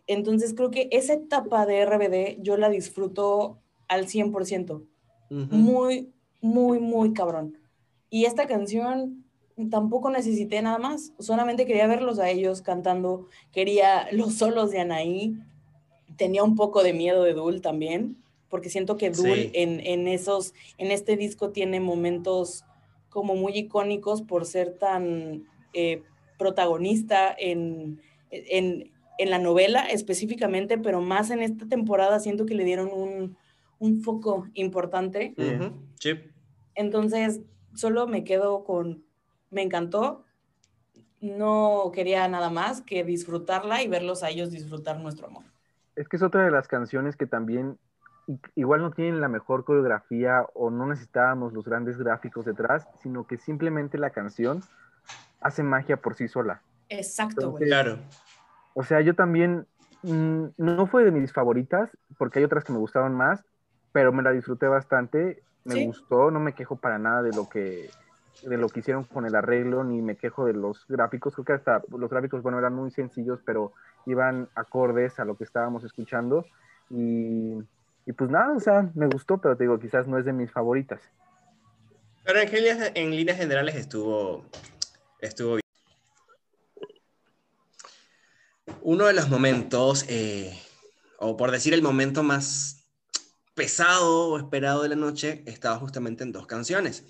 Entonces 0.07 0.55
creo 0.55 0.71
que 0.71 0.89
esa 0.91 1.15
etapa 1.15 1.67
de 1.67 1.81
RBD 1.87 2.43
yo 2.43 2.57
la 2.57 2.69
disfruto 2.69 3.59
al 3.89 4.07
100%. 4.07 4.83
Ujú. 5.31 5.55
Muy, 5.55 6.13
muy, 6.41 6.81
muy 6.81 7.13
cabrón. 7.15 7.59
Y 8.11 8.27
esta 8.27 8.47
canción 8.47 9.24
tampoco 9.71 10.11
necesité 10.11 10.61
nada 10.63 10.79
más, 10.79 11.13
solamente 11.19 11.67
quería 11.67 11.87
verlos 11.87 12.19
a 12.19 12.31
ellos 12.31 12.63
cantando, 12.63 13.29
quería 13.53 14.09
los 14.13 14.35
solos 14.35 14.71
de 14.71 14.81
Anaí, 14.81 15.37
tenía 16.17 16.43
un 16.45 16.55
poco 16.55 16.83
de 16.83 16.93
miedo 16.93 17.23
de 17.23 17.35
Dul 17.35 17.61
también, 17.61 18.17
porque 18.49 18.71
siento 18.71 18.97
que 18.97 19.11
Dul 19.11 19.35
Sí. 19.39 19.51
en, 19.55 19.81
en 19.81 20.07
esos, 20.09 20.55
en 20.79 20.91
este 20.91 21.17
disco 21.17 21.51
tiene 21.51 21.81
momentos 21.81 22.65
como 23.09 23.35
muy 23.35 23.57
icónicos 23.57 24.23
por 24.23 24.45
ser 24.45 24.77
tan 24.79 25.45
eh, 25.73 26.03
protagonista 26.39 27.35
en, 27.37 28.01
en, 28.31 28.93
en 29.19 29.31
la 29.31 29.39
novela 29.39 29.87
específicamente, 29.87 30.79
pero 30.79 31.01
más 31.01 31.31
en 31.31 31.43
esta 31.43 31.67
temporada 31.67 32.19
siento 32.21 32.45
que 32.47 32.55
le 32.55 32.65
dieron 32.65 32.91
un, 32.93 33.37
un 33.79 34.01
foco 34.03 34.47
importante. 34.55 35.35
Ujú, 35.37 35.73
Sí. 35.99 36.11
Entonces, 36.75 37.41
solo 37.75 38.07
me 38.07 38.25
quedo 38.25 38.65
con, 38.65 39.05
me 39.55 39.63
encantó, 39.63 40.25
no 41.21 41.91
quería 41.95 42.29
nada 42.29 42.51
más 42.51 42.83
que 42.83 43.05
disfrutarla 43.05 43.83
y 43.83 43.89
verlos 43.89 44.23
a 44.23 44.29
ellos 44.29 44.51
disfrutar 44.51 45.01
nuestro 45.01 45.29
amor. 45.29 45.45
Es 45.97 46.09
que 46.09 46.17
es 46.17 46.23
otra 46.23 46.45
de 46.45 46.51
las 46.51 46.69
canciones 46.69 47.17
que 47.17 47.27
también 47.27 47.79
igual 48.55 48.81
no 48.81 48.91
tienen 48.91 49.21
la 49.21 49.29
mejor 49.29 49.65
coreografía 49.65 50.47
o 50.55 50.71
no 50.71 50.87
necesitábamos 50.87 51.53
los 51.53 51.65
grandes 51.65 51.99
gráficos 51.99 52.45
detrás, 52.45 52.87
sino 53.03 53.27
que 53.27 53.39
simplemente 53.39 53.97
la 53.99 54.11
canción 54.11 54.61
hace 55.41 55.63
magia 55.63 55.99
por 55.99 56.15
sí 56.15 56.29
sola. 56.29 56.63
Exacto, 56.89 57.51
güey. 57.53 57.65
Claro. 57.65 57.99
O 58.75 58.83
sea, 58.83 59.01
yo 59.03 59.15
también 59.15 59.67
mm, 60.03 60.47
no 60.57 60.87
fue 60.87 61.05
de 61.05 61.11
mis 61.11 61.33
favoritas, 61.33 61.91
porque 62.19 62.39
hay 62.39 62.45
otras 62.45 62.65
que 62.65 62.73
me 62.73 62.79
gustaron 62.79 63.15
más, 63.15 63.45
pero 63.93 64.13
me 64.13 64.23
la 64.23 64.33
disfruté 64.33 64.67
bastante, 64.67 65.43
me 65.65 65.75
Sí. 65.75 65.87
gustó, 65.87 66.31
no 66.31 66.41
me 66.41 66.55
quejo 66.55 66.77
para 66.77 66.99
nada 66.99 67.23
de 67.23 67.31
lo 67.31 67.49
que 67.49 67.89
de 68.43 68.57
lo 68.57 68.69
que 68.69 68.81
hicieron 68.81 69.05
con 69.05 69.27
el 69.27 69.35
arreglo, 69.35 69.85
ni 69.85 70.03
me 70.03 70.17
quejo 70.17 70.45
de 70.45 70.53
los 70.53 70.87
gráficos, 70.89 71.35
creo 71.35 71.45
que 71.45 71.53
hasta 71.53 71.83
los 71.97 72.11
gráficos, 72.11 72.43
bueno, 72.43 72.59
eran 72.59 72.75
muy 72.75 72.91
sencillos, 72.91 73.41
pero 73.45 73.73
iban 74.07 74.49
acordes 74.55 75.19
a 75.19 75.25
lo 75.25 75.37
que 75.37 75.45
estábamos 75.45 75.85
escuchando, 75.85 76.45
y, 76.91 77.55
y 78.07 78.13
pues 78.13 78.31
nada, 78.31 78.53
o 78.53 78.61
sea, 78.61 78.91
me 78.95 79.07
gustó, 79.07 79.39
pero 79.39 79.57
te 79.57 79.65
digo, 79.65 79.79
quizás 79.79 80.07
no 80.07 80.19
es 80.19 80.25
de 80.25 80.33
mis 80.33 80.51
favoritas. 80.51 81.01
Pero 82.25 82.41
en 82.41 82.53
líneas, 82.53 82.93
en 82.95 83.11
líneas 83.11 83.39
generales 83.39 83.75
estuvo, 83.75 84.47
estuvo 85.21 85.57
bien. 85.57 85.61
Uno 88.81 89.07
de 89.07 89.13
los 89.13 89.29
momentos, 89.29 90.07
eh, 90.09 90.59
o 91.19 91.37
por 91.37 91.51
decir 91.51 91.75
el 91.75 91.83
momento 91.83 92.23
más 92.23 92.85
pesado 93.55 94.29
o 94.29 94.39
esperado 94.39 94.83
de 94.83 94.89
la 94.91 94.97
noche, 94.97 95.43
estaba 95.47 95.77
justamente 95.77 96.25
en 96.25 96.33
dos 96.33 96.47
canciones. 96.47 97.05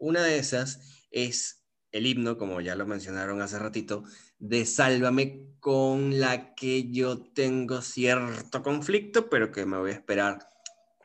Una 0.00 0.22
de 0.22 0.38
esas 0.38 1.04
es 1.10 1.62
el 1.92 2.06
himno, 2.06 2.38
como 2.38 2.62
ya 2.62 2.74
lo 2.74 2.86
mencionaron 2.86 3.42
hace 3.42 3.58
ratito, 3.58 4.04
de 4.38 4.64
Sálvame, 4.64 5.46
con 5.60 6.18
la 6.18 6.54
que 6.54 6.90
yo 6.90 7.22
tengo 7.34 7.82
cierto 7.82 8.62
conflicto, 8.62 9.28
pero 9.28 9.52
que 9.52 9.66
me 9.66 9.76
voy 9.76 9.90
a 9.90 9.94
esperar 9.94 10.38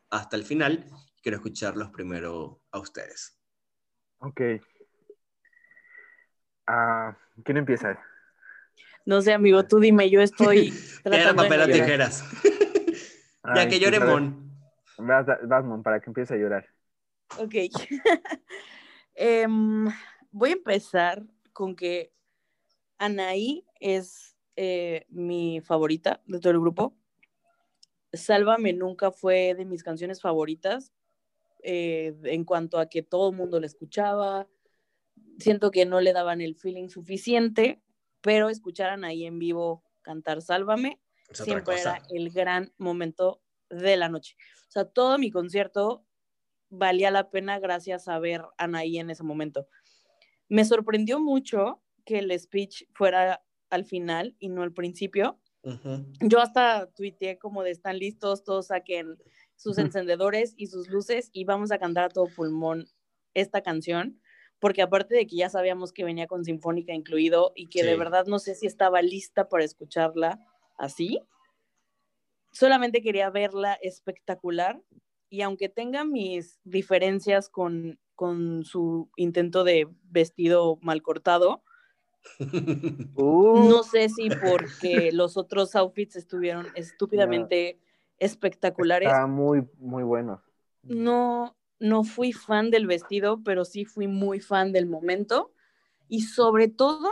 hasta 0.09 0.37
el 0.37 0.45
final. 0.45 0.85
Quiero 1.21 1.37
escucharlos 1.37 1.89
primero 1.89 2.61
a 2.71 2.79
ustedes. 2.79 3.37
Ok. 4.19 4.41
Ah, 6.65 7.17
¿Quién 7.43 7.57
empieza? 7.57 7.99
No 9.05 9.21
sé, 9.21 9.33
amigo, 9.33 9.65
tú 9.65 9.81
dime, 9.81 10.09
yo 10.09 10.21
estoy 10.21 10.71
tratando 11.03 11.43
papel 11.43 11.59
llorar. 11.59 11.73
tijeras. 11.73 12.23
ya 13.55 13.67
que 13.67 13.79
llore 13.81 13.97
a. 13.97 14.05
Mon. 14.05 14.45
Vas, 14.97 15.25
vas, 15.43 15.65
Mon, 15.65 15.83
para 15.83 15.99
que 15.99 16.09
empiece 16.09 16.33
a 16.33 16.37
llorar. 16.37 16.65
Ok. 17.37 17.55
Em, 19.15 19.87
voy 20.31 20.49
a 20.49 20.53
empezar 20.53 21.25
con 21.53 21.75
que 21.75 22.13
Anaí 22.97 23.65
es 23.79 24.35
eh, 24.55 25.05
mi 25.09 25.61
favorita 25.61 26.21
de 26.25 26.39
todo 26.39 26.51
el 26.51 26.59
grupo. 26.59 26.95
Sálvame 28.13 28.73
nunca 28.73 29.11
fue 29.11 29.55
de 29.55 29.65
mis 29.65 29.83
canciones 29.83 30.21
favoritas 30.21 30.93
eh, 31.63 32.15
en 32.23 32.45
cuanto 32.45 32.77
a 32.77 32.87
que 32.87 33.01
todo 33.01 33.31
el 33.31 33.35
mundo 33.35 33.59
la 33.59 33.65
escuchaba. 33.65 34.47
Siento 35.39 35.71
que 35.71 35.85
no 35.85 35.99
le 36.01 36.13
daban 36.13 36.41
el 36.41 36.55
feeling 36.55 36.89
suficiente, 36.89 37.81
pero 38.21 38.49
escucharan 38.49 39.03
ahí 39.03 39.25
en 39.25 39.39
vivo 39.39 39.83
cantar 40.01 40.41
Sálvame 40.41 40.99
siempre 41.31 41.79
era 41.79 42.01
el 42.09 42.29
gran 42.31 42.73
momento 42.77 43.41
de 43.69 43.97
la 43.97 44.09
noche. 44.09 44.35
O 44.67 44.71
sea, 44.71 44.85
todo 44.85 45.17
mi 45.17 45.31
concierto 45.31 46.05
valía 46.69 47.11
la 47.11 47.29
pena 47.29 47.59
gracias 47.59 48.07
a 48.07 48.19
ver 48.19 48.41
a 48.41 48.53
Anaí 48.57 48.97
en 48.97 49.09
ese 49.09 49.23
momento. 49.23 49.67
Me 50.49 50.65
sorprendió 50.65 51.19
mucho 51.19 51.81
que 52.05 52.19
el 52.19 52.37
speech 52.39 52.83
fuera 52.93 53.43
al 53.69 53.85
final 53.85 54.35
y 54.39 54.49
no 54.49 54.63
al 54.63 54.73
principio. 54.73 55.39
Yo 56.19 56.41
hasta 56.41 56.91
tuiteé 56.91 57.39
como 57.39 57.63
de 57.63 57.71
están 57.71 57.97
listos, 57.97 58.43
todos 58.43 58.67
saquen 58.67 59.17
sus 59.55 59.79
encendedores 59.79 60.53
y 60.57 60.67
sus 60.67 60.89
luces 60.89 61.31
y 61.33 61.45
vamos 61.45 61.71
a 61.71 61.79
cantar 61.79 62.03
a 62.03 62.09
todo 62.09 62.27
pulmón 62.27 62.85
esta 63.33 63.61
canción, 63.61 64.21
porque 64.59 64.83
aparte 64.83 65.15
de 65.15 65.25
que 65.25 65.37
ya 65.37 65.49
sabíamos 65.49 65.91
que 65.91 66.03
venía 66.03 66.27
con 66.27 66.45
sinfónica 66.45 66.93
incluido 66.93 67.51
y 67.55 67.67
que 67.67 67.83
de 67.83 67.97
verdad 67.97 68.25
no 68.27 68.37
sé 68.37 68.53
si 68.53 68.67
estaba 68.67 69.01
lista 69.01 69.49
para 69.49 69.63
escucharla 69.63 70.39
así, 70.77 71.19
solamente 72.51 73.01
quería 73.01 73.31
verla 73.31 73.73
espectacular 73.81 74.79
y 75.35 75.41
aunque 75.41 75.67
tenga 75.67 76.05
mis 76.05 76.61
diferencias 76.63 77.49
con, 77.49 77.99
con 78.15 78.63
su 78.63 79.09
intento 79.17 79.65
de 79.65 79.89
vestido 80.03 80.79
mal 80.81 81.01
cortado, 81.01 81.61
Uh. 83.15 83.69
no 83.69 83.83
sé 83.83 84.09
si 84.09 84.29
porque 84.29 85.11
los 85.11 85.35
otros 85.37 85.75
outfits 85.75 86.15
estuvieron 86.15 86.67
estúpidamente 86.73 87.79
espectaculares. 88.17 89.09
Está 89.09 89.27
muy, 89.27 89.67
muy 89.77 90.03
bueno. 90.03 90.41
No, 90.81 91.55
no 91.79 92.03
fui 92.03 92.31
fan 92.31 92.71
del 92.71 92.87
vestido, 92.87 93.43
pero 93.43 93.65
sí 93.65 93.83
fui 93.83 94.07
muy 94.07 94.39
fan 94.39 94.71
del 94.71 94.87
momento 94.87 95.51
y 96.07 96.21
sobre 96.21 96.69
todo 96.69 97.11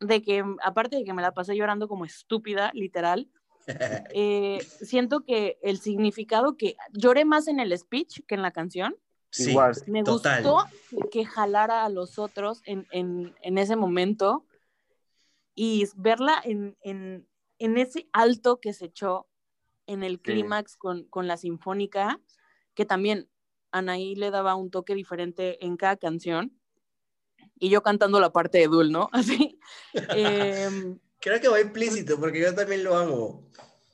de 0.00 0.22
que, 0.22 0.42
aparte 0.64 0.96
de 0.96 1.04
que 1.04 1.12
me 1.12 1.22
la 1.22 1.34
pasé 1.34 1.54
llorando 1.54 1.88
como 1.88 2.06
estúpida, 2.06 2.70
literal, 2.74 3.30
eh, 4.14 4.60
siento 4.82 5.24
que 5.24 5.58
el 5.62 5.78
significado 5.78 6.56
que 6.56 6.76
lloré 6.92 7.24
más 7.24 7.48
en 7.48 7.60
el 7.60 7.76
speech 7.76 8.20
que 8.26 8.34
en 8.34 8.42
la 8.42 8.52
canción. 8.52 8.96
Sí, 9.30 9.50
Igual. 9.50 9.74
Me 9.86 10.04
total. 10.04 10.42
gustó 10.44 10.66
que 11.10 11.24
jalara 11.24 11.84
a 11.84 11.88
los 11.88 12.18
otros 12.18 12.62
en, 12.66 12.86
en, 12.92 13.34
en 13.42 13.58
ese 13.58 13.74
momento 13.74 14.46
y 15.54 15.86
verla 15.96 16.40
en, 16.44 16.76
en, 16.82 17.26
en 17.58 17.78
ese 17.78 18.08
alto 18.12 18.60
que 18.60 18.72
se 18.72 18.86
echó 18.86 19.26
en 19.86 20.02
el 20.02 20.20
clímax 20.20 20.76
con, 20.76 21.04
con 21.04 21.26
la 21.26 21.36
sinfónica, 21.36 22.20
que 22.74 22.84
también 22.84 23.28
Anaí 23.70 24.14
le 24.14 24.30
daba 24.30 24.54
un 24.54 24.70
toque 24.70 24.94
diferente 24.94 25.64
en 25.64 25.76
cada 25.76 25.96
canción. 25.96 26.58
Y 27.58 27.70
yo 27.70 27.82
cantando 27.82 28.20
la 28.20 28.32
parte 28.32 28.58
de 28.58 28.68
Dul, 28.68 28.90
¿no? 28.90 29.08
Así. 29.12 29.58
Em, 30.10 30.98
Creo 31.24 31.40
que 31.40 31.48
va 31.48 31.58
implícito, 31.58 32.20
porque 32.20 32.38
yo 32.38 32.54
también 32.54 32.84
lo 32.84 32.96
hago. 32.96 33.42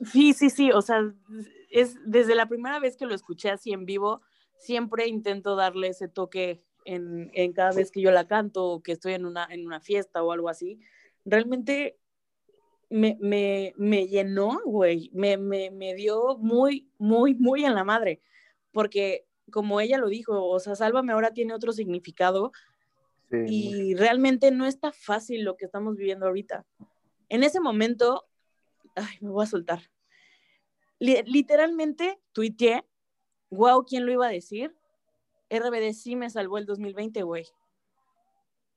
Sí, 0.05 0.33
sí, 0.33 0.51
sí, 0.51 0.73
o 0.73 0.83
sea, 0.83 1.15
es 1.71 1.95
desde 2.05 2.35
la 2.35 2.49
primera 2.49 2.81
vez 2.81 2.97
que 2.97 3.07
lo 3.07 3.15
escuché 3.15 3.51
así 3.51 3.71
en 3.71 3.87
vivo, 3.87 4.21
siempre 4.59 5.07
intento 5.07 5.55
darle 5.55 5.87
ese 5.87 6.09
toque 6.09 6.61
en, 6.85 7.31
en 7.33 7.53
cada 7.53 7.71
vez 7.71 7.93
que 7.93 8.01
yo 8.01 8.11
la 8.11 8.27
canto 8.27 8.65
o 8.65 8.83
que 8.83 8.91
estoy 8.91 9.13
en 9.13 9.27
una, 9.27 9.47
en 9.49 9.65
una 9.65 9.79
fiesta 9.79 10.25
o 10.25 10.33
algo 10.33 10.49
así. 10.49 10.81
Realmente 11.25 12.01
me, 12.89 13.17
me, 13.21 13.75
me 13.77 14.09
llenó, 14.09 14.61
güey, 14.65 15.09
me, 15.15 15.37
me, 15.37 15.71
me 15.71 15.95
dio 15.95 16.37
muy, 16.37 16.91
muy, 16.99 17.37
muy 17.37 17.65
en 17.65 17.77
la 17.77 17.85
madre, 17.85 18.21
porque 18.73 19.29
como 19.53 19.81
ella 19.81 19.99
lo 19.99 20.09
dijo, 20.09 20.47
o 20.49 20.59
sea, 20.59 20.75
Sálvame 20.75 21.13
ahora 21.13 21.33
tiene 21.33 21.55
otro 21.55 21.71
significado 21.71 22.51
Sí, 23.31 23.45
y 23.47 23.95
realmente 23.95 24.51
no 24.51 24.67
está 24.67 24.91
fácil 24.91 25.45
lo 25.45 25.57
que 25.57 25.65
estamos 25.65 25.97
viviendo 25.97 26.27
ahorita. 26.27 26.67
En 27.31 27.43
ese 27.45 27.61
momento, 27.61 28.27
ay, 28.95 29.17
me 29.23 29.31
voy 29.31 29.45
a 29.45 29.47
soltar. 29.47 29.91
Li- 30.99 31.23
literalmente 31.25 32.21
tuiteé, 32.33 32.85
wow, 33.51 33.85
¿quién 33.87 34.05
lo 34.05 34.13
iba 34.13 34.27
a 34.27 34.31
decir? 34.31 34.77
RBD 35.49 35.95
sí 35.95 36.15
me 36.17 36.29
salvó 36.29 36.59
el 36.59 36.67
2020, 36.67 37.23
güey. 37.23 37.47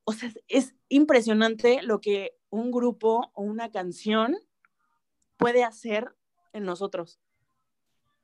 O 0.06 0.14
sea, 0.14 0.32
es 0.48 0.74
impresionante 0.90 1.82
lo 1.82 2.00
que 2.00 2.38
un 2.50 2.72
grupo 2.72 3.32
o 3.34 3.42
una 3.44 3.70
canción 3.72 4.38
puede 5.38 5.64
hacer 5.64 6.16
en 6.54 6.64
nosotros. 6.64 7.20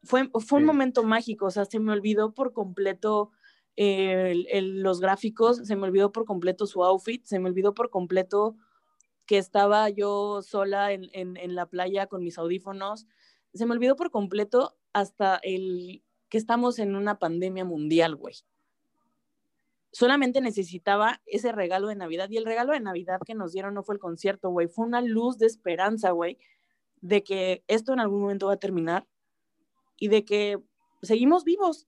Fue, 0.03 0.29
fue 0.39 0.59
un 0.59 0.65
momento 0.65 1.03
mágico, 1.03 1.47
o 1.47 1.51
sea, 1.51 1.65
se 1.65 1.79
me 1.79 1.91
olvidó 1.91 2.33
por 2.33 2.53
completo 2.53 3.31
eh, 3.75 4.31
el- 4.31 4.47
el- 4.49 4.81
los 4.81 4.99
gráficos, 4.99 5.57
se 5.65 5.75
me 5.77 5.83
olvidó 5.87 6.11
por 6.11 6.25
completo 6.25 6.65
su 6.67 6.83
outfit, 6.83 7.23
se 7.25 7.39
me 7.39 7.47
olvidó 7.49 7.73
por 7.73 7.89
completo 7.89 8.57
que 9.29 9.37
estaba 9.37 9.87
yo 9.91 10.41
sola 10.41 10.91
en, 10.91 11.55
la 11.55 11.67
playa 11.67 12.07
con 12.07 12.23
mis 12.23 12.39
audífonos, 12.39 13.05
se 13.53 13.67
me 13.67 13.73
olvidó 13.73 13.95
por 13.95 14.09
completo 14.09 14.75
hasta 14.91 15.39
el 15.43 16.03
que 16.29 16.39
estamos 16.39 16.79
en 16.79 16.95
una 16.95 17.19
pandemia 17.19 17.63
mundial, 17.63 18.15
güey. 18.15 18.33
Solamente 19.91 20.41
necesitaba 20.41 21.21
ese 21.27 21.51
regalo 21.51 21.89
de 21.89 21.95
Navidad 21.95 22.27
y 22.31 22.37
el 22.37 22.45
regalo 22.45 22.73
de 22.73 22.79
Navidad 22.79 23.19
que 23.23 23.35
nos 23.35 23.51
dieron 23.51 23.75
no 23.75 23.83
fue 23.83 23.93
el 23.93 24.01
concierto, 24.01 24.49
güey, 24.49 24.67
fue 24.67 24.87
una 24.87 24.99
luz 24.99 25.37
de 25.37 25.45
esperanza, 25.45 26.09
güey, 26.09 26.39
de 27.01 27.23
que 27.23 27.63
esto 27.67 27.93
en 27.93 27.99
algún 27.99 28.21
momento 28.21 28.47
va 28.47 28.53
a 28.53 28.57
terminar 28.57 29.05
y 29.99 30.07
de 30.07 30.25
que 30.25 30.59
seguimos 31.03 31.43
vivos 31.43 31.87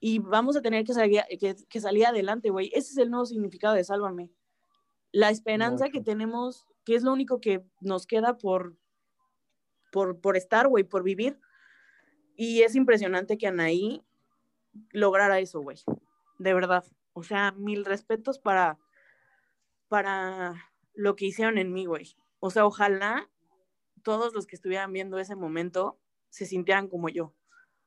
y 0.00 0.18
vamos 0.18 0.56
a 0.56 0.60
tener 0.60 0.84
que 0.84 0.92
salir, 0.92 1.22
que 1.68 1.80
salir 1.80 2.06
adelante, 2.06 2.50
güey. 2.50 2.66
Ese 2.74 2.90
es 2.90 2.96
el 2.98 3.12
nuevo 3.12 3.26
significado 3.26 3.76
de 3.76 3.84
Sálvame. 3.84 4.32
La 5.12 5.30
esperanza 5.30 5.90
que 5.90 6.00
tenemos, 6.00 6.66
que 6.84 6.94
es 6.94 7.02
lo 7.02 7.12
único 7.12 7.40
que 7.40 7.64
nos 7.80 8.06
queda 8.06 8.38
por, 8.38 8.76
por, 9.92 10.20
por 10.20 10.36
estar, 10.36 10.68
güey, 10.68 10.84
por 10.84 11.02
vivir. 11.02 11.38
Y 12.34 12.62
es 12.62 12.74
impresionante 12.74 13.38
que 13.38 13.46
Anaí 13.46 14.02
lograra 14.90 15.38
eso, 15.38 15.60
güey. 15.60 15.78
De 16.38 16.54
verdad. 16.54 16.84
O 17.12 17.22
sea, 17.22 17.52
mil 17.52 17.84
respetos 17.84 18.38
para, 18.38 18.78
para 19.88 20.54
lo 20.94 21.14
que 21.14 21.26
hicieron 21.26 21.58
en 21.58 21.72
mí, 21.72 21.84
güey. 21.84 22.16
O 22.40 22.50
sea, 22.50 22.66
ojalá 22.66 23.30
todos 24.02 24.34
los 24.34 24.46
que 24.46 24.56
estuvieran 24.56 24.92
viendo 24.92 25.18
ese 25.18 25.36
momento 25.36 26.00
se 26.30 26.46
sintieran 26.46 26.88
como 26.88 27.08
yo. 27.08 27.34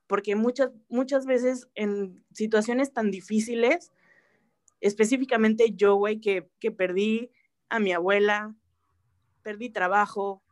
Porque 0.08 0.36
muchas, 0.36 0.72
muchas 0.88 1.26
veces 1.26 1.68
en 1.74 2.24
situaciones 2.32 2.94
tan 2.94 3.10
difíciles, 3.10 3.92
específicamente 4.82 5.74
yo, 5.76 5.96
güey, 5.96 6.20
que, 6.20 6.50
que 6.60 6.72
perdí 6.72 7.32
a 7.70 7.80
mi 7.80 7.92
abuela, 7.94 8.56
perdí 9.42 9.70
trabajo, 9.70 10.44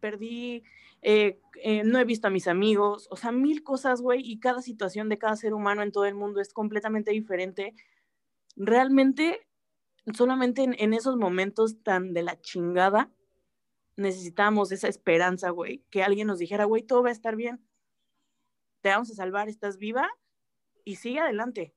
perdí, 0.00 0.64
eh, 1.02 1.40
eh, 1.62 1.84
no 1.84 1.98
he 1.98 2.04
visto 2.04 2.26
a 2.26 2.30
mis 2.30 2.48
amigos, 2.48 3.08
o 3.10 3.16
sea, 3.16 3.32
mil 3.32 3.62
cosas, 3.62 4.02
güey, 4.02 4.20
y 4.24 4.40
cada 4.40 4.62
situación 4.62 5.08
de 5.08 5.18
cada 5.18 5.36
ser 5.36 5.54
humano 5.54 5.82
en 5.82 5.92
todo 5.92 6.06
el 6.06 6.14
mundo 6.14 6.40
es 6.40 6.52
completamente 6.52 7.12
diferente. 7.12 7.74
Realmente, 8.56 9.46
solamente 10.14 10.62
en, 10.62 10.94
esos 10.94 11.16
momentos 11.16 11.82
tan 11.82 12.12
de 12.14 12.22
la 12.22 12.40
chingada, 12.40 13.10
necesitamos 13.96 14.72
esa 14.72 14.88
esperanza, 14.88 15.50
güey, 15.50 15.84
que 15.90 16.02
alguien 16.02 16.26
nos 16.26 16.38
dijera, 16.38 16.64
güey, 16.64 16.82
todo 16.82 17.02
va 17.02 17.10
a 17.10 17.12
estar 17.12 17.36
bien, 17.36 17.64
te 18.80 18.88
vamos 18.88 19.10
a 19.10 19.14
salvar, 19.14 19.48
estás 19.48 19.78
viva 19.78 20.08
y 20.84 20.96
sigue 20.96 21.20
adelante. 21.20 21.74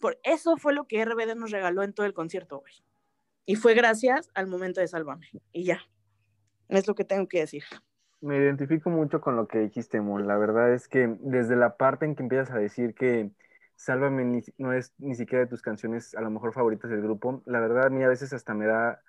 Por 0.00 0.18
eso 0.24 0.56
fue 0.56 0.74
lo 0.74 0.86
que 0.86 1.00
RBD 1.00 1.36
nos 1.36 1.50
regaló 1.52 1.82
en 1.84 1.92
todo 1.94 2.06
el 2.06 2.14
concierto, 2.14 2.60
güey. 2.60 2.74
Y 3.46 3.56
fue 3.56 3.74
gracias 3.74 4.30
al 4.34 4.46
momento 4.48 4.80
de 4.80 4.88
Sálvame. 4.88 5.28
Y 5.52 5.64
ya. 5.64 5.80
Es 6.68 6.88
lo 6.88 6.94
que 6.96 7.04
tengo 7.04 7.28
que 7.28 7.40
decir. 7.40 7.64
Me 8.20 8.36
identifico 8.36 8.90
mucho 8.90 9.20
con 9.22 9.36
lo 9.36 9.48
que 9.48 9.58
dijiste, 9.60 10.00
Mon. 10.00 10.26
La 10.26 10.36
verdad 10.36 10.72
es 10.74 10.88
que 10.88 11.16
desde 11.20 11.56
la 11.56 11.76
parte 11.78 12.04
en 12.04 12.14
que 12.14 12.22
empiezas 12.22 12.50
a 12.50 12.58
decir 12.58 12.94
que 12.94 13.30
Sálvame 13.76 14.24
ni- 14.26 14.42
no 14.58 14.72
es 14.74 14.92
ni 14.98 15.14
siquiera 15.14 15.44
de 15.44 15.50
tus 15.50 15.62
canciones 15.62 16.14
a 16.14 16.20
lo 16.20 16.30
mejor 16.30 16.52
favoritas 16.52 16.90
del 16.90 17.00
grupo, 17.02 17.42
la 17.46 17.60
verdad 17.60 17.86
a 17.86 17.90
mí 17.90 18.02
a 18.04 18.08
veces 18.08 18.32
hasta 18.34 18.52
me 18.54 18.66
da 18.66 19.00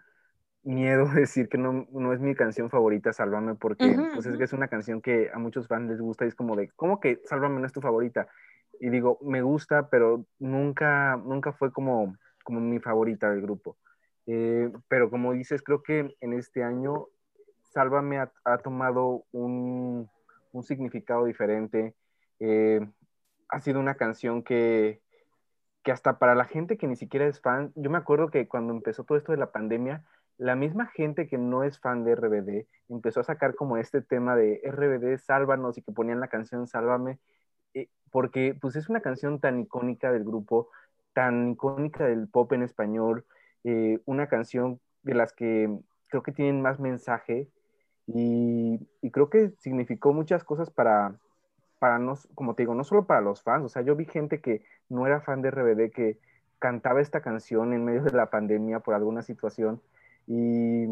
miedo 0.64 1.06
decir 1.16 1.50
que 1.50 1.58
no, 1.60 1.88
no 1.92 2.14
es 2.14 2.22
mi 2.22 2.36
canción 2.36 2.70
favorita, 2.70 3.14
Sálvame, 3.14 3.56
porque 3.56 3.98
Ujú, 3.98 4.08
pues 4.12 4.26
es 4.28 4.38
que 4.38 4.46
es 4.46 4.54
una 4.54 4.70
canción 4.70 5.02
que 5.02 5.32
a 5.34 5.40
muchos 5.40 5.68
fans 5.68 5.90
les 5.90 6.02
gusta 6.02 6.26
y 6.26 6.30
es 6.30 6.36
como 6.36 6.56
de, 6.58 6.70
¿cómo 6.76 7.00
que 7.02 7.22
Sálvame 7.26 7.60
no 7.62 7.68
es 7.68 7.74
tu 7.74 7.82
favorita? 7.82 8.28
Y 8.82 8.90
digo, 8.90 9.20
me 9.22 9.44
gusta, 9.44 9.90
pero 9.90 10.26
nunca, 10.40 11.16
nunca 11.16 11.54
fue 11.54 11.72
como, 11.72 12.18
como 12.44 12.60
mi 12.60 12.80
favorita 12.80 13.30
del 13.30 13.44
grupo. 13.44 13.78
Eh, 14.26 14.72
pero 14.88 15.12
como 15.12 15.34
dices, 15.34 15.62
creo 15.62 15.84
que 15.84 16.16
en 16.20 16.34
este 16.34 16.64
año 16.64 17.06
Sálvame 17.62 18.18
ha, 18.18 18.32
ha 18.44 18.58
tomado 18.58 19.24
un, 19.32 20.10
un 20.52 20.64
significado 20.64 21.26
diferente. 21.26 21.94
Eh, 22.40 22.82
ha 23.50 23.60
sido 23.60 23.80
una 23.80 23.94
canción 23.94 24.42
que, 24.42 25.00
que 25.84 25.92
hasta 25.92 26.18
para 26.18 26.34
la 26.34 26.46
gente 26.46 26.78
que 26.78 26.88
ni 26.88 26.96
siquiera 26.96 27.28
es 27.28 27.40
fan, 27.40 27.72
yo 27.76 27.92
me 27.92 28.00
acuerdo 28.00 28.32
que 28.32 28.48
cuando 28.48 28.74
empezó 28.74 29.04
todo 29.04 29.16
esto 29.18 29.32
de 29.32 29.38
la 29.38 29.52
pandemia, 29.52 30.04
la 30.38 30.56
misma 30.56 30.88
gente 30.88 31.28
que 31.28 31.38
no 31.38 31.64
es 31.64 31.80
fan 31.80 32.04
de 32.04 32.16
RBD 32.16 32.66
empezó 32.90 33.20
a 33.20 33.26
sacar 33.26 33.54
como 33.54 33.78
este 33.78 34.02
tema 34.02 34.36
de 34.36 34.60
RBD, 34.64 35.20
sálvanos 35.20 35.78
y 35.78 35.84
que 35.84 35.92
ponían 35.92 36.20
la 36.20 36.30
canción 36.30 36.66
Sálvame, 36.66 37.20
porque 38.12 38.56
pues 38.60 38.76
es 38.76 38.90
una 38.90 39.02
canción 39.02 39.40
tan 39.40 39.60
icónica 39.60 40.12
del 40.12 40.24
grupo, 40.24 40.70
tan 41.14 41.52
icónica 41.52 42.06
del 42.06 42.28
pop 42.28 42.52
en 42.54 42.64
español, 42.64 43.26
eh, 43.64 44.00
una 44.06 44.28
canción 44.28 44.80
de 45.04 45.16
las 45.16 45.34
que 45.34 45.70
creo 46.08 46.24
que 46.24 46.32
tienen 46.32 46.62
más 46.62 46.80
mensaje 46.80 47.48
y, 48.08 48.80
creo 49.12 49.30
que 49.30 49.52
significó 49.60 50.14
muchas 50.14 50.44
cosas 50.44 50.70
para, 50.70 51.16
para 51.80 52.00
como 52.36 52.56
te 52.56 52.64
digo, 52.64 52.76
no 52.76 52.84
solo 52.84 53.06
para 53.06 53.22
los 53.22 53.44
fans, 53.44 53.66
o 53.66 53.70
sea, 53.70 53.82
yo 53.82 53.96
vi 53.96 54.06
gente 54.06 54.42
que 54.42 54.64
no 54.90 55.08
era 55.08 55.22
fan 55.22 55.42
de 55.42 55.52
RBD 55.52 55.92
que 55.92 56.20
cantaba 56.60 57.02
esta 57.02 57.22
canción 57.22 57.74
en 57.74 57.86
medio 57.86 58.04
de 58.04 58.12
la 58.12 58.30
pandemia 58.30 58.80
por 58.82 58.94
alguna 58.94 59.24
situación 59.24 59.82
y, 60.28 60.86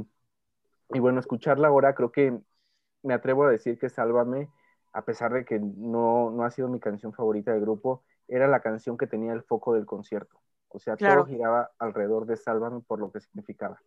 y 0.91 0.99
bueno, 0.99 1.19
escucharla 1.19 1.67
ahora 1.67 1.93
creo 1.95 2.11
que 2.11 2.39
me 3.03 3.13
atrevo 3.13 3.45
a 3.45 3.51
decir 3.51 3.77
que 3.77 3.89
Sálvame, 3.89 4.49
a 4.93 5.03
pesar 5.03 5.33
de 5.33 5.45
que 5.45 5.59
no, 5.59 6.31
no 6.31 6.43
ha 6.43 6.51
sido 6.51 6.67
mi 6.67 6.79
canción 6.79 7.13
favorita 7.13 7.51
del 7.51 7.61
grupo, 7.61 8.03
era 8.27 8.47
la 8.47 8.61
canción 8.61 8.97
que 8.97 9.07
tenía 9.07 9.33
el 9.33 9.43
foco 9.43 9.73
del 9.73 9.85
concierto. 9.85 10.39
O 10.69 10.79
sea, 10.79 10.95
Claro. 10.97 11.23
todo 11.23 11.25
giraba 11.25 11.71
alrededor 11.79 12.25
de 12.25 12.37
Sálvame 12.37 12.81
por 12.81 12.99
lo 12.99 13.11
que 13.11 13.19
significaba. 13.19 13.81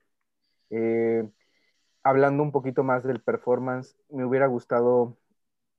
Eh, 0.71 1.29
hablando 2.03 2.43
un 2.43 2.53
poquito 2.53 2.83
más 2.83 3.05
del 3.05 3.21
performance, 3.21 3.97
me 4.11 4.25
hubiera 4.25 4.47
gustado, 4.47 5.17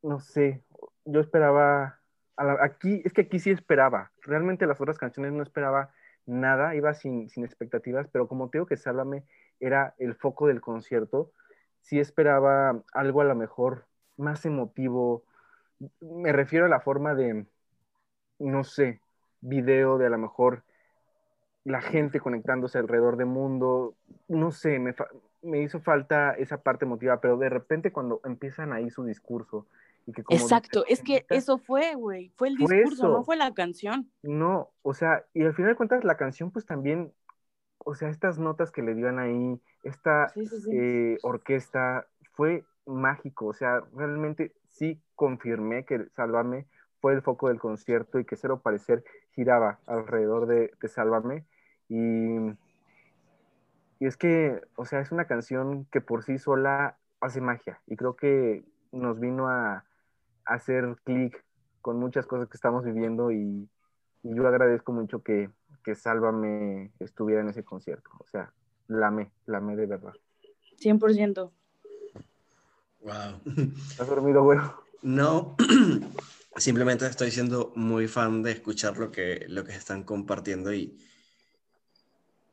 no 0.01 0.19
sé, 0.19 0.63
yo 1.05 1.19
esperaba, 1.19 1.99
a 2.37 2.43
la- 2.43 2.63
aquí, 2.63 3.01
es 3.05 3.13
que 3.13 3.21
aquí 3.21 3.39
sí 3.39 3.51
esperaba, 3.51 4.11
realmente 4.21 4.65
las 4.65 4.79
otras 4.79 4.97
canciones 4.97 5.33
no 5.33 5.43
esperaba 5.43 5.91
nada, 6.25 6.75
iba 6.75 6.93
sin, 6.93 7.29
sin 7.29 7.43
expectativas, 7.43 8.07
pero 8.07 8.27
como 8.27 8.49
te 8.49 8.57
digo 8.57 8.65
que 8.65 8.77
Sálvame 8.77 9.25
era 9.59 9.93
el 9.97 10.15
foco 10.15 10.47
del 10.47 10.61
concierto, 10.61 11.31
sí 11.81 11.99
esperaba 11.99 12.81
algo 12.93 13.21
a 13.21 13.25
lo 13.25 13.35
mejor 13.35 13.85
más 14.17 14.45
emotivo, 14.45 15.23
me 16.01 16.31
refiero 16.33 16.65
a 16.67 16.69
la 16.69 16.81
forma 16.81 17.15
de, 17.15 17.47
no 18.39 18.63
sé, 18.65 19.01
video 19.41 19.97
de 19.97 20.07
a 20.07 20.09
lo 20.09 20.17
mejor 20.19 20.63
la 21.63 21.81
gente 21.81 22.19
conectándose 22.19 22.77
alrededor 22.77 23.17
del 23.17 23.27
mundo, 23.27 23.95
no 24.27 24.51
sé, 24.51 24.79
me, 24.79 24.93
fa- 24.93 25.07
me 25.41 25.61
hizo 25.61 25.79
falta 25.81 26.33
esa 26.33 26.61
parte 26.61 26.85
emotiva, 26.85 27.21
pero 27.21 27.37
de 27.37 27.49
repente 27.49 27.91
cuando 27.93 28.19
empiezan 28.25 28.73
ahí 28.73 28.89
su 28.89 29.03
discurso 29.05 29.67
y 30.05 30.11
que 30.13 30.23
como 30.23 30.47
Exacto, 30.47 30.85
es 30.87 31.01
que 31.01 31.25
eso 31.29 31.57
fue, 31.57 31.95
güey, 31.95 32.29
fue 32.35 32.49
el 32.49 32.57
Fue 32.57 32.81
discurso, 32.83 33.07
eso. 33.07 33.09
no 33.09 33.23
fue 33.23 33.37
la 33.37 33.53
canción. 33.53 34.11
No, 34.23 34.73
o 34.83 34.93
sea, 34.93 35.25
y 35.33 35.43
al 35.43 35.53
final 35.55 35.71
de 35.71 35.77
cuentas 35.77 36.03
la 36.05 36.17
canción 36.17 36.51
pues 36.51 36.65
también, 36.65 37.13
o 37.79 37.95
sea, 37.95 38.09
estas 38.09 38.39
notas 38.39 38.71
que 38.71 38.83
le 38.83 38.95
dieron 38.95 39.19
ahí, 39.19 39.61
esta 39.83 40.33
Sí, 40.33 40.45
sí, 40.47 40.59
sí. 40.61 40.71
eh, 40.71 41.19
orquesta, 41.23 42.07
fue 42.33 42.65
mágico, 42.85 43.47
o 43.47 43.53
sea, 43.53 43.81
realmente 43.95 44.53
sí 44.67 45.01
confirmé 45.15 45.85
que 45.85 46.07
Sálvame 46.15 46.67
fue 46.99 47.13
el 47.13 47.21
foco 47.21 47.49
del 47.49 47.59
concierto 47.59 48.19
y 48.19 48.25
que 48.25 48.35
Cero 48.35 48.61
Parecer 48.61 49.03
giraba 49.31 49.79
alrededor 49.87 50.47
de, 50.47 50.71
de 50.81 50.87
Sálvame. 50.87 51.45
Y, 51.89 52.37
y 53.99 54.05
es 54.05 54.17
que, 54.17 54.61
o 54.75 54.85
sea, 54.85 55.01
es 55.01 55.11
una 55.11 55.25
canción 55.25 55.85
que 55.91 56.01
por 56.01 56.23
sí 56.23 56.37
sola 56.37 56.97
hace 57.19 57.41
magia 57.41 57.81
y 57.87 57.95
creo 57.95 58.15
que 58.15 58.65
nos 58.91 59.19
vino 59.19 59.47
a, 59.47 59.85
a 60.45 60.53
hacer 60.53 60.95
clic 61.03 61.43
con 61.81 61.99
muchas 61.99 62.25
cosas 62.25 62.47
que 62.47 62.57
estamos 62.57 62.85
viviendo 62.85 63.31
y, 63.31 63.69
y 64.23 64.35
yo 64.35 64.47
agradezco 64.47 64.93
mucho 64.93 65.21
que, 65.23 65.49
que 65.83 65.95
Sálvame 65.95 66.91
estuviera 66.99 67.41
en 67.41 67.49
ese 67.49 67.63
concierto. 67.63 68.09
O 68.19 68.25
sea, 68.27 68.53
la 68.87 69.07
amé, 69.07 69.31
la 69.45 69.57
amé 69.57 69.75
de 69.75 69.85
verdad. 69.85 70.13
100%. 70.79 71.51
Wow. 73.03 73.41
¿Has 73.99 74.07
dormido, 74.07 74.43
bueno? 74.43 74.81
No, 75.01 75.57
simplemente 76.55 77.05
estoy 77.05 77.31
siendo 77.31 77.73
muy 77.75 78.07
fan 78.07 78.41
de 78.41 78.51
escuchar 78.53 78.97
lo 78.97 79.11
que, 79.11 79.45
lo 79.49 79.65
que 79.65 79.73
están 79.73 80.03
compartiendo 80.03 80.73
y 80.73 80.97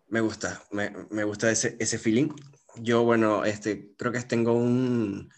me 0.08 0.20
gusta, 0.20 0.60
me, 0.72 0.92
me 1.10 1.22
gusta 1.22 1.50
ese, 1.50 1.76
ese 1.78 1.98
feeling. 1.98 2.30
Yo, 2.76 3.04
bueno, 3.04 3.44
este, 3.44 3.92
creo 3.96 4.10
que 4.10 4.20
tengo 4.22 4.54
un, 4.54 5.30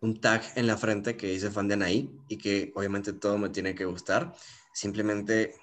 un 0.00 0.20
tag 0.20 0.42
en 0.56 0.66
la 0.66 0.76
frente 0.76 1.16
que 1.16 1.28
dice 1.28 1.52
fan 1.52 1.68
de 1.68 1.74
Anaí 1.74 2.10
y 2.28 2.38
que 2.38 2.72
obviamente 2.74 3.12
todo 3.12 3.38
me 3.38 3.50
tiene 3.50 3.76
que 3.76 3.84
gustar. 3.84 4.34
Simplemente 4.74 5.54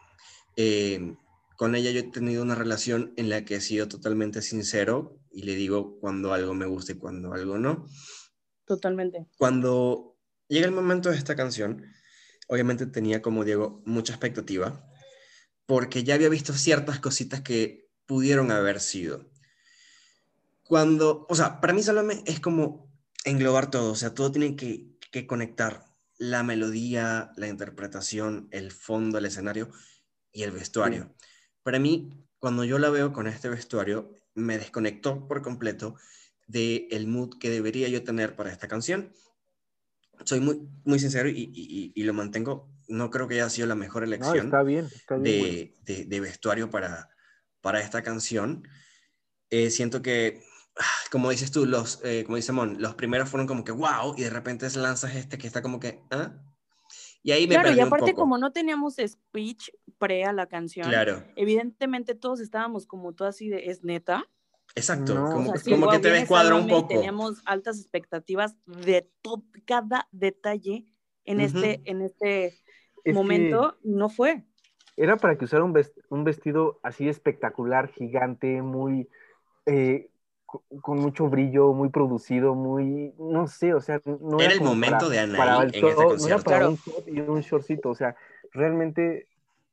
eh, 0.55 1.15
con 1.57 1.75
ella 1.75 1.91
yo 1.91 1.99
he 1.99 2.03
tenido 2.03 2.41
una 2.41 2.55
relación 2.55 3.13
en 3.17 3.27
la 3.29 3.43
que 3.43 3.55
he 3.55 3.61
sido 3.61 3.89
totalmente 3.89 4.41
sincero 4.41 5.17
y 5.31 5.43
le 5.43 5.55
digo 5.55 5.99
cuando 5.99 6.33
algo 6.33 6.53
me 6.53 6.65
gusta 6.65 6.93
y 6.93 6.95
cuando 6.95 7.33
algo 7.33 7.57
no 7.57 7.85
Totalmente. 8.69 9.25
cuando 9.39 10.15
llega 10.47 10.67
el 10.67 10.71
momento 10.71 11.09
de 11.09 11.17
esta 11.17 11.35
canción, 11.35 11.83
obviamente 12.47 12.85
tenía 12.85 13.19
como 13.19 13.43
Diego 13.43 13.81
mucha 13.83 14.13
expectativa, 14.13 14.87
porque 15.65 16.03
ya 16.03 16.13
había 16.13 16.29
visto 16.29 16.53
ciertas 16.53 16.99
cositas 16.99 17.41
que 17.41 17.89
pudieron 18.05 18.51
haber 18.51 18.79
sido. 18.79 19.31
Cuando, 20.61 21.25
o 21.29 21.33
sea, 21.33 21.59
para 21.59 21.73
mí 21.73 21.81
Salome 21.81 22.21
es 22.27 22.39
como 22.39 22.93
englobar 23.25 23.71
todo, 23.71 23.93
o 23.93 23.95
sea, 23.95 24.13
todo 24.13 24.31
tiene 24.31 24.55
que, 24.55 24.99
que 25.11 25.25
conectar 25.25 25.85
la 26.19 26.43
melodía, 26.43 27.31
la 27.37 27.47
interpretación, 27.47 28.49
el 28.51 28.71
fondo, 28.71 29.17
el 29.17 29.25
escenario 29.25 29.71
y 30.31 30.43
el 30.43 30.51
vestuario. 30.51 31.15
Para 31.63 31.79
mí, 31.79 32.23
cuando 32.37 32.65
yo 32.65 32.77
la 32.77 32.91
veo 32.91 33.13
con 33.13 33.25
este 33.25 33.49
vestuario, 33.49 34.13
me 34.35 34.59
desconectó 34.59 35.27
por 35.27 35.41
completo 35.41 35.95
del 36.49 37.07
mood 37.07 37.37
que 37.39 37.49
debería 37.49 37.87
yo 37.89 38.03
tener 38.03 38.35
para 38.35 38.51
esta 38.51 38.67
canción. 38.67 39.13
Soy 40.25 40.39
muy, 40.41 40.67
muy 40.83 40.99
sincero 40.99 41.29
y, 41.29 41.49
y- 41.53 41.91
y 41.95 42.03
lo 42.03 42.13
mantengo. 42.13 42.69
No 42.87 43.09
creo 43.09 43.27
que 43.27 43.35
haya 43.35 43.49
sido 43.49 43.67
la 43.67 43.75
mejor 43.75 44.01
No, 44.01 44.07
elección 44.07 44.45
está 44.45 44.63
bien, 44.63 44.85
está 44.93 45.15
bien. 45.17 45.37
bueno. 45.39 45.53
de, 45.53 45.75
de- 45.85 46.05
de 46.05 46.19
vestuario 46.19 46.69
para, 46.69 47.09
para 47.61 47.79
esta 47.81 48.01
canción. 48.03 48.67
Eh, 49.49 49.69
siento 49.69 50.01
que, 50.01 50.41
ah, 50.77 50.83
como 51.11 51.29
dices 51.29 51.51
tú, 51.51 51.65
los, 51.65 52.01
eh, 52.03 52.23
como 52.25 52.35
dice 52.35 52.51
Mon, 52.51 52.81
los 52.81 52.95
primeros 52.95 53.29
fueron 53.29 53.47
como 53.47 53.63
que 53.63 53.71
wow, 53.71 54.15
y 54.17 54.23
de 54.23 54.29
repente 54.29 54.67
lanzas 54.75 55.15
este 55.15 55.37
que 55.37 55.47
está 55.47 55.61
como 55.61 55.79
que, 55.79 56.01
¿ah? 56.11 56.33
Y 57.21 57.31
ahí 57.31 57.47
me 57.47 57.55
Claro, 57.55 57.69
y 57.75 57.79
aparte 57.79 58.11
poco. 58.11 58.21
como 58.21 58.37
no 58.37 58.51
teníamos 58.51 58.95
speech 58.95 59.69
pre 59.97 60.23
a 60.25 60.33
la 60.33 60.47
canción, 60.47 60.89
Claro, 60.89 61.23
evidentemente 61.35 62.15
todos 62.15 62.39
estábamos 62.39 62.85
como 62.87 63.13
todo 63.13 63.27
así 63.27 63.49
de, 63.49 63.69
¿es 63.69 63.83
neta? 63.83 64.25
Exacto. 64.75 65.13
No, 65.15 65.25
O 65.29 65.29
como 65.33 65.51
sea, 65.51 65.57
sí, 65.57 65.71
como 65.71 65.89
que 65.89 65.99
te 65.99 66.11
descuadra 66.11 66.55
un 66.55 66.67
poco. 66.67 66.87
Teníamos 66.89 67.41
altas 67.45 67.79
expectativas 67.79 68.55
de 68.65 69.09
to- 69.21 69.43
cada 69.65 70.07
detalle 70.11 70.85
en 71.25 71.39
este, 71.39 71.81
Ujú. 71.81 71.85
en 71.85 72.01
este 72.01 72.57
Es 73.03 73.21
que 73.23 73.23
momento, 73.25 73.77
no 73.83 74.09
fue. 74.09 74.45
era 74.97 75.19
para 75.19 75.37
que 75.37 75.45
usara 75.45 75.63
un, 75.63 75.73
ves- 75.73 75.93
un 76.09 76.23
vestido 76.23 76.79
así 76.83 77.07
espectacular, 77.09 77.89
gigante, 77.91 78.61
muy... 78.61 79.09
eh, 79.67 80.11
co- 80.45 80.65
con 80.81 80.99
mucho 80.99 81.29
brillo, 81.29 81.73
muy 81.73 81.89
producido, 81.91 82.55
muy, 82.55 83.13
no 83.19 83.47
sé, 83.47 83.75
o 83.75 83.81
sea, 83.81 84.01
no 84.05 84.43
Era 84.43 84.53
era 84.53 84.53
el 84.53 84.61
momento 84.61 85.07
para, 85.07 85.09
de 85.09 85.19
Anaí 85.19 85.35
para 85.35 85.63
el 85.63 85.73
en 85.73 85.87
este 85.87 86.07
todo, 86.07 86.17
no 86.17 86.27
era 86.27 86.43
concierto. 86.43 86.43
para 86.43 86.59
Claro. 86.59 86.69
un 86.69 86.79
top 86.83 87.07
y 87.09 87.21
un 87.21 87.41
shortcito, 87.41 87.91
o 87.91 87.95
sea, 87.95 88.17
realmente 88.53 89.28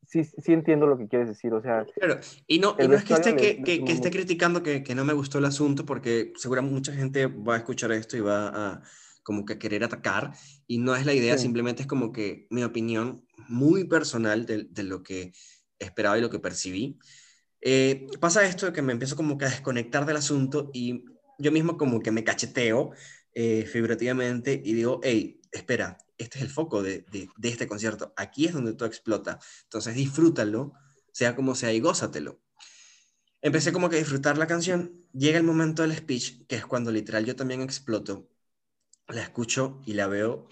sí, 0.07 0.25
sí 0.25 0.53
entiendo 0.53 0.87
lo 0.87 0.99
que 0.99 1.09
quieres 1.09 1.29
decir, 1.29 1.53
o 1.55 1.61
sea, 1.63 1.85
Claro, 1.95 2.21
y 2.47 2.59
no, 2.59 2.77
y 2.79 2.89
no 2.89 2.95
es 2.97 3.05
que 3.05 3.15
esté, 3.15 3.37
que, 3.37 3.63
que- 3.63 3.85
que 3.85 3.93
esté 3.93 4.11
criticando 4.11 4.63
que, 4.63 4.83
que 4.83 4.95
no 4.95 5.05
me 5.05 5.13
gustó 5.13 5.39
el 5.39 5.45
asunto, 5.47 5.85
porque 5.87 6.33
seguramente 6.37 6.75
mucha 6.75 6.93
gente 6.93 7.27
va 7.27 7.55
a 7.55 7.59
escuchar 7.59 7.93
esto 7.93 8.17
y 8.17 8.21
va 8.21 8.49
a 8.49 8.83
como 9.23 9.45
que 9.45 9.59
querer 9.59 9.83
atacar, 9.83 10.33
y 10.69 10.79
no 10.79 10.95
es 10.95 11.05
la 11.05 11.13
idea, 11.15 11.37
Sí. 11.37 11.43
simplemente 11.43 11.83
es 11.83 11.89
como 11.89 12.13
que 12.13 12.47
mi 12.51 12.63
opinión 12.63 13.25
muy 13.49 13.85
personal 13.85 14.47
de, 14.47 14.65
de 14.71 14.83
lo 14.85 15.03
que 15.03 15.33
esperaba 15.79 16.17
y 16.19 16.21
lo 16.21 16.31
que 16.31 16.39
percibí. 16.39 16.99
Eh, 17.61 18.07
pasa 18.21 18.45
esto 18.45 18.67
de 18.67 18.73
que 18.73 18.83
me 18.83 18.93
empiezo 18.93 19.17
como 19.17 19.39
que 19.39 19.47
a 19.47 19.49
desconectar 19.51 20.07
del 20.07 20.17
asunto 20.17 20.71
y 20.73 21.05
yo 21.39 21.51
mismo 21.53 21.77
como 21.77 22.01
que 22.01 22.13
me 22.13 22.25
cacheteo 22.25 22.93
eh, 23.35 23.65
figurativamente 23.67 24.61
y 24.65 24.75
digo, 24.75 25.01
hey, 25.03 25.41
espera, 25.57 25.99
este 26.19 26.39
es 26.39 26.45
el 26.45 26.51
foco 26.51 26.83
de, 26.83 27.05
este 27.43 27.67
concierto, 27.67 28.13
aquí 28.17 28.47
es 28.47 28.53
donde 28.53 28.75
todo 28.75 28.89
explota, 28.89 29.39
entonces 29.65 29.95
disfrútalo, 29.95 30.73
sea 31.13 31.35
como 31.37 31.55
sea 31.55 31.73
y 31.73 31.81
gózatelo. 31.81 32.41
Empecé 33.43 33.73
como 33.73 33.89
que 33.89 33.97
a 33.97 33.99
disfrutar 33.99 34.39
la 34.39 34.47
canción, 34.47 35.05
llega 35.13 35.39
el 35.39 35.45
momento 35.45 35.83
del 35.83 35.97
speech, 35.97 36.47
que 36.47 36.57
es 36.57 36.67
cuando 36.67 36.91
literal 36.91 37.25
yo 37.25 37.37
también 37.37 37.63
exploto, 37.63 38.29
la 39.09 39.23
escucho 39.23 39.81
y 39.87 39.93
la 39.93 40.07
veo 40.07 40.49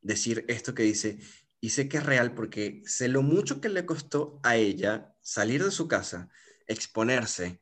decir 0.00 0.44
esto 0.48 0.74
que 0.74 0.82
dice, 0.82 1.18
y 1.60 1.70
sé 1.70 1.88
que 1.88 1.98
es 1.98 2.06
real 2.06 2.34
porque 2.34 2.82
sé 2.86 3.08
lo 3.08 3.22
mucho 3.22 3.60
que 3.60 3.68
le 3.68 3.86
costó 3.86 4.40
a 4.42 4.56
ella 4.56 5.16
salir 5.20 5.64
de 5.64 5.70
su 5.70 5.88
casa, 5.88 6.28
exponerse, 6.66 7.60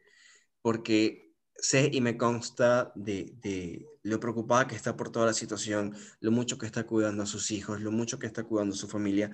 porque 0.63 1.24
sé 1.57 1.91
y 1.93 2.01
me 2.01 2.17
consta 2.17 2.93
de, 2.95 3.35
de 3.41 3.87
lo 4.03 4.21
preocupada 4.21 4.67
que 4.67 4.77
está 4.77 4.97
por 4.97 5.11
toda 5.11 5.27
la 5.27 5.35
situación, 5.35 5.97
lo 6.21 6.31
mucho 6.31 6.59
que 6.59 6.67
está 6.67 6.87
cuidando 6.87 7.23
a 7.23 7.27
sus 7.27 7.51
hijos, 7.51 7.81
lo 7.81 7.93
mucho 7.93 8.19
que 8.19 8.27
está 8.27 8.45
cuidando 8.45 8.75
a 8.75 8.79
su 8.79 8.89
familia. 8.89 9.31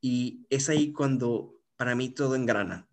Y 0.00 0.46
es 0.50 0.68
ahí 0.68 0.92
cuando 0.92 1.62
para 1.76 1.94
mí 1.94 2.10
todo 2.10 2.34
engrana. 2.34 2.88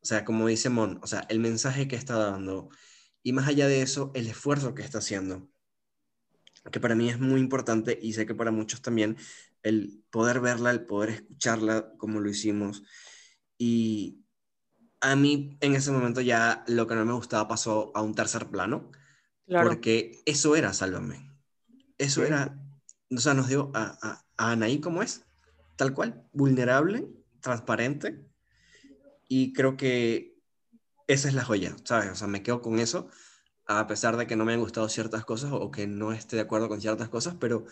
O 0.00 0.06
sea, 0.06 0.24
como 0.24 0.46
dice 0.46 0.68
Mon, 0.70 1.00
o 1.02 1.06
sea, 1.06 1.26
el 1.28 1.40
mensaje 1.40 1.88
que 1.88 1.96
está 1.96 2.16
dando 2.16 2.70
y 3.26 3.32
más 3.32 3.48
allá 3.48 3.66
de 3.66 3.82
eso, 3.82 4.12
el 4.14 4.28
esfuerzo 4.28 4.72
que 4.72 4.82
está 4.82 4.98
haciendo, 4.98 5.48
que 6.70 6.78
para 6.78 6.94
mí 6.94 7.10
es 7.10 7.18
muy 7.18 7.40
importante 7.40 7.98
y 8.00 8.12
sé 8.12 8.24
que 8.24 8.36
para 8.36 8.52
muchos 8.52 8.82
también, 8.82 9.16
el 9.64 10.04
poder 10.10 10.38
verla, 10.38 10.70
el 10.70 10.86
poder 10.86 11.10
escucharla 11.10 11.92
como 11.98 12.20
lo 12.20 12.30
hicimos. 12.30 12.84
Y 13.58 14.20
a 15.00 15.16
mí 15.16 15.56
en 15.60 15.74
ese 15.74 15.90
momento 15.90 16.20
ya 16.20 16.64
lo 16.66 16.86
que 16.86 16.94
no 16.94 17.04
me 17.04 17.12
gustaba 17.12 17.48
pasó 17.48 17.92
a 17.94 18.02
un 18.02 18.14
tercer 18.14 18.46
plano, 18.46 18.90
porque 19.46 20.22
eso 20.26 20.56
era 20.56 20.72
Sálvame. 20.72 21.30
Eso 21.98 22.24
era, 22.24 22.58
o 23.10 23.18
sea, 23.18 23.34
nos 23.34 23.48
dio 23.48 23.70
a, 23.74 23.98
a, 24.02 24.24
a 24.36 24.52
Anaí 24.52 24.80
como 24.80 25.02
es, 25.02 25.24
tal 25.76 25.94
cual, 25.94 26.26
vulnerable, 26.32 27.08
transparente. 27.40 28.26
Y 29.28 29.52
creo 29.52 29.76
que 29.76 30.36
esa 31.06 31.28
es 31.28 31.34
la 31.34 31.44
joya, 31.44 31.76
¿sabes? 31.84 32.10
O 32.10 32.14
sea, 32.14 32.28
me 32.28 32.42
quedo 32.42 32.60
con 32.60 32.78
eso, 32.78 33.08
a 33.66 33.86
pesar 33.86 34.16
de 34.16 34.26
que 34.26 34.36
no 34.36 34.44
me 34.44 34.52
han 34.52 34.60
gustado 34.60 34.88
ciertas 34.88 35.24
cosas 35.24 35.50
o 35.52 35.70
que 35.70 35.86
no 35.86 36.12
esté 36.12 36.36
de 36.36 36.42
acuerdo 36.42 36.68
con 36.68 36.80
ciertas 36.80 37.08
cosas, 37.08 37.36
pero 37.38 37.66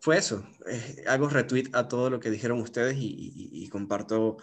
fue 0.00 0.18
eso. 0.18 0.46
Eh, 0.66 1.04
hago 1.08 1.28
retweet 1.28 1.70
a 1.72 1.88
todo 1.88 2.10
lo 2.10 2.20
que 2.20 2.30
dijeron 2.30 2.60
ustedes 2.60 2.96
y, 2.98 3.68
comparto 3.70 4.36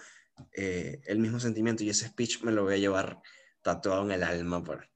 eh, 0.53 1.01
el 1.05 1.19
mismo 1.19 1.39
sentimiento 1.39 1.83
y 1.83 1.89
ese 1.89 2.07
speech 2.07 2.43
me 2.43 2.51
lo 2.51 2.63
voy 2.63 2.75
a 2.75 2.77
llevar 2.77 3.21
tatuado 3.61 4.03
en 4.03 4.11
el 4.11 4.23
alma 4.23 4.63
por, 4.63 4.89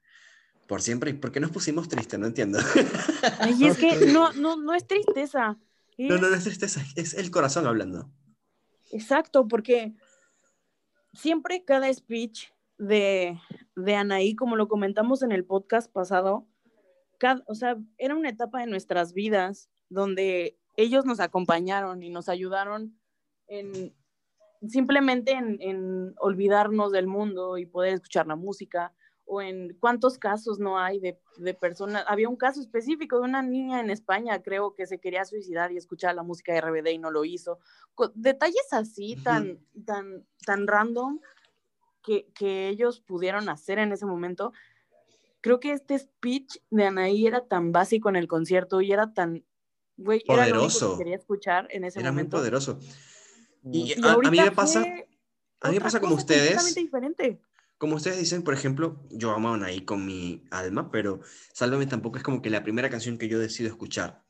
por 0.68 0.82
siempre. 0.82 1.12
¿Y 1.12 1.14
por 1.14 1.32
qué 1.32 1.40
nos 1.40 1.52
pusimos 1.52 1.90
tristes? 1.90 2.20
No 2.20 2.28
entiendo. 2.28 2.60
Ay, 3.40 3.66
es 3.66 3.78
que 3.78 4.08
no, 4.08 4.34
no, 4.34 4.58
no 4.58 4.74
es 4.74 4.86
tristeza. 4.86 5.58
No, 5.98 6.18
no, 6.18 6.30
no 6.30 6.36
es 6.36 6.44
tristeza, 6.44 6.84
es 6.96 7.16
el 7.16 7.32
corazón 7.32 7.66
hablando. 7.66 8.12
Exacto, 8.92 9.48
porque 9.48 9.96
siempre 11.14 11.64
cada 11.66 11.92
speech 11.92 12.50
de, 12.78 13.40
de 13.76 13.96
Anaí, 13.96 14.36
como 14.36 14.56
lo 14.56 14.68
comentamos 14.68 15.24
en 15.24 15.32
el 15.32 15.44
podcast 15.44 15.92
pasado, 15.92 16.48
o 17.48 17.56
sea, 17.56 17.78
era 17.98 18.16
una 18.16 18.30
etapa 18.30 18.60
de 18.60 18.68
nuestras 18.68 19.14
vidas 19.14 19.70
donde 19.90 20.60
ellos 20.76 21.06
nos 21.06 21.20
acompañaron 21.20 22.04
y 22.04 22.10
nos 22.10 22.30
ayudaron 22.30 23.00
en 23.48 23.96
simplemente 24.68 25.32
en, 25.32 25.58
en, 25.62 26.14
olvidarnos 26.18 26.92
del 26.92 27.08
mundo 27.08 27.58
y 27.58 27.66
poder 27.66 27.94
escuchar 27.94 28.28
la 28.28 28.36
música, 28.36 28.94
o 29.30 29.42
en 29.42 29.76
cuántos 29.80 30.18
casos 30.18 30.58
no 30.58 30.80
hay 30.80 31.00
de, 31.00 31.20
de, 31.38 31.54
personas. 31.54 32.06
Había 32.08 32.30
un 32.30 32.38
caso 32.38 32.62
específico 32.62 33.18
de 33.18 33.24
una 33.24 33.42
niña 33.42 33.82
en 33.82 33.90
España, 33.90 34.42
creo, 34.42 34.74
que 34.74 34.88
se 34.88 35.00
quería 35.00 35.26
suicidar 35.26 35.72
y 35.72 35.78
escuchar 35.78 36.16
la 36.16 36.24
música 36.24 36.54
de 36.54 36.62
RBD 36.62 36.88
y 36.92 36.98
no 36.98 37.12
lo 37.12 37.26
hizo. 37.26 37.60
Detalles 38.16 38.72
así, 38.72 39.18
tan, 39.22 39.60
tan, 39.86 40.26
tan 40.46 40.66
random, 40.66 41.20
que, 42.34 42.70
ellos 42.70 43.02
pudieron 43.02 43.50
hacer 43.50 43.80
en 43.80 43.92
ese 43.92 44.06
momento, 44.06 44.54
creo 45.42 45.60
que 45.60 45.74
este 45.74 45.98
speech 46.00 46.58
de 46.70 46.86
Anaí 46.86 47.28
era 47.28 47.46
tan 47.46 47.72
básico 47.72 48.10
en 48.10 48.16
el 48.16 48.28
concierto 48.28 48.82
y 48.82 48.92
era 48.92 49.14
tan, 49.14 49.44
güey, 49.98 50.24
era 50.28 50.48
lo 50.48 50.68
que 50.68 50.98
quería 50.98 51.16
escuchar 51.16 51.68
en 51.72 51.84
ese 51.84 52.00
momento. 52.00 52.38
Muy 52.38 52.42
poderoso. 52.42 52.80
Y, 53.72 53.94
a, 54.04 54.18
mí 54.18 54.40
me 54.40 54.52
pasa, 54.52 54.86
a 55.62 55.70
mí 55.70 55.76
me 55.76 55.82
pasa 55.82 56.00
como 56.00 56.16
ustedes. 56.16 56.76
Diferente. 56.76 57.42
Como 57.78 57.96
ustedes 57.96 58.18
dicen, 58.18 58.44
por 58.44 58.54
ejemplo, 58.54 59.04
yo 59.12 59.32
amo 59.32 59.50
a 59.50 59.54
Anaí 59.54 59.82
con 59.82 60.06
mi 60.06 60.44
alma, 60.50 60.90
pero 60.90 61.20
Sálvame 61.54 61.86
tampoco 61.86 62.18
es 62.18 62.24
como 62.24 62.42
que 62.42 62.50
la 62.50 62.64
primera 62.64 62.90
canción 62.90 63.18
que 63.18 63.28
yo 63.28 63.38
decido 63.38 63.70
escuchar 63.70 64.28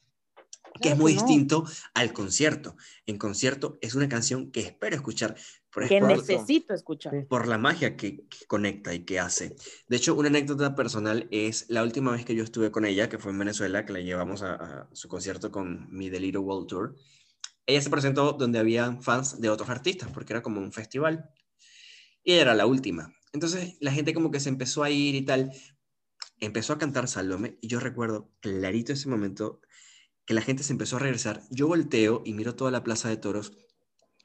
que 0.81 0.89
es 0.89 0.97
muy 0.97 1.13
distinto 1.13 1.65
al 1.93 2.13
concierto. 2.13 2.75
En 3.05 3.17
concierto 3.17 3.77
es 3.81 3.95
una 3.95 4.09
canción 4.09 4.51
que 4.51 4.61
espero 4.61 4.95
escuchar. 4.95 5.35
Por 5.71 5.87
que 5.87 6.01
necesito 6.01 6.73
escuchar. 6.73 7.27
Por 7.27 7.47
la 7.47 7.57
magia 7.57 7.95
que, 7.95 8.25
conecta 8.47 8.93
y 8.93 9.05
que 9.05 9.19
hace. 9.19 9.55
De 9.87 9.97
hecho, 9.97 10.15
una 10.15 10.29
anécdota 10.29 10.75
personal 10.75 11.27
es 11.31 11.65
la 11.69 11.83
última 11.83 12.11
vez 12.11 12.25
que 12.25 12.35
yo 12.35 12.43
estuve 12.43 12.71
con 12.71 12.85
ella, 12.85 13.09
que 13.09 13.17
fue 13.17 13.31
en 13.31 13.39
Venezuela, 13.39 13.85
que 13.85 13.93
la 13.93 13.99
llevamos 13.99 14.41
a, 14.43 14.87
su 14.93 15.07
concierto 15.07 15.51
con 15.51 15.87
mi 15.95 16.09
Deliro 16.09 16.41
World 16.41 16.67
Tour. 16.67 16.95
Ella 17.67 17.81
se 17.81 17.91
presentó 17.91 18.33
donde 18.33 18.57
había 18.57 18.99
fans 19.01 19.39
de 19.39 19.49
otros 19.49 19.69
artistas, 19.69 20.09
porque 20.11 20.33
era 20.33 20.41
como 20.41 20.59
un 20.59 20.71
festival. 20.71 21.29
Y 22.23 22.33
ella 22.33 22.41
era 22.41 22.55
la 22.55 22.65
última. 22.65 23.13
Entonces 23.33 23.77
la 23.79 23.91
gente 23.91 24.15
como 24.15 24.31
que 24.31 24.39
se 24.39 24.49
empezó 24.49 24.83
a 24.83 24.89
ir 24.89 25.13
y 25.13 25.21
tal. 25.21 25.51
Empezó 26.39 26.73
a 26.73 26.79
cantar 26.79 27.07
Salome 27.07 27.59
y 27.61 27.67
yo 27.67 27.79
recuerdo 27.79 28.31
clarito 28.39 28.93
ese 28.93 29.09
momento 29.09 29.61
que 30.25 30.33
la 30.33 30.41
gente 30.41 30.63
se 30.63 30.73
empezó 30.73 30.97
a 30.97 30.99
regresar, 30.99 31.43
yo 31.51 31.67
volteo 31.67 32.21
y 32.25 32.33
miro 32.33 32.55
toda 32.55 32.69
la 32.69 32.83
plaza 32.83 33.07
de 33.07 33.15
toros 33.15 33.53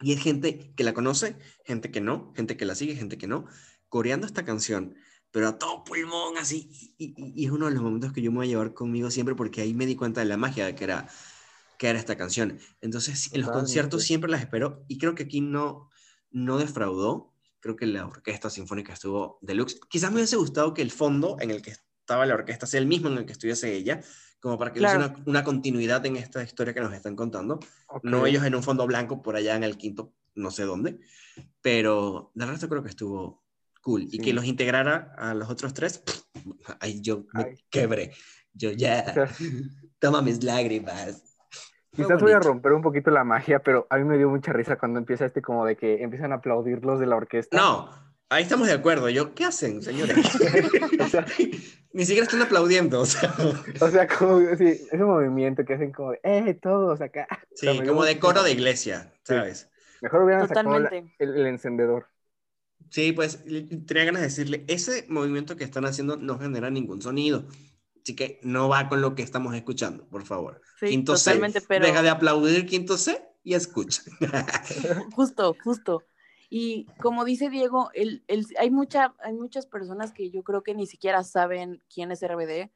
y 0.03 0.13
es 0.13 0.21
gente 0.21 0.73
que 0.75 0.85
la 0.85 0.95
conoce, 0.95 1.37
gente 1.65 1.91
que 1.91 2.01
no, 2.01 2.33
gente 2.35 2.57
que 2.57 2.65
la 2.65 2.75
sigue, 2.75 2.97
gente 2.97 3.19
que 3.19 3.29
no, 3.29 3.47
coreando 3.89 4.27
esta 4.27 4.45
canción, 4.45 4.97
pero 5.31 5.49
a 5.49 5.59
todo 5.59 5.85
pulmón 5.85 6.37
así. 6.39 6.95
Y, 6.99 7.45
es 7.45 7.51
uno 7.51 7.67
de 7.67 7.73
los 7.73 7.83
momentos 7.83 8.13
que 8.13 8.21
yo 8.21 8.33
me 8.33 8.39
voy 8.39 8.47
a 8.47 8.51
llevar 8.51 8.75
conmigo 8.75 9.11
siempre 9.11 9.35
porque 9.35 9.61
ahí 9.61 9.75
me 9.75 9.87
di 9.87 9.95
cuenta 9.95 10.21
de 10.21 10.27
la 10.27 10.37
magia 10.37 10.75
que 10.75 10.85
era, 10.85 11.09
que 11.83 11.89
era 11.89 11.99
esta 11.99 12.17
canción. 12.17 12.61
Entonces, 12.81 13.31
en 13.33 13.41
los 13.41 13.51
conciertos 13.51 14.05
siempre 14.05 14.31
las 14.31 14.41
espero 14.41 14.85
y 14.87 14.99
creo 14.99 15.17
que 15.17 15.25
aquí 15.25 15.41
no, 15.41 15.91
no 16.31 16.57
defraudó. 16.59 17.35
Creo 17.59 17.75
que 17.75 17.87
la 17.87 18.07
orquesta 18.07 18.51
sinfónica 18.51 18.93
estuvo 18.93 19.41
deluxe. 19.43 19.81
Quizás 19.91 20.13
me 20.13 20.19
hubiese 20.19 20.37
gustado 20.37 20.75
que 20.75 20.83
el 20.83 20.93
fondo 20.93 21.39
en 21.41 21.51
el 21.51 21.61
que 21.61 21.73
estaba 21.73 22.25
la 22.25 22.35
orquesta 22.35 22.69
sea 22.69 22.79
el 22.79 22.87
mismo 22.87 23.09
en 23.09 23.19
el 23.19 23.27
que 23.27 23.33
estuviese 23.33 23.75
ella, 23.75 24.01
como 24.39 24.57
para 24.59 24.73
que 24.73 24.79
hubiese 24.79 24.97
una, 25.27 25.43
continuidad 25.43 26.07
en 26.07 26.15
esta 26.15 26.45
historia 26.45 26.73
que 26.73 26.81
nos 26.81 26.95
están 26.95 27.17
contando. 27.17 27.59
No 28.05 28.27
ellos 28.27 28.45
en 28.45 28.55
un 28.55 28.63
fondo 28.63 28.87
blanco 28.87 29.21
por 29.21 29.35
allá 29.35 29.57
en 29.57 29.65
el 29.65 29.77
quinto, 29.77 30.15
no 30.37 30.53
sé 30.53 30.63
dónde, 30.63 31.01
pero 31.63 32.31
de 32.37 32.47
resto 32.47 32.69
creo 32.69 32.85
que 32.85 32.91
estuvo 32.91 33.43
cool. 33.81 34.07
Y 34.09 34.21
que 34.21 34.33
los 34.33 34.45
integrara 34.45 35.17
a 35.19 35.35
los 35.35 35.51
otros 35.51 35.75
tres, 35.75 36.05
ahí 36.79 37.01
yo 37.01 37.27
me 37.33 37.57
quebré. 37.71 38.13
Yo 38.55 38.71
ya, 38.71 39.13
toma 39.99 40.23
mis 40.23 40.45
lágrimas. 40.45 41.32
Quizás 41.95 42.21
voy 42.21 42.33
a 42.33 42.41
romper 42.41 42.73
un 42.73 42.83
poquito 42.83 43.11
la 43.11 43.23
magia, 43.23 43.59
pero 43.59 43.87
a 43.91 43.99
mí 43.99 44.05
me 44.05 44.17
dio 44.17 44.31
mucha 44.31 44.53
risa 44.53 44.77
cuando 44.77 44.99
empieza 44.99 45.27
este 45.27 45.43
como 45.43 45.67
de 45.67 45.77
que 45.77 46.03
empiezan 46.03 46.33
a 46.33 46.37
aplaudir 46.37 46.85
los 46.85 46.99
de 46.99 47.07
la 47.07 47.17
orquesta. 47.17 47.57
No, 47.57 47.91
Ahí 48.33 48.45
estamos 48.45 48.67
de 48.67 48.73
acuerdo. 48.73 49.11
Yo, 49.11 49.35
¿qué 49.35 49.45
hacen, 49.45 49.83
señores? 49.83 50.17
Ni 51.93 52.07
siquiera 52.07 52.25
están 52.25 52.41
aplaudiendo. 52.41 53.01
O 53.01 53.05
sea, 53.05 53.31
o 53.79 53.89
sea 53.91 54.09
como 54.09 54.41
ese 54.41 54.97
movimiento 54.97 55.67
que 55.67 55.75
hacen 55.75 55.93
como, 55.93 56.15
eh, 56.23 56.55
todos 56.55 57.03
acá. 57.03 57.29
Sí, 57.55 57.67
como 57.87 58.05
de 58.05 58.19
coro 58.19 58.43
de 58.43 58.53
iglesia, 58.53 59.13
¿sabes? 59.23 59.71
Mejor 60.01 60.23
hubieran 60.23 60.49
sacado 60.49 60.77
el, 61.19 61.47
encendedor. 61.47 62.07
Sí, 62.89 63.13
pues 63.13 63.45
tenía 63.45 64.05
ganas 64.07 64.23
de 64.23 64.29
decirle, 64.29 64.65
ese 64.67 65.05
movimiento 65.11 65.57
que 65.57 65.65
están 65.65 65.85
haciendo 65.85 66.17
no 66.17 66.39
genera 66.39 66.71
ningún 66.71 67.03
sonido. 67.03 67.45
Así 68.03 68.17
que 68.17 68.41
no 68.43 68.69
va 68.69 68.89
con 68.89 69.01
lo 69.01 69.15
que 69.15 69.23
estamos 69.23 69.55
escuchando, 69.55 70.05
por 70.07 70.25
favor. 70.25 70.61
quinto 70.81 71.15
totalmente, 71.15 71.61
C. 71.61 71.81
Deja 71.81 72.03
de 72.03 72.11
aplaudir 72.11 72.67
quinto 72.67 72.97
C 72.99 73.23
y 73.45 73.55
escucha. 73.55 74.03
justo, 75.15 75.57
justo. 75.63 76.03
Y 76.51 76.87
como 77.01 77.25
dice 77.25 77.49
Diego, 77.49 77.91
el, 77.95 78.25
el, 78.27 78.47
hay, 78.59 78.71
mucha, 78.71 79.15
hay 79.25 79.33
muchas 79.33 79.67
personas 79.67 80.13
que 80.13 80.31
yo 80.31 80.43
creo 80.43 80.63
que 80.63 80.75
ni 80.75 80.87
siquiera 80.87 81.23
saben 81.23 81.81
quién 81.93 82.11
es 82.11 82.23
RBD 82.23 82.71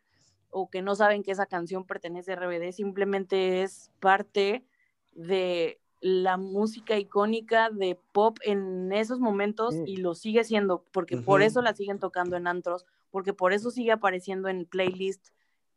o 0.51 0.71
que 0.71 0.81
no 0.81 0.95
saben 0.95 1.23
que 1.23 1.33
esa 1.33 1.47
canción 1.47 1.85
pertenece 1.85 2.33
a 2.33 2.37
RBD, 2.37 2.73
simplemente 2.73 3.63
es 3.63 3.91
parte 4.01 4.65
de 5.13 5.79
la 6.01 6.37
música 6.37 6.97
icónica 6.99 7.69
de 7.71 7.99
pop 8.13 8.39
en 8.43 8.93
esos 8.93 9.19
momentos 9.19 9.75
y 9.87 9.97
lo 9.97 10.15
sigue 10.15 10.45
siendo, 10.45 10.85
porque 10.93 11.17
por 11.17 11.43
eso 11.43 11.61
la 11.63 11.75
siguen 11.75 11.99
tocando 11.99 12.37
en 12.37 12.47
antros, 12.47 12.87
porque 13.17 13.33
por 13.33 13.55
eso 13.55 13.71
sigue 13.71 13.93
apareciendo 13.93 14.51
en 14.51 14.67
playlist. 14.67 15.29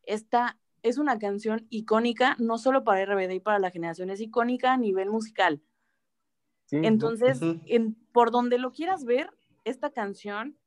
Esta 0.04 0.60
es 0.84 0.98
una 0.98 1.18
canción 1.20 1.68
icónica, 1.70 2.36
no 2.38 2.58
solo 2.58 2.84
para 2.84 3.06
RBD 3.06 3.32
y 3.32 3.40
para 3.40 3.60
la 3.60 3.72
generación, 3.72 4.10
es 4.10 4.20
icónica 4.20 4.74
a 4.74 4.78
nivel 4.78 5.10
musical. 5.10 5.62
Entonces, 6.70 7.40
en, 7.66 7.96
por 8.12 8.32
donde 8.32 8.58
lo 8.58 8.74
quieras 8.74 9.06
ver, 9.06 9.30
esta 9.64 9.90
canción 9.90 10.58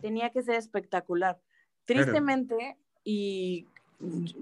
tenía 0.00 0.30
que 0.30 0.42
ser 0.42 0.56
espectacular. 0.56 1.40
Tristemente, 1.84 2.76
y 3.04 3.68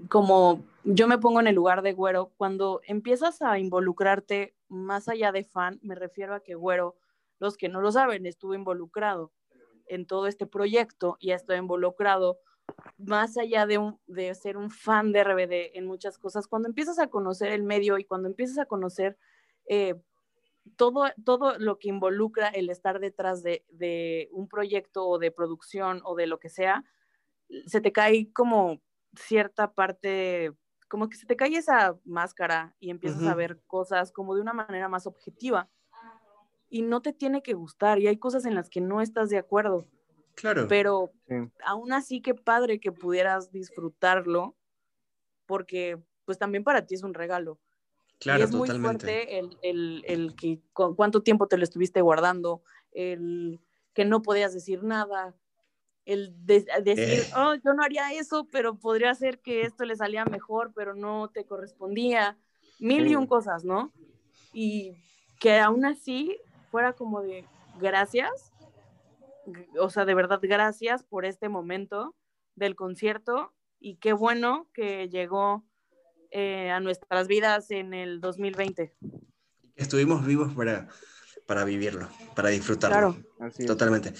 como 0.09 0.63
yo 0.83 1.07
me 1.07 1.19
pongo 1.19 1.41
en 1.41 1.45
el 1.45 1.53
lugar 1.53 1.83
de 1.83 1.93
Güero, 1.93 2.31
cuando 2.37 2.81
empiezas 2.87 3.43
a 3.43 3.59
involucrarte 3.59 4.55
más 4.67 5.09
allá 5.09 5.31
de 5.31 5.43
fan, 5.43 5.77
me 5.83 5.93
refiero 5.93 6.33
a 6.33 6.39
que 6.39 6.55
Güero, 6.55 6.95
los 7.37 7.55
que 7.55 7.69
no 7.69 7.81
lo 7.81 7.91
saben, 7.91 8.25
estuvo 8.25 8.55
involucrado 8.55 9.31
en 9.89 10.05
todo 10.05 10.27
este 10.27 10.45
proyecto 10.45 11.17
y 11.19 11.31
estoy 11.31 11.57
involucrado 11.57 12.39
más 12.97 13.37
allá 13.37 13.65
de, 13.65 13.77
un, 13.77 13.99
de 14.07 14.33
ser 14.35 14.57
un 14.57 14.69
fan 14.69 15.11
de 15.11 15.23
RBD 15.23 15.77
en 15.77 15.85
muchas 15.85 16.17
cosas, 16.17 16.47
cuando 16.47 16.67
empiezas 16.67 16.99
a 16.99 17.07
conocer 17.07 17.51
el 17.51 17.63
medio 17.63 17.97
y 17.97 18.05
cuando 18.05 18.27
empiezas 18.27 18.57
a 18.57 18.65
conocer 18.65 19.17
eh, 19.67 19.95
todo, 20.75 21.05
todo 21.23 21.57
lo 21.57 21.79
que 21.79 21.89
involucra 21.89 22.49
el 22.49 22.69
estar 22.69 22.99
detrás 22.99 23.43
de, 23.43 24.29
un 24.31 24.47
proyecto 24.47 25.07
o 25.07 25.17
de 25.19 25.31
producción 25.31 26.01
o 26.03 26.15
de 26.15 26.27
lo 26.27 26.39
que 26.39 26.49
sea, 26.49 26.83
se 27.65 27.79
te 27.79 27.91
cae 27.91 28.31
como 28.33 28.81
cierta 29.15 29.73
parte, 29.73 30.51
como 30.89 31.07
que 31.09 31.15
se 31.15 31.25
te 31.25 31.37
cae 31.37 31.55
esa 31.55 31.97
máscara 32.03 32.75
y 32.79 32.89
empiezas 32.89 33.23
a 33.23 33.35
ver 33.35 33.61
cosas 33.67 34.11
como 34.11 34.35
de 34.35 34.41
una 34.41 34.53
manera 34.53 34.89
más 34.89 35.07
objetiva. 35.07 35.69
Y 36.69 36.81
no 36.81 37.01
te 37.01 37.13
tiene 37.13 37.41
que 37.41 37.53
gustar 37.53 37.99
y 37.99 38.07
hay 38.07 38.17
cosas 38.17 38.45
en 38.45 38.55
las 38.55 38.69
que 38.69 38.81
no 38.81 39.01
estás 39.01 39.29
de 39.29 39.37
acuerdo. 39.37 39.85
Claro. 40.35 40.67
Pero 40.67 41.11
Sí. 41.27 41.35
aún 41.65 41.93
así 41.93 42.21
qué 42.21 42.33
padre 42.35 42.79
que 42.79 42.91
pudieras 42.91 43.51
disfrutarlo 43.51 44.55
porque 45.45 45.97
pues 46.25 46.37
también 46.37 46.63
para 46.63 46.85
ti 46.85 46.95
es 46.95 47.03
un 47.03 47.13
regalo. 47.13 47.59
Claro, 48.19 48.39
y 48.39 48.43
es 48.43 48.51
muy 48.51 48.67
totalmente. 48.67 49.05
fuerte 49.05 49.39
el, 49.39 49.57
el, 49.61 50.03
el 50.07 50.35
que 50.35 50.59
cu- 50.73 50.95
cuánto 50.95 51.21
tiempo 51.21 51.47
te 51.47 51.57
lo 51.57 51.63
estuviste 51.63 52.01
guardando, 52.01 52.63
el 52.91 53.59
que 53.93 54.05
no 54.05 54.21
podías 54.21 54.53
decir 54.53 54.83
nada, 54.83 55.35
el 56.05 56.33
de- 56.45 56.65
decir, 56.83 57.19
Eh. 57.21 57.29
oh, 57.35 57.53
yo 57.55 57.73
no 57.73 57.83
haría 57.83 58.11
eso, 58.13 58.47
pero 58.51 58.75
podría 58.75 59.13
ser 59.13 59.39
que 59.39 59.61
esto 59.61 59.85
le 59.85 59.95
salía 59.95 60.25
mejor, 60.25 60.71
pero 60.75 60.95
no 60.95 61.29
te 61.29 61.45
correspondía, 61.45 62.37
mil 62.79 63.07
y 63.07 63.15
un 63.15 63.27
cosas, 63.27 63.63
¿no? 63.63 63.91
Y 64.51 64.93
que 65.39 65.59
aún 65.59 65.85
así 65.85 66.37
fuera 66.77 66.93
como 66.93 67.23
de 67.23 67.43
gracias, 67.81 68.53
o 69.79 69.89
sea, 69.89 70.05
de 70.05 70.13
verdad 70.13 70.39
gracias 70.43 71.01
por 71.01 71.25
este 71.25 71.49
momento 71.49 72.13
del 72.53 72.75
concierto 72.75 73.51
y 73.79 73.95
qué 73.95 74.13
bueno 74.13 74.69
que 74.75 75.09
llegó 75.09 75.65
eh, 76.29 76.69
a 76.69 76.79
nuestras 76.79 77.27
vidas 77.27 77.71
en 77.71 77.95
el 77.95 78.21
2020. 78.21 78.93
Estuvimos 79.75 80.23
vivos 80.23 80.53
para, 80.53 80.87
para 81.47 81.65
vivirlo, 81.65 82.09
para 82.35 82.49
disfrutarlo. 82.49 83.17
Claro. 83.37 83.53
Totalmente. 83.65 84.13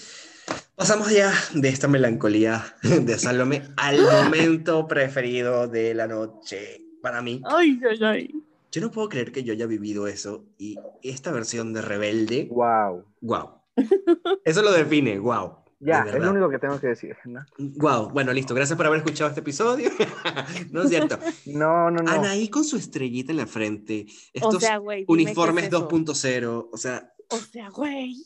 Pasamos 0.74 1.12
ya 1.12 1.32
de 1.54 1.68
esta 1.68 1.86
melancolía 1.86 2.74
de 2.82 3.18
Salome 3.20 3.62
al 3.76 4.00
momento 4.02 4.88
preferido 4.88 5.68
de 5.68 5.94
la 5.94 6.08
noche 6.08 6.80
para 7.02 7.22
mí. 7.22 7.40
Ay, 7.44 7.78
ay, 7.88 7.98
ay. 8.02 8.47
Yo 8.70 8.80
no 8.80 8.90
puedo 8.90 9.08
creer 9.08 9.32
que 9.32 9.42
yo 9.44 9.52
haya 9.52 9.66
vivido 9.66 10.06
eso 10.06 10.44
y 10.58 10.78
esta 11.02 11.32
versión 11.32 11.72
de 11.72 11.82
Rebelde, 11.82 12.48
Wow. 12.50 13.04
wow. 13.20 13.50
Eso 14.44 14.62
lo 14.62 14.72
define, 14.72 15.18
wow. 15.18 15.58
Ya, 15.80 16.00
es 16.02 16.20
lo 16.20 16.32
único 16.32 16.50
que 16.50 16.58
tengo 16.58 16.80
que 16.80 16.88
decir. 16.88 17.16
¿no? 17.24 17.40
Wow, 17.56 18.10
bueno, 18.10 18.32
listo. 18.32 18.52
Gracias 18.52 18.76
por 18.76 18.86
haber 18.86 18.98
escuchado 18.98 19.28
este 19.28 19.40
episodio. 19.40 19.90
no 20.72 20.82
es 20.82 20.88
cierto. 20.88 21.18
No, 21.46 21.88
no, 21.90 22.02
no. 22.02 22.10
Anaí 22.10 22.48
con 22.48 22.64
su 22.64 22.76
estrellita 22.76 23.30
en 23.30 23.38
la 23.38 23.46
frente, 23.46 24.06
O 24.08 24.12
estos 24.34 24.60
sea, 24.60 24.80
es 24.96 25.04
uniformes 25.06 25.68
eso. 25.68 25.88
2.0, 25.88 26.68
o 26.72 26.76
sea, 26.76 27.12
O 27.30 27.36
sea, 27.36 27.68
güey. 27.70 28.16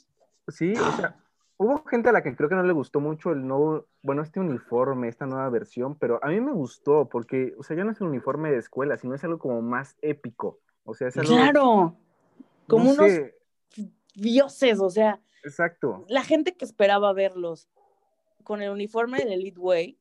Sí, 0.49 0.73
o 0.73 0.97
sea, 0.97 1.23
hubo 1.59 1.85
gente 1.85 2.09
a 2.09 2.13
la 2.13 2.23
que 2.23 2.35
creo 2.35 2.49
que 2.49 2.55
no 2.55 2.63
le 2.63 2.73
gustó 2.73 3.01
mucho 3.01 3.33
el 3.33 3.47
nuevo, 3.47 3.87
bueno, 4.03 4.23
este 4.23 4.41
uniforme, 4.41 5.09
esta 5.09 5.27
nueva 5.27 5.49
versión, 5.49 5.97
pero 5.97 6.19
a 6.23 6.29
mí 6.29 6.41
me 6.41 6.53
gustó 6.53 7.09
porque, 7.09 7.55
o 7.59 7.63
sea, 7.63 7.77
ya 7.77 7.85
no 7.85 7.93
es 7.93 8.01
un 8.01 8.09
uniforme 8.09 8.51
de 8.51 8.59
escuela, 8.59 8.97
sino 8.97 9.15
es 9.15 9.23
algo 9.25 9.39
como 9.39 9.63
más 9.63 9.97
épico. 10.03 10.59
O 10.85 10.95
sea, 10.95 11.09
es 11.09 11.17
algo. 11.17 11.33
Claro. 11.35 11.97
Como 12.67 12.85
no 12.85 12.91
unos 12.93 13.11
sé, 13.11 13.39
dioses, 14.15 14.81
o 14.81 14.91
sea, 14.91 15.21
exacto. 15.45 16.05
la 16.09 16.23
gente 16.25 16.57
que 16.57 16.65
esperaba 16.65 17.13
verlos 17.13 17.69
con 18.45 18.61
el 18.63 18.71
uniforme 18.71 19.19
del 19.19 19.33
Elite 19.33 19.59
Way, 19.61 19.99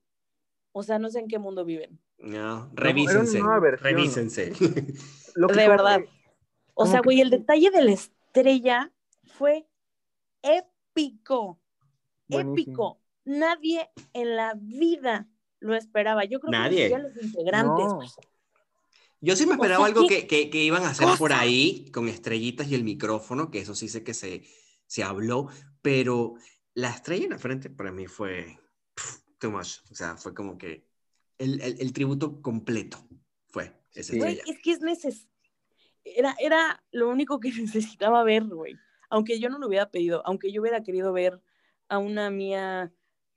o 0.71 0.83
sea, 0.83 0.97
no 0.99 1.09
sé 1.09 1.19
en 1.19 1.27
qué 1.27 1.37
mundo 1.37 1.63
viven. 1.65 1.99
no, 2.17 2.69
revísense, 2.73 3.37
una 3.37 3.45
nueva 3.45 3.59
versión. 3.59 3.93
revísense. 3.93 4.53
Lo 5.35 5.47
que 5.47 5.53
De 5.61 5.67
verdad. 5.67 5.99
que- 6.01 6.09
O 6.73 6.85
sea, 6.85 7.01
que- 7.01 7.05
güey, 7.05 7.21
el 7.21 7.29
detalle 7.29 7.69
de 7.71 7.83
la 7.83 7.91
estrella 7.91 8.91
fue 9.25 9.67
épico. 10.41 11.59
Buenísimo. 12.27 12.53
Épico. 12.53 13.00
Nadie 13.25 13.89
en 14.13 14.35
la 14.35 14.53
vida 14.55 15.27
lo 15.59 15.75
esperaba. 15.75 16.25
Yo 16.25 16.39
creo 16.39 16.51
Nadie. 16.51 16.89
que 16.89 16.97
los 16.97 17.15
integrantes. 17.21 17.85
No. 17.85 17.99
Yo 19.19 19.35
sí 19.35 19.45
me 19.45 19.51
O 19.51 19.55
esperaba 19.55 19.85
sea, 19.85 19.93
algo 19.93 20.07
¿qué 20.07 20.21
que, 20.21 20.27
que, 20.27 20.49
que 20.49 20.63
iban 20.63 20.83
a 20.83 20.89
hacer 20.89 21.05
cosa? 21.05 21.17
por 21.19 21.33
ahí 21.33 21.91
con 21.91 22.07
estrellitas 22.07 22.67
y 22.69 22.75
el 22.75 22.83
micrófono, 22.83 23.51
que 23.51 23.59
eso 23.59 23.75
sí 23.75 23.87
sé 23.87 24.03
que 24.03 24.15
se, 24.15 24.43
se 24.87 25.03
habló, 25.03 25.49
pero 25.83 26.33
la 26.73 26.89
estrella 26.89 27.25
en 27.25 27.31
la 27.31 27.37
frente 27.37 27.69
para 27.69 27.91
mí 27.91 28.07
fue 28.07 28.57
pff, 28.95 29.19
too 29.37 29.51
much. 29.51 29.77
O 29.91 29.95
sea, 29.95 30.17
fue 30.17 30.33
como 30.33 30.57
que 30.57 30.87
el, 31.37 31.61
el, 31.61 31.79
el 31.79 31.93
tributo 31.93 32.41
completo 32.41 32.97
fue 33.49 33.79
esa 33.93 34.13
Sí. 34.13 34.17
Güey, 34.17 34.41
es 34.47 34.59
que 34.59 34.71
es 34.71 34.81
neces 34.81 35.27
era, 36.03 36.35
era 36.39 36.83
lo 36.91 37.09
único 37.09 37.39
que 37.39 37.51
necesitaba 37.51 38.23
ver, 38.23 38.43
güey. 38.45 38.75
Aunque 39.09 39.39
yo 39.39 39.49
no 39.49 39.59
lo 39.59 39.67
hubiera 39.67 39.89
pedido, 39.91 40.21
aunque 40.25 40.51
yo 40.51 40.61
hubiera 40.61 40.83
querido 40.83 41.11
ver 41.11 41.41
a 41.89 41.97
una 41.97 42.29
mía 42.29 42.93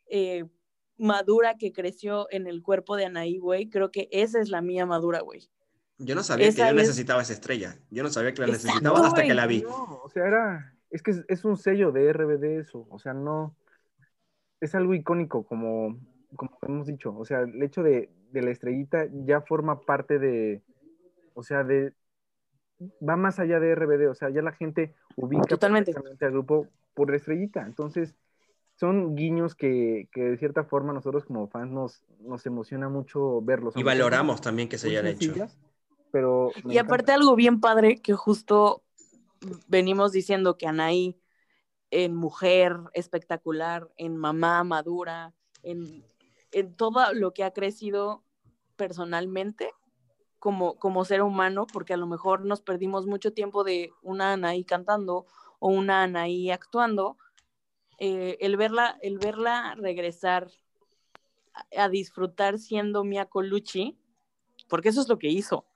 eh, 0.08 0.44
madura 0.96 1.56
que 1.56 1.72
creció 1.72 2.26
en 2.30 2.46
el 2.46 2.62
cuerpo 2.62 2.96
de 2.96 3.06
Anaí, 3.06 3.38
güey, 3.38 3.68
creo 3.68 3.90
que 3.90 4.08
esa 4.12 4.40
es 4.40 4.48
la 4.48 4.60
mía 4.62 4.86
madura, 4.86 5.20
güey. 5.20 5.48
Yo 5.98 6.14
no 6.14 6.22
sabía 6.22 6.48
esa 6.48 6.56
que 6.68 6.74
yo 6.74 6.80
es- 6.80 6.88
necesitaba 6.88 7.22
esa 7.22 7.32
estrella. 7.32 7.76
Yo 7.90 8.02
no 8.02 8.08
sabía 8.10 8.34
que 8.34 8.40
la 8.42 8.48
Exacto, 8.48 8.66
necesitaba 8.66 9.06
hasta 9.06 9.22
que 9.22 9.34
la 9.34 9.46
vi. 9.46 9.62
No, 9.62 10.00
o 10.02 10.08
sea, 10.10 10.26
era, 10.26 10.74
es 10.90 11.02
que 11.02 11.12
es, 11.12 11.24
es 11.28 11.44
un 11.44 11.56
sello 11.56 11.92
de 11.92 12.08
RBD 12.08 12.58
eso, 12.60 12.86
o 12.90 12.98
sea, 12.98 13.12
no, 13.14 13.56
es 14.60 14.74
algo 14.74 14.94
icónico 14.94 15.44
como, 15.44 15.98
como 16.36 16.58
hemos 16.62 16.86
dicho, 16.86 17.16
o 17.16 17.24
sea, 17.24 17.40
el 17.40 17.62
hecho 17.62 17.82
de, 17.82 18.10
de 18.32 18.42
la 18.42 18.50
estrellita 18.50 19.06
ya 19.24 19.40
forma 19.42 19.80
parte 19.80 20.18
de, 20.18 20.62
o 21.34 21.42
sea, 21.42 21.64
de, 21.64 21.92
va 23.06 23.16
más 23.16 23.38
allá 23.38 23.60
de 23.60 23.70
RBD, 23.72 24.08
o 24.08 24.14
sea, 24.14 24.30
ya 24.30 24.42
la 24.42 24.52
gente 24.52 24.94
ubica 25.16 25.44
Totalmente. 25.44 25.92
al 26.20 26.32
grupo 26.32 26.68
por 26.94 27.10
la 27.10 27.16
estrellita, 27.16 27.62
entonces 27.66 28.14
son 28.74 29.14
guiños 29.14 29.54
que, 29.54 30.08
que 30.12 30.22
de 30.22 30.36
cierta 30.36 30.64
forma 30.64 30.92
nosotros 30.92 31.24
como 31.24 31.46
fans 31.48 31.70
nos, 31.70 32.02
nos 32.20 32.44
emociona 32.46 32.88
mucho 32.88 33.40
verlos. 33.42 33.76
Y 33.76 33.82
valoramos 33.82 34.40
también 34.40 34.68
que 34.68 34.78
se 34.78 34.88
hayan 34.88 35.06
hecho. 35.06 35.32
Pero 36.10 36.50
Y 36.64 36.78
aparte 36.78 37.12
algo 37.12 37.34
bien 37.34 37.60
padre 37.60 38.00
que 38.00 38.14
justo 38.14 38.82
venimos 39.66 40.12
diciendo 40.12 40.56
que 40.56 40.66
Anaí 40.66 41.18
en 41.90 42.14
mujer 42.14 42.76
espectacular, 42.92 43.88
en 43.96 44.16
mamá 44.16 44.64
madura, 44.64 45.32
en, 45.62 46.04
en 46.50 46.74
todo 46.74 47.12
lo 47.12 47.32
que 47.32 47.44
ha 47.44 47.52
crecido 47.52 48.24
personalmente 48.76 49.70
como, 50.40 50.76
como 50.76 51.04
ser 51.04 51.22
humano, 51.22 51.66
porque 51.72 51.94
a 51.94 51.96
lo 51.96 52.06
mejor 52.06 52.44
nos 52.44 52.62
perdimos 52.62 53.06
mucho 53.06 53.32
tiempo 53.32 53.64
de 53.64 53.92
una 54.02 54.32
Anaí 54.32 54.64
cantando 54.64 55.26
o 55.58 55.68
una 55.68 56.02
Anaí 56.02 56.50
actuando, 56.50 57.16
eh, 57.98 58.36
el, 58.40 58.56
verla, 58.56 58.98
el 59.02 59.18
verla 59.18 59.74
regresar 59.76 60.50
a, 61.52 61.84
a 61.84 61.88
disfrutar 61.88 62.58
siendo 62.58 63.04
Mia 63.04 63.26
Colucci, 63.26 63.96
porque 64.68 64.88
eso 64.88 65.00
es 65.00 65.08
lo 65.08 65.18
que 65.18 65.28
hizo. 65.28 65.66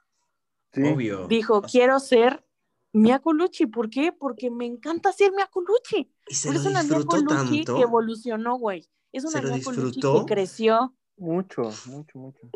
Sí. 0.73 0.83
Obvio. 0.83 1.27
Dijo, 1.29 1.62
quiero 1.62 1.99
ser 2.01 2.45
Mia 2.93 3.19
Colucci. 3.21 3.66
¿Por 3.66 3.91
qué? 3.91 4.12
Porque 4.12 4.51
me 4.51 4.66
encanta 4.66 5.12
ser 5.12 5.33
Mia 5.33 5.47
Colucci. 5.47 6.11
Y 6.29 6.35
se 6.35 6.49
Pero 6.49 6.55
lo 6.55 6.61
es 6.61 6.66
una 6.71 6.83
Mia 6.83 6.99
disfrutó 6.99 7.27
Colucci 7.27 7.57
tanto. 7.64 7.77
que 7.77 7.83
evolucionó, 7.83 8.59
güey. 8.59 8.89
Es 9.12 9.25
una 9.25 9.41
Mia 9.41 9.62
Colucci 9.62 10.01
que 10.01 10.25
creció. 10.27 10.95
Mucho, 11.16 11.62
mucho, 11.87 12.19
mucho. 12.19 12.51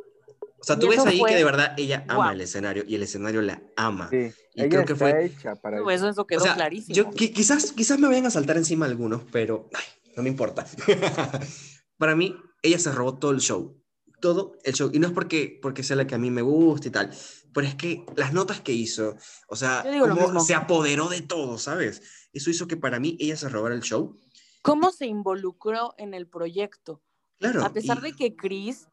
O 0.63 0.65
sea, 0.65 0.79
tú 0.79 0.89
ves 0.89 1.01
ahí 1.05 1.19
fue- 1.19 1.31
que 1.31 1.37
de 1.37 1.45
verdad 1.45 1.75
ella 1.77 2.05
ama 2.09 2.27
Wow. 2.27 2.33
el 2.35 2.41
escenario 2.43 2.85
y 2.87 2.95
el 2.95 3.03
escenario 3.03 3.43
la 3.43 3.61
ama. 3.77 4.09
Sí, 4.11 4.31
Y 4.55 4.61
ella 4.61 4.69
creo 4.69 4.85
que 4.85 4.93
está 4.93 5.11
fue- 5.11 5.25
hecha 5.27 5.57
para 5.57 5.79
Eso, 5.79 5.91
eso. 5.91 6.09
eso 6.11 6.27
quedó 6.27 6.41
O 6.41 6.45
sea, 6.45 6.55
clarísimo. 6.55 6.95
Yo, 6.95 7.07
qui- 7.11 7.33
quizás, 7.33 7.73
quizás 7.73 7.99
me 7.99 8.07
vayan 8.07 8.27
a 8.27 8.31
saltar 8.31 8.57
encima 8.57 8.87
algunos, 8.87 9.23
pero 9.33 9.69
ay, 9.75 9.85
no 10.17 10.23
me 10.23 10.29
importa. 10.29 10.65
Para 11.99 12.15
mí, 12.17 12.37
ella 12.63 12.79
se 12.79 12.93
robó 12.93 13.19
todo 13.19 13.33
el 13.33 13.41
show. 13.41 13.79
Todo 14.21 14.57
el 14.65 14.73
show. 14.75 14.91
Y 14.93 14.99
no 15.01 15.09
es 15.09 15.13
porque, 15.13 15.59
porque 15.61 15.83
sea 15.83 15.97
la 15.97 16.07
que 16.07 16.15
a 16.15 16.19
mí 16.19 16.31
me 16.31 16.43
gusta 16.43 16.89
y 16.89 16.91
tal, 16.93 17.11
pero 17.53 17.67
es 17.67 17.75
que 17.75 18.05
las 18.17 18.33
notas 18.33 18.61
que 18.61 18.73
hizo, 18.73 19.17
o 19.49 19.57
sea, 19.57 19.85
mismo. 19.85 20.41
se 20.41 20.55
apoderó 20.55 21.09
de 21.09 21.23
todo, 21.23 21.59
¿sabes? 21.59 22.03
Eso 22.33 22.51
hizo 22.51 22.69
que 22.69 22.77
para 22.77 23.01
mí 23.01 23.17
ella 23.21 23.37
se 23.37 23.49
robara 23.49 23.75
el 23.75 23.83
show. 23.83 24.17
¿Cómo 24.63 24.93
se 24.93 25.07
involucró 25.07 25.95
en 25.99 26.15
el 26.15 26.29
proyecto? 26.29 27.03
Claro. 27.41 27.65
a 27.65 27.73
pesar 27.73 27.99
y- 27.99 28.03
de 28.03 28.13
que 28.13 28.37
Chris, 28.37 28.87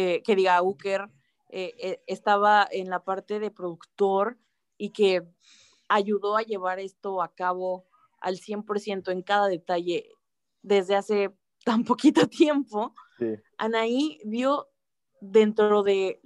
eh, 0.00 0.22
que 0.22 0.36
diga 0.36 0.62
Uker, 0.62 1.10
eh, 1.48 1.74
eh, 1.76 2.02
estaba 2.06 2.68
en 2.70 2.88
la 2.88 3.02
parte 3.02 3.40
de 3.40 3.50
productor 3.50 4.38
y 4.76 4.90
que 4.90 5.26
ayudó 5.88 6.36
a 6.36 6.42
llevar 6.42 6.78
esto 6.78 7.20
a 7.20 7.34
cabo 7.34 7.84
al 8.20 8.36
100% 8.36 9.10
en 9.10 9.22
cada 9.22 9.48
detalle 9.48 10.08
desde 10.62 10.94
hace 10.94 11.34
tan 11.64 11.82
poquito 11.82 12.28
tiempo, 12.28 12.94
Sí. 13.18 13.34
Anaí 13.56 14.20
vio 14.24 14.68
dentro 15.20 15.82
de 15.82 16.20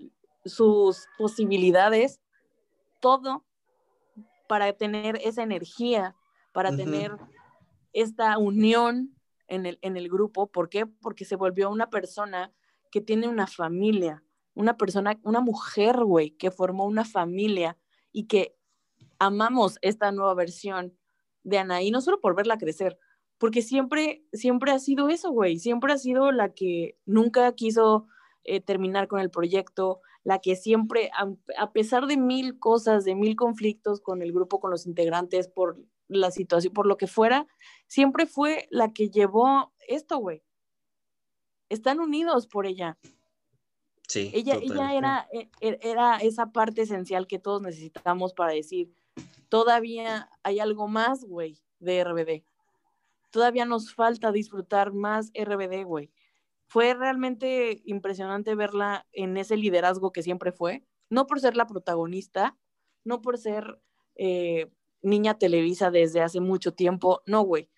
sus 0.44 1.06
posibilidades 1.16 2.20
todo 3.00 3.46
para 4.46 4.70
tener 4.74 5.18
esa 5.24 5.42
energía, 5.42 6.14
para 6.52 6.76
tener 6.76 7.16
esta 7.94 8.36
unión 8.36 9.16
en 9.48 9.64
el, 9.64 9.78
en 9.80 9.96
el 9.96 10.10
grupo. 10.10 10.48
¿Por 10.48 10.68
qué? 10.68 10.84
Porque 10.84 11.24
se 11.24 11.36
volvió 11.36 11.70
una 11.70 11.88
persona 11.88 12.52
que 12.92 13.00
tiene 13.00 13.26
una 13.26 13.48
familia, 13.48 14.22
una 14.54 14.76
persona, 14.76 15.18
una 15.24 15.40
mujer, 15.40 16.04
güey, 16.04 16.30
que 16.32 16.52
formó 16.52 16.84
una 16.84 17.04
familia 17.04 17.78
y 18.12 18.26
que 18.28 18.54
amamos 19.18 19.78
esta 19.80 20.12
nueva 20.12 20.34
versión 20.34 20.96
de 21.42 21.58
Anaí, 21.58 21.90
no 21.90 22.00
solo 22.00 22.20
por 22.20 22.36
verla 22.36 22.58
crecer, 22.58 22.98
porque 23.38 23.62
siempre, 23.62 24.24
siempre 24.32 24.70
ha 24.70 24.78
sido 24.78 25.08
eso, 25.08 25.32
güey, 25.32 25.58
siempre 25.58 25.92
ha 25.92 25.98
sido 25.98 26.30
la 26.30 26.52
que 26.52 26.96
nunca 27.06 27.50
quiso 27.54 28.06
eh, 28.44 28.60
terminar 28.60 29.08
con 29.08 29.20
el 29.20 29.30
proyecto, 29.30 30.00
la 30.22 30.38
que 30.38 30.54
siempre, 30.54 31.10
a, 31.16 31.32
a 31.58 31.72
pesar 31.72 32.06
de 32.06 32.16
mil 32.18 32.58
cosas, 32.60 33.04
de 33.04 33.14
mil 33.14 33.34
conflictos 33.34 34.00
con 34.00 34.22
el 34.22 34.32
grupo, 34.32 34.60
con 34.60 34.70
los 34.70 34.86
integrantes, 34.86 35.48
por 35.48 35.78
la 36.08 36.30
situación, 36.30 36.74
por 36.74 36.86
lo 36.86 36.98
que 36.98 37.06
fuera, 37.06 37.46
siempre 37.86 38.26
fue 38.26 38.68
la 38.70 38.92
que 38.92 39.08
llevó 39.08 39.72
esto, 39.88 40.18
güey. 40.18 40.42
Están 41.72 42.00
unidos 42.00 42.46
por 42.46 42.66
ella. 42.66 42.98
Sí, 44.06 44.30
Ella, 44.34 44.60
total. 44.60 44.70
ella 44.72 44.94
era, 44.94 45.28
e- 45.32 45.48
e- 45.60 45.78
era 45.82 46.18
esa 46.18 46.52
parte 46.52 46.82
esencial 46.82 47.26
que 47.26 47.38
todos 47.38 47.62
necesitamos 47.62 48.34
para 48.34 48.52
decir, 48.52 48.92
todavía 49.48 50.28
hay 50.42 50.60
algo 50.60 50.86
más, 50.86 51.24
güey, 51.24 51.62
de 51.78 52.04
RBD. 52.04 52.44
Todavía 53.30 53.64
nos 53.64 53.94
falta 53.94 54.30
disfrutar 54.32 54.92
más 54.92 55.30
RBD, 55.32 55.84
güey. 55.84 56.12
Fue 56.66 56.92
realmente 56.92 57.80
impresionante 57.86 58.54
verla 58.54 59.06
en 59.12 59.38
ese 59.38 59.56
liderazgo 59.56 60.12
que 60.12 60.22
siempre 60.22 60.52
fue, 60.52 60.84
no 61.08 61.26
por 61.26 61.40
ser 61.40 61.56
la 61.56 61.66
protagonista, 61.66 62.58
no 63.04 63.22
por 63.22 63.38
ser 63.38 63.80
eh, 64.16 64.70
niña 65.00 65.38
Televisa 65.38 65.90
desde 65.90 66.20
hace 66.20 66.40
mucho 66.40 66.74
tiempo, 66.74 67.22
no, 67.24 67.40
güey, 67.42 67.70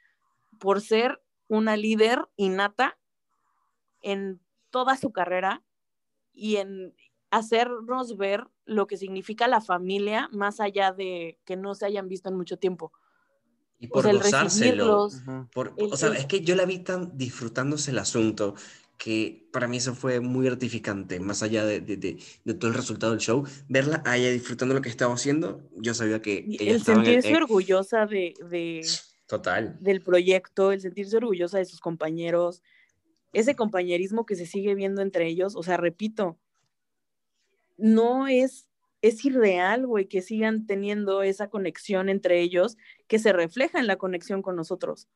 por 0.59 0.80
ser 0.80 1.22
una 1.47 1.76
líder 1.76 2.28
innata 2.36 2.99
en 4.05 4.40
toda 4.70 4.96
su 4.96 5.11
carrera 5.12 5.62
y 6.32 6.57
en 6.57 6.94
hacernos 7.30 8.16
ver 8.16 8.44
lo 8.64 8.86
que 8.86 8.96
significa 8.96 9.48
la 9.48 9.61
familia 9.61 10.28
más 10.32 10.61
allá 10.61 10.92
de 10.92 11.38
que 11.44 11.57
no 11.57 11.74
se 11.74 11.86
hayan 11.86 12.09
visto 12.09 12.28
en 12.28 12.36
mucho 12.36 12.57
tiempo. 12.59 12.92
Y 13.80 13.86
O 13.88 13.90
por 13.90 14.02
sea, 14.05 14.12
el 14.12 14.18
gozárselo. 14.18 15.09
por- 15.52 15.74
el- 15.76 15.92
o 15.92 15.96
sea, 15.96 16.11
el- 16.11 16.16
es 16.16 16.26
que 16.26 16.40
yo 16.42 16.55
la 16.55 16.64
vi 16.64 16.78
tan 16.78 17.16
disfrutándose 17.18 17.90
el 17.90 17.98
asunto 17.98 18.55
que 18.96 19.48
para 19.52 19.66
mí 19.66 19.78
eso 19.78 19.94
fue 19.94 20.20
muy 20.20 20.46
gratificante, 20.46 21.18
más 21.18 21.42
allá 21.42 21.64
de, 21.66 21.80
de- 21.80 21.96
de- 21.96 22.18
de 22.44 22.55
todo 22.55 22.70
el 22.70 22.76
resultado 22.76 23.12
del 23.12 23.20
show. 23.20 23.44
Verla 23.68 24.02
a 24.07 24.16
ella 24.16 24.30
disfrutando 24.30 24.72
lo 24.74 24.80
que 24.80 24.88
estaba 24.88 25.12
haciendo, 25.12 25.61
yo 25.76 25.94
sabía 25.94 26.22
que 26.22 26.44
ella 26.48 26.70
el 26.70 26.76
estaba 26.76 26.98
en 27.00 27.07
el- 27.07 27.07
sentirse 27.14 27.28
en- 27.30 27.36
orgullosa 27.42 28.07
de, 28.07 28.34
de- 28.48 28.86
Total. 29.26 29.76
del 29.80 30.00
proyecto, 30.02 30.70
el 30.70 30.80
sentirse 30.80 31.16
orgullosa 31.16 31.59
de 31.59 31.64
sus 31.64 31.80
compañeros, 31.80 32.62
ese 33.35 33.57
compañerismo 33.57 34.24
que 34.24 34.37
se 34.37 34.47
sigue 34.47 34.74
viendo 34.74 35.03
entre 35.03 35.26
ellos, 35.26 35.57
o 35.57 35.62
sea, 35.62 35.76
repito, 35.76 36.39
no 37.76 38.28
es, 38.28 38.68
es 39.03 39.24
irreal, 39.24 39.87
güey, 39.87 40.07
que 40.07 40.22
sigan 40.22 40.66
teniendo 40.66 41.22
esa 41.22 41.51
conexión 41.51 42.09
entre 42.09 42.41
ellos 42.41 42.76
que 43.09 43.18
se 43.18 43.32
refleja 43.32 43.80
en 43.80 43.89
la 43.89 43.97
conexión 43.97 44.41
con 44.41 44.57
nosotros. 44.57 45.09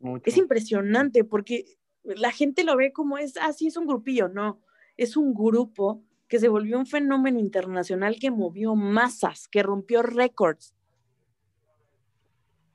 Mucho. 0.00 0.24
Es 0.26 0.36
impresionante 0.36 1.24
porque 1.24 1.78
la 2.02 2.32
gente 2.32 2.64
lo 2.64 2.76
ve 2.76 2.92
como 2.92 3.18
es, 3.18 3.36
ah, 3.40 3.52
sí, 3.52 3.68
es 3.68 3.76
un 3.76 3.86
grupillo, 3.86 4.28
no, 4.28 4.60
es 4.96 5.16
un 5.16 5.32
grupo 5.32 6.02
que 6.26 6.40
se 6.40 6.48
volvió 6.48 6.78
un 6.78 6.86
fenómeno 6.86 7.38
internacional 7.38 8.18
que 8.18 8.30
movió 8.30 8.74
masas, 8.74 9.48
que 9.48 9.62
rompió 9.62 10.02
récords, 10.02 10.74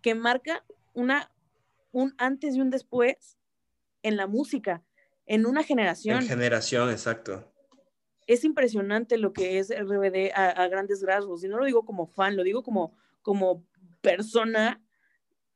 que 0.01 0.15
marca 0.15 0.65
una, 0.93 1.31
un 1.91 2.13
antes 2.17 2.55
y 2.55 2.61
un 2.61 2.69
después 2.69 3.37
en 4.03 4.17
la 4.17 4.27
música, 4.27 4.83
en 5.25 5.45
una 5.45 5.63
generación. 5.63 6.21
En 6.21 6.27
generación, 6.27 6.91
exacto. 6.91 7.51
es 8.27 8.43
impresionante 8.43 9.17
lo 9.17 9.33
que 9.33 9.57
es 9.59 9.69
RBD 9.69 10.31
a, 10.35 10.49
a 10.49 10.67
grandes 10.67 11.01
rasgos. 11.01 11.43
Y 11.43 11.47
no 11.47 11.57
lo 11.57 11.65
digo 11.65 11.85
como 11.85 12.05
fan, 12.05 12.35
lo 12.35 12.43
digo 12.43 12.63
como, 12.63 12.95
como 13.21 13.65
persona 14.01 14.81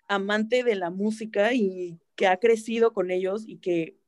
amante 0.08 0.64
de 0.64 0.76
la 0.76 0.90
música 0.90 1.54
y 1.54 2.00
que 2.16 2.28
ha 2.28 2.38
crecido 2.38 2.94
con 2.94 3.12
ellos 3.12 3.44
y 3.46 3.58
que 3.58 4.00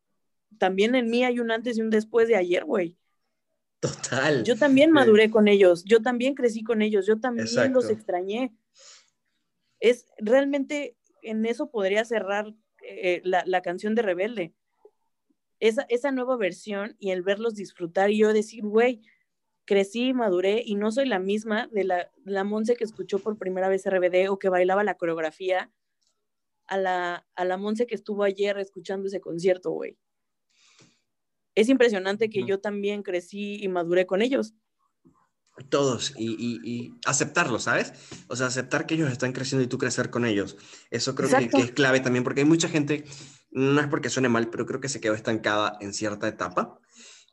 también 0.57 0.95
en 0.95 1.09
mí 1.09 1.23
hay 1.23 1.39
un 1.39 1.51
antes 1.51 1.77
y 1.77 1.81
un 1.81 1.89
después 1.89 2.27
de 2.27 2.35
ayer, 2.35 2.65
güey. 2.65 2.97
Total. 3.79 4.43
Yo 4.43 4.57
también 4.57 4.91
maduré 4.91 5.29
con 5.29 5.47
ellos, 5.47 5.83
yo 5.85 6.01
también 6.01 6.35
crecí 6.35 6.63
con 6.63 6.81
ellos, 6.81 7.05
yo 7.05 7.19
también 7.19 7.47
Exacto. 7.47 7.73
los 7.73 7.89
extrañé. 7.89 8.53
Es 9.79 10.05
realmente 10.17 10.97
en 11.21 11.45
eso 11.45 11.69
podría 11.69 12.03
cerrar 12.03 12.53
eh, 12.89 13.21
la, 13.23 13.43
la 13.45 13.61
canción 13.61 13.95
de 13.95 14.01
Rebelde. 14.01 14.53
Esa, 15.59 15.85
esa 15.89 16.11
nueva 16.11 16.37
versión 16.37 16.95
y 16.99 17.11
el 17.11 17.21
verlos 17.21 17.55
disfrutar 17.55 18.11
y 18.11 18.19
yo 18.19 18.33
decir, 18.33 18.63
güey, 18.63 19.01
crecí, 19.65 20.13
maduré 20.13 20.63
y 20.65 20.73
no 20.73 20.91
soy 20.91 21.07
la 21.07 21.19
misma 21.19 21.67
de 21.67 21.83
la, 21.83 22.11
la 22.25 22.43
Monse 22.43 22.75
que 22.75 22.83
escuchó 22.83 23.19
por 23.19 23.37
primera 23.37 23.69
vez 23.69 23.85
RBD 23.85 24.29
o 24.29 24.39
que 24.39 24.49
bailaba 24.49 24.83
la 24.83 24.95
coreografía 24.95 25.71
a 26.65 26.77
la, 26.77 27.27
a 27.35 27.45
la 27.45 27.57
Monse 27.57 27.85
que 27.85 27.93
estuvo 27.93 28.23
ayer 28.23 28.57
escuchando 28.57 29.07
ese 29.07 29.21
concierto, 29.21 29.69
güey. 29.69 29.95
Es 31.53 31.69
impresionante 31.69 32.29
que 32.29 32.45
yo 32.45 32.59
también 32.59 33.03
crecí 33.03 33.63
y 33.63 33.67
maduré 33.67 34.07
con 34.07 34.21
ellos. 34.21 34.55
Todos, 35.67 36.13
y, 36.17 36.31
y- 36.39 36.59
y 36.63 36.93
aceptarlo, 37.05 37.59
¿sabes? 37.59 37.93
O 38.27 38.35
sea, 38.35 38.47
aceptar 38.47 38.85
que 38.85 38.95
ellos 38.95 39.11
están 39.11 39.33
creciendo 39.33 39.63
y 39.63 39.67
tú 39.67 39.77
crecer 39.77 40.09
con 40.09 40.25
ellos. 40.25 40.55
Eso 40.89 41.15
creo 41.15 41.29
que, 41.29 41.49
es 41.61 41.71
clave 41.71 41.99
también, 41.99 42.23
porque 42.23 42.41
hay 42.41 42.47
mucha 42.47 42.69
gente, 42.69 43.03
no 43.51 43.81
es 43.81 43.87
porque 43.87 44.09
suene 44.09 44.29
mal, 44.29 44.49
pero 44.49 44.65
creo 44.65 44.79
que 44.79 44.89
se 44.89 45.01
quedó 45.01 45.15
estancada 45.15 45.77
en 45.81 45.93
cierta 45.93 46.27
etapa 46.27 46.79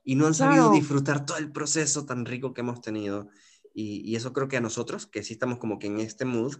y 0.02 0.16
no 0.16 0.26
han 0.26 0.34
sabido 0.34 0.64
Claro. 0.64 0.74
disfrutar 0.76 1.24
todo 1.26 1.38
el 1.38 1.52
proceso 1.52 2.04
tan 2.06 2.24
rico 2.26 2.52
que 2.52 2.62
hemos 2.62 2.80
tenido. 2.80 3.28
Y, 3.74 4.00
y 4.10 4.16
eso 4.16 4.32
creo 4.32 4.48
que 4.48 4.56
a 4.56 4.60
nosotros, 4.60 5.06
que 5.06 5.22
sí 5.22 5.34
estamos 5.34 5.58
como 5.58 5.78
que 5.78 5.86
en 5.86 6.00
este 6.00 6.24
mood, 6.24 6.56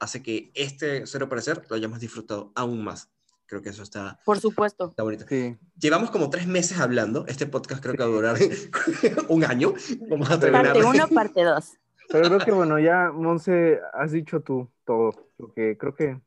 hace 0.00 0.22
que 0.22 0.50
este 0.54 1.06
Cero 1.06 1.28
Parecer 1.28 1.62
lo 1.70 1.76
hayamos 1.76 2.00
disfrutado 2.00 2.52
aún 2.56 2.82
más. 2.84 3.10
Creo 3.46 3.62
que 3.62 3.68
eso 3.68 3.82
está, 3.84 4.18
Por 4.24 4.40
supuesto. 4.40 4.88
está 4.90 5.02
bonito. 5.04 5.24
Sí. 5.28 5.56
Llevamos 5.78 6.10
como 6.10 6.30
tres 6.30 6.46
meses 6.48 6.78
hablando. 6.80 7.24
Este 7.28 7.46
podcast 7.46 7.80
creo 7.82 7.94
que 7.94 8.02
va 8.02 8.08
a 8.08 8.12
durar 8.12 8.36
un 9.28 9.44
año. 9.44 9.72
Vamos 10.08 10.30
a 10.30 10.40
terminar. 10.40 10.72
Parte 10.72 10.84
1, 10.84 11.08
parte 11.08 11.42
2. 11.44 11.72
Pero 12.08 12.24
creo 12.28 12.38
que 12.40 12.50
bueno, 12.52 12.78
ya, 12.78 13.10
Monse, 13.12 13.80
has 13.92 14.12
dicho 14.12 14.40
tú 14.40 14.68
todo. 14.84 15.30
Lo 15.38 15.52
que 15.52 15.76
creo 15.78 15.94
que 15.94 16.20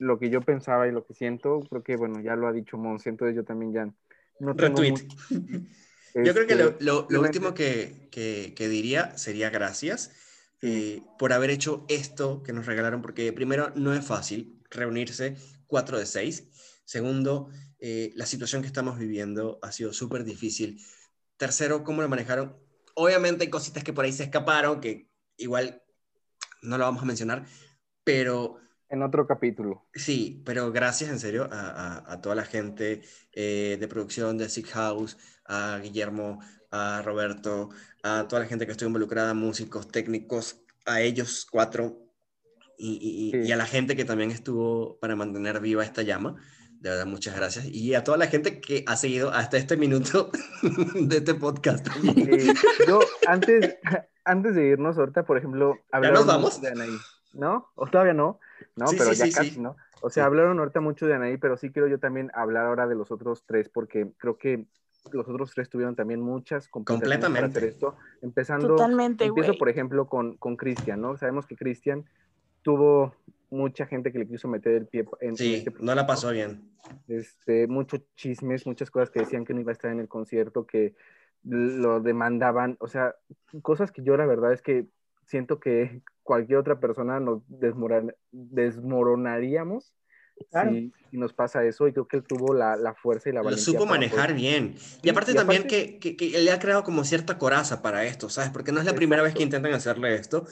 lo 0.00 0.18
que 0.18 0.30
yo 0.30 0.40
pensaba 0.42 0.86
y 0.86 0.92
lo 0.92 1.04
que 1.04 1.14
siento, 1.14 1.60
creo 1.68 1.82
que 1.82 1.96
bueno, 1.96 2.20
ya 2.20 2.36
lo 2.36 2.46
ha 2.46 2.52
dicho 2.52 2.76
Monse, 2.76 3.08
entonces 3.08 3.34
yo 3.34 3.44
también 3.44 3.72
ya 3.72 3.84
no 4.40 4.54
tengo 4.54 4.80
Retweet. 4.80 4.92
mucho- 4.92 5.16
Yo 6.14 6.32
creo 6.34 6.46
que 6.46 6.54
lo, 6.56 6.68
Este, 6.70 6.84
lo- 6.84 7.06
lo 7.10 7.20
último 7.20 7.52
que, 7.54 8.08
que- 8.10 8.54
que 8.56 8.68
diría 8.68 9.16
sería 9.18 9.50
gracias 9.50 10.10
eh, 10.62 11.02
por 11.18 11.32
haber 11.32 11.50
hecho 11.50 11.84
esto 11.88 12.42
que 12.42 12.52
nos 12.52 12.66
regalaron, 12.66 13.02
porque 13.02 13.32
primero 13.32 13.70
no 13.76 13.92
es 13.92 14.04
fácil 14.04 14.58
reunirse 14.70 15.36
4 15.68 15.98
de 15.98 16.06
6. 16.06 16.48
Segundo, 16.84 17.50
eh, 17.78 18.10
la 18.16 18.26
situación 18.26 18.62
que 18.62 18.68
estamos 18.68 18.98
viviendo 18.98 19.60
ha 19.62 19.70
sido 19.70 19.92
súper 19.92 20.24
difícil. 20.24 20.84
Tercero, 21.36 21.84
cómo 21.84 22.02
lo 22.02 22.08
manejaron. 22.08 22.56
Obviamente 22.96 23.44
hay 23.44 23.50
cositas 23.50 23.84
que 23.84 23.92
por 23.92 24.04
ahí 24.04 24.12
se 24.12 24.24
escaparon, 24.24 24.80
que 24.80 25.08
igual 25.36 25.82
no 26.62 26.78
lo 26.78 26.84
vamos 26.84 27.02
a 27.02 27.06
mencionar, 27.06 27.46
pero 28.04 28.58
En 28.90 29.02
otro 29.02 29.26
capítulo. 29.26 29.86
Sí, 29.94 30.42
pero 30.46 30.72
gracias 30.72 31.10
en 31.10 31.20
serio 31.20 31.46
a, 31.52 31.70
a- 31.70 32.12
a 32.12 32.20
toda 32.22 32.34
la 32.34 32.44
gente 32.46 33.02
eh, 33.32 33.76
de 33.78 33.86
producción 33.88 34.38
de 34.38 34.48
Sick 34.48 34.68
House, 34.70 35.18
a 35.44 35.78
Guillermo, 35.82 36.40
a 36.70 37.02
Roberto, 37.02 37.68
a 38.02 38.26
toda 38.28 38.42
la 38.42 38.48
gente 38.48 38.64
que 38.64 38.72
estuvo 38.72 38.88
involucrada, 38.88 39.34
músicos, 39.34 39.88
técnicos, 39.88 40.62
a 40.86 41.02
ellos 41.02 41.46
cuatro 41.50 42.07
y, 42.78 42.92
y- 43.32 43.36
y- 43.42 43.48
y 43.48 43.52
a 43.52 43.56
la 43.56 43.66
gente 43.66 43.96
que 43.96 44.04
también 44.04 44.30
estuvo 44.30 44.98
para 45.00 45.16
mantener 45.16 45.60
viva 45.60 45.82
esta 45.84 46.02
llama. 46.02 46.36
De 46.80 46.90
verdad, 46.90 47.06
muchas 47.06 47.34
gracias. 47.34 47.64
Y 47.66 47.94
a 47.94 48.04
toda 48.04 48.16
la 48.18 48.28
gente 48.28 48.60
que 48.60 48.84
ha 48.86 48.96
seguido 48.96 49.30
hasta 49.32 49.56
este 49.56 49.76
minuto 49.76 50.30
de 50.94 51.16
este 51.16 51.34
podcast. 51.34 51.86
Eh, 52.16 52.54
yo 52.86 53.00
antes, 53.26 53.76
antes 54.24 54.54
de 54.54 54.66
irnos 54.68 54.96
ahorita, 54.96 55.24
por 55.24 55.38
ejemplo, 55.38 55.76
hablaron 55.90 56.18
nos 56.18 56.26
vamos? 56.26 56.60
de 56.62 56.68
Anaí, 56.68 56.96
¿no? 57.32 57.68
¿O 57.74 57.86
todavía 57.88 58.14
no? 58.14 58.38
No, 58.76 58.86
Sí, 58.86 58.96
pero 58.96 59.10
sí, 59.12 59.16
ya 59.18 59.26
sí, 59.26 59.32
casi, 59.32 59.50
sí. 59.50 59.60
¿no? 59.60 59.76
O 60.02 60.10
sea, 60.10 60.22
Sí. 60.22 60.26
hablaron 60.26 60.56
ahorita 60.60 60.80
mucho 60.80 61.06
de 61.06 61.14
Anaí, 61.14 61.36
pero 61.36 61.56
sí 61.56 61.70
quiero 61.72 61.88
yo 61.88 61.98
también 61.98 62.30
hablar 62.32 62.66
ahora 62.66 62.86
de 62.86 62.94
los 62.94 63.10
otros 63.10 63.42
tres, 63.44 63.68
porque 63.68 64.12
creo 64.16 64.38
que 64.38 64.64
los 65.12 65.26
otros 65.26 65.50
tres 65.52 65.68
tuvieron 65.68 65.96
también 65.96 66.20
muchas 66.20 66.68
complicaciones 66.68 67.18
para 67.18 67.26
Completamente. 67.26 67.58
hacer 67.58 67.68
esto. 67.70 67.96
Empezando, 68.22 68.68
Totalmente, 68.68 69.24
empiezo 69.24 69.48
güey. 69.48 69.58
por 69.58 69.68
ejemplo 69.68 70.06
con, 70.06 70.36
con 70.36 70.56
Cristian, 70.56 71.00
¿no? 71.00 71.16
Sabemos 71.16 71.46
que 71.46 71.56
Cristian 71.56 72.04
tuvo 72.68 73.14
mucha 73.48 73.86
gente 73.86 74.12
que 74.12 74.18
le 74.18 74.28
quiso 74.28 74.46
meter 74.46 74.74
el 74.74 74.86
pie 74.86 75.06
en, 75.22 75.34
Sí, 75.36 75.54
este 75.54 75.72
no 75.80 75.94
la 75.94 76.06
pasó 76.06 76.30
bien. 76.32 76.70
este, 77.08 77.66
muchos 77.66 78.02
chismes, 78.14 78.66
muchas 78.66 78.90
cosas 78.90 79.08
que 79.08 79.20
decían 79.20 79.46
que 79.46 79.54
no 79.54 79.60
iba 79.60 79.70
a 79.70 79.72
estar 79.72 79.90
en 79.90 80.00
el 80.00 80.08
concierto, 80.08 80.66
que 80.66 80.94
lo 81.44 82.00
demandaban, 82.00 82.76
o 82.80 82.86
sea, 82.88 83.14
cosas 83.62 83.90
que 83.90 84.02
yo 84.02 84.18
la 84.18 84.26
verdad 84.26 84.52
es 84.52 84.60
que 84.60 84.84
siento 85.24 85.60
que 85.60 86.02
cualquier 86.22 86.58
otra 86.58 86.78
persona 86.78 87.20
nos 87.20 87.40
desmoran- 87.48 88.14
desmoronaríamos 88.32 89.94
Claro. 90.50 90.70
si, 90.70 90.92
si 91.10 91.16
nos 91.16 91.32
pasa 91.32 91.64
eso 91.64 91.88
y 91.88 91.92
creo 91.92 92.06
que 92.06 92.18
él 92.18 92.22
tuvo 92.24 92.52
la, 92.54 92.76
la 92.76 92.94
fuerza 92.94 93.28
y 93.30 93.32
la 93.32 93.40
Lo 93.40 93.44
valentía. 93.46 93.64
supo 93.64 93.78
para 93.86 93.92
manejar 93.92 94.26
poder- 94.28 94.34
bien. 94.36 94.74
Y 95.02 95.08
aparte 95.08 95.32
y 95.32 95.34
también 95.34 95.62
aparte- 95.62 95.98
que, 95.98 96.16
que, 96.16 96.30
que 96.30 96.38
le 96.38 96.52
ha 96.52 96.58
creado 96.60 96.84
como 96.84 97.02
cierta 97.04 97.38
coraza 97.38 97.80
para 97.82 98.04
esto, 98.04 98.28
¿sabes? 98.28 98.50
Porque 98.50 98.70
no 98.72 98.78
es 98.78 98.86
la 98.86 98.94
primera 98.94 99.22
vez 99.22 99.34
que 99.34 99.42
intentan 99.42 99.72
hacerle 99.72 100.14
esto. 100.14 100.46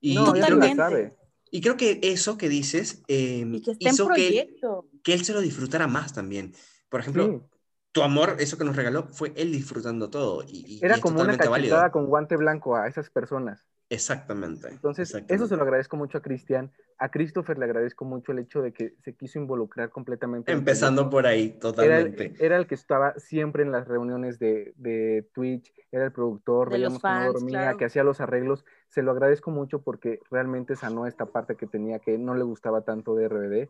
Y, 0.00 0.14
No, 0.16 0.32
creo 0.32 0.58
que, 0.58 0.74
sabe. 0.74 1.14
Y 1.50 1.60
creo 1.60 1.76
que 1.76 1.98
eso 2.02 2.36
que 2.38 2.48
dices 2.48 3.02
eh, 3.08 3.44
Y 3.52 3.60
que 3.62 3.76
hizo 3.78 4.08
que 4.08 4.40
él, 4.40 4.56
que 5.02 5.14
él 5.14 5.24
se 5.24 5.32
lo 5.32 5.40
disfrutara 5.40 5.86
más 5.86 6.12
también. 6.12 6.52
Por 6.88 7.00
ejemplo, 7.00 7.26
Sí. 7.26 7.58
tu 7.92 8.02
amor, 8.02 8.36
eso 8.38 8.58
que 8.58 8.64
nos 8.64 8.76
regaló, 8.76 9.08
fue 9.08 9.32
él 9.36 9.52
disfrutando 9.52 10.10
todo. 10.10 10.42
Y, 10.46 10.64
y- 10.66 10.74
y 10.76 10.84
Era 10.84 10.98
como 11.00 11.20
una 11.20 11.36
cachetada 11.36 11.50
válido. 11.50 11.90
con 11.92 12.06
guante 12.06 12.36
blanco 12.36 12.76
a 12.76 12.86
esas 12.88 13.10
personas. 13.10 13.66
Exactamente. 13.90 14.68
Entonces, 14.68 15.08
exactamente. 15.08 15.34
eso 15.34 15.46
se 15.46 15.56
lo 15.56 15.62
agradezco 15.62 15.96
mucho 15.96 16.18
a 16.18 16.22
Cristian. 16.22 16.70
A 16.98 17.10
Christopher 17.10 17.58
le 17.58 17.64
agradezco 17.64 18.04
mucho 18.04 18.32
el 18.32 18.40
hecho 18.40 18.60
de 18.60 18.72
que 18.72 18.94
se 19.02 19.14
quiso 19.14 19.38
involucrar 19.38 19.88
completamente. 19.88 20.52
Empezando 20.52 21.08
por 21.08 21.26
ahí, 21.26 21.44
Era 21.44 21.52
el, 21.54 21.58
totalmente. 21.58 22.34
era 22.44 22.56
el 22.58 22.66
que 22.66 22.74
estaba 22.74 23.14
siempre 23.18 23.62
en 23.62 23.72
las 23.72 23.88
reuniones 23.88 24.38
de, 24.38 24.74
de 24.76 25.26
Twitch, 25.32 25.72
era 25.90 26.04
el 26.04 26.12
productor, 26.12 26.68
De 26.68 26.74
veíamos 26.76 26.98
que 27.00 27.08
no 27.08 27.14
fans, 27.14 27.32
dormía, 27.32 27.60
claro. 27.60 27.78
que 27.78 27.84
hacía 27.86 28.04
los 28.04 28.20
arreglos. 28.20 28.64
Se 28.88 29.02
lo 29.02 29.12
agradezco 29.12 29.50
mucho 29.50 29.80
porque 29.80 30.20
realmente 30.30 30.76
sanó 30.76 31.06
esta 31.06 31.26
parte 31.26 31.56
que 31.56 31.66
tenía 31.66 31.98
que 31.98 32.18
no 32.18 32.34
le 32.34 32.44
gustaba 32.44 32.82
tanto 32.82 33.14
de 33.14 33.28
RBD. 33.28 33.68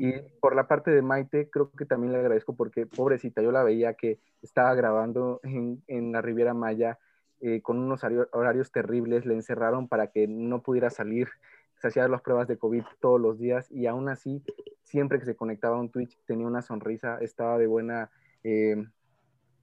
Y 0.00 0.12
por 0.40 0.56
la 0.56 0.66
parte 0.66 0.90
de 0.90 1.02
Maite, 1.02 1.50
creo 1.50 1.70
que 1.70 1.84
también 1.84 2.12
le 2.12 2.18
agradezco 2.18 2.56
porque, 2.56 2.86
pobrecita, 2.86 3.42
yo 3.42 3.52
la 3.52 3.62
veía 3.62 3.94
que 3.94 4.18
estaba 4.40 4.74
grabando 4.74 5.40
en, 5.44 5.82
en 5.86 6.10
la 6.10 6.20
Riviera 6.20 6.52
Maya 6.54 6.98
eh, 7.42 7.60
con 7.60 7.78
unos 7.78 8.02
horario- 8.02 8.28
horarios 8.32 8.72
terribles, 8.72 9.26
le 9.26 9.34
encerraron 9.34 9.88
para 9.88 10.06
que 10.06 10.26
no 10.26 10.62
pudiera 10.62 10.88
salir, 10.88 11.28
se 11.76 11.88
hacía 11.88 12.08
las 12.08 12.22
pruebas 12.22 12.48
de 12.48 12.56
COVID 12.56 12.84
todos 13.00 13.20
los 13.20 13.38
días 13.38 13.70
y 13.70 13.86
aún 13.86 14.08
así, 14.08 14.42
siempre 14.84 15.18
que 15.18 15.26
se 15.26 15.34
conectaba 15.36 15.76
a 15.76 15.80
un 15.80 15.90
Twitch 15.90 16.16
tenía 16.24 16.46
una 16.46 16.62
sonrisa, 16.62 17.18
estaba 17.20 17.58
de 17.58 17.66
buena, 17.66 18.10
eh, 18.44 18.86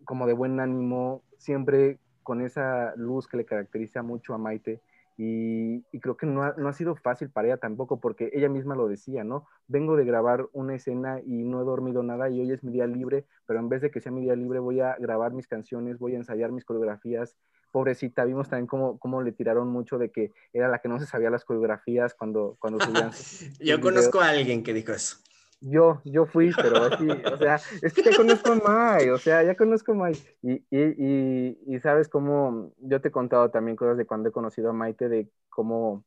como 0.03 0.27
de 0.27 0.33
buen 0.33 0.59
ánimo, 0.59 1.23
siempre 1.37 1.97
con 2.21 2.41
esa 2.41 2.93
luz 2.95 3.27
que 3.27 3.37
le 3.37 3.45
caracteriza 3.45 4.03
mucho 4.03 4.33
a 4.33 4.37
Maite. 4.37 4.81
Y, 5.21 5.83
y 5.91 5.99
creo 5.99 6.15
que 6.15 6.25
no 6.25 6.43
ha, 6.43 6.53
no 6.57 6.69
ha 6.69 6.73
sido 6.73 6.95
fácil 6.95 7.29
para 7.29 7.49
ella 7.49 7.57
tampoco, 7.57 7.99
porque 7.99 8.29
ella 8.31 8.47
misma 8.47 8.75
lo 8.75 8.87
decía, 8.87 9.25
¿no? 9.25 9.45
Vengo 9.67 9.97
de 9.97 10.05
grabar 10.05 10.47
una 10.53 10.75
escena 10.75 11.19
y 11.25 11.43
no 11.43 11.61
he 11.61 11.65
dormido 11.65 12.03
nada 12.03 12.29
y 12.29 12.39
hoy 12.39 12.51
es 12.53 12.63
mi 12.63 12.71
día 12.71 12.87
libre, 12.87 13.25
pero 13.45 13.59
en 13.59 13.67
vez 13.67 13.81
de 13.81 13.91
que 13.91 13.99
sea 13.99 14.13
mi 14.13 14.21
día 14.21 14.35
libre 14.37 14.59
voy 14.59 14.79
a 14.79 14.95
grabar 14.97 15.33
mis 15.33 15.45
canciones, 15.45 15.99
voy 15.99 16.13
a 16.13 16.17
ensayar 16.19 16.53
mis 16.53 16.63
coreografías. 16.63 17.35
Pobrecita, 17.71 18.25
vimos 18.25 18.49
también 18.49 18.67
cómo, 18.67 18.97
cómo 18.97 19.21
le 19.21 19.31
tiraron 19.31 19.67
mucho 19.67 19.97
de 19.97 20.11
que 20.11 20.31
era 20.53 20.67
la 20.67 20.79
que 20.79 20.89
no 20.89 20.99
se 20.99 21.05
sabía 21.05 21.29
las 21.29 21.45
coreografías 21.45 22.13
cuando, 22.13 22.57
cuando 22.59 22.83
subían. 22.83 23.11
Yo 23.59 23.79
conozco 23.79 24.21
a 24.21 24.29
alguien 24.29 24.63
que 24.63 24.73
dijo 24.73 24.91
eso. 24.91 25.17
Yo, 25.61 26.01
yo 26.05 26.25
fui, 26.25 26.51
pero 26.55 26.77
así, 26.85 27.05
o 27.09 27.37
sea, 27.37 27.59
es 27.81 27.93
que 27.93 28.01
ya 28.01 28.15
conozco 28.15 28.53
a 28.53 28.55
Mai, 28.55 29.09
o 29.09 29.17
sea, 29.17 29.43
ya 29.43 29.55
conozco 29.55 29.91
a 29.91 29.95
Mai. 29.95 30.13
Y, 30.41 30.53
y, 30.53 30.67
y, 30.71 31.59
y 31.67 31.79
sabes 31.81 32.07
cómo, 32.07 32.71
yo 32.77 33.01
te 33.01 33.09
he 33.09 33.11
contado 33.11 33.51
también 33.51 33.75
cosas 33.75 33.97
de 33.97 34.05
cuando 34.05 34.29
he 34.29 34.31
conocido 34.31 34.69
a 34.69 34.73
Maite, 34.73 35.09
de 35.09 35.29
cómo 35.49 36.05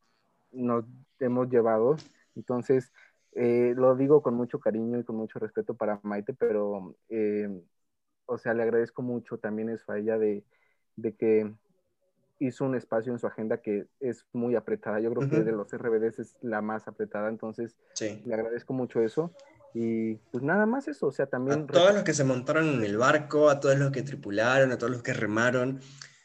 nos 0.52 0.86
hemos 1.18 1.50
llevado. 1.50 1.96
Entonces, 2.34 2.92
eh, 3.32 3.74
lo 3.76 3.94
digo 3.94 4.22
con 4.22 4.34
mucho 4.34 4.58
cariño 4.58 4.98
y 4.98 5.04
con 5.04 5.16
mucho 5.16 5.38
respeto 5.38 5.74
para 5.74 6.00
Maite, 6.02 6.32
pero, 6.32 6.96
eh, 7.10 7.62
o 8.24 8.38
sea, 8.38 8.54
le 8.54 8.62
agradezco 8.62 9.02
mucho 9.02 9.36
también 9.36 9.68
eso 9.68 9.92
a 9.92 9.98
ella 9.98 10.16
de, 10.16 10.44
de 10.96 11.14
que 11.14 11.52
hizo 12.38 12.64
un 12.64 12.74
espacio 12.74 13.12
en 13.12 13.18
su 13.18 13.26
agenda 13.26 13.58
que 13.58 13.86
es 14.00 14.26
muy 14.32 14.56
apretada. 14.56 14.98
Yo 15.00 15.12
creo 15.14 15.30
que 15.30 15.40
de 15.42 15.52
los 15.52 15.72
RBDs 15.72 16.18
es 16.18 16.36
la 16.42 16.60
más 16.60 16.88
apretada, 16.88 17.28
entonces 17.28 17.76
Sí. 17.94 18.20
le 18.26 18.34
agradezco 18.34 18.72
mucho 18.72 19.00
eso. 19.00 19.32
Y 19.74 20.16
pues 20.32 20.42
nada 20.42 20.66
más 20.66 20.88
eso, 20.88 21.06
o 21.06 21.12
sea, 21.12 21.26
A 21.26 21.28
también... 21.28 21.66
todos 21.66 21.94
los 21.94 22.02
que 22.02 22.12
se 22.14 22.24
montaron 22.24 22.68
en 22.68 22.82
el 22.84 22.98
barco, 22.98 23.48
a 23.48 23.60
todos 23.60 23.78
los 23.78 23.90
que 23.92 24.02
tripularon, 24.02 24.72
a 24.72 24.76
todos 24.78 24.92
los 24.92 25.02
que 25.02 25.12
remaron, 25.14 25.80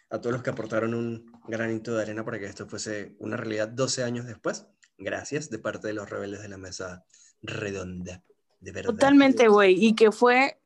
a 0.09 0.20
todos 0.20 0.34
los 0.34 0.43
que 0.43 0.49
aportaron 0.49 0.93
un 0.93 1.32
granito 1.47 1.95
de 1.95 2.01
arena 2.01 2.26
para 2.26 2.39
que 2.39 2.45
esto 2.45 2.65
fuese 2.68 3.15
una 3.20 3.38
realidad 3.38 3.68
12 3.70 4.03
años 4.03 4.26
después. 4.26 4.65
Gracias 4.97 5.49
de 5.49 5.59
parte 5.59 5.88
de 5.88 5.93
los 5.93 6.09
rebeldes 6.09 6.41
de 6.41 6.49
la 6.49 6.57
mesa 6.57 7.05
redonda. 7.41 8.24
De 8.59 8.72
verdad. 8.72 8.89
Totalmente, 8.91 9.47
güey. 9.47 9.76
Y 9.78 9.93
que 9.95 10.11
fue, 10.11 10.59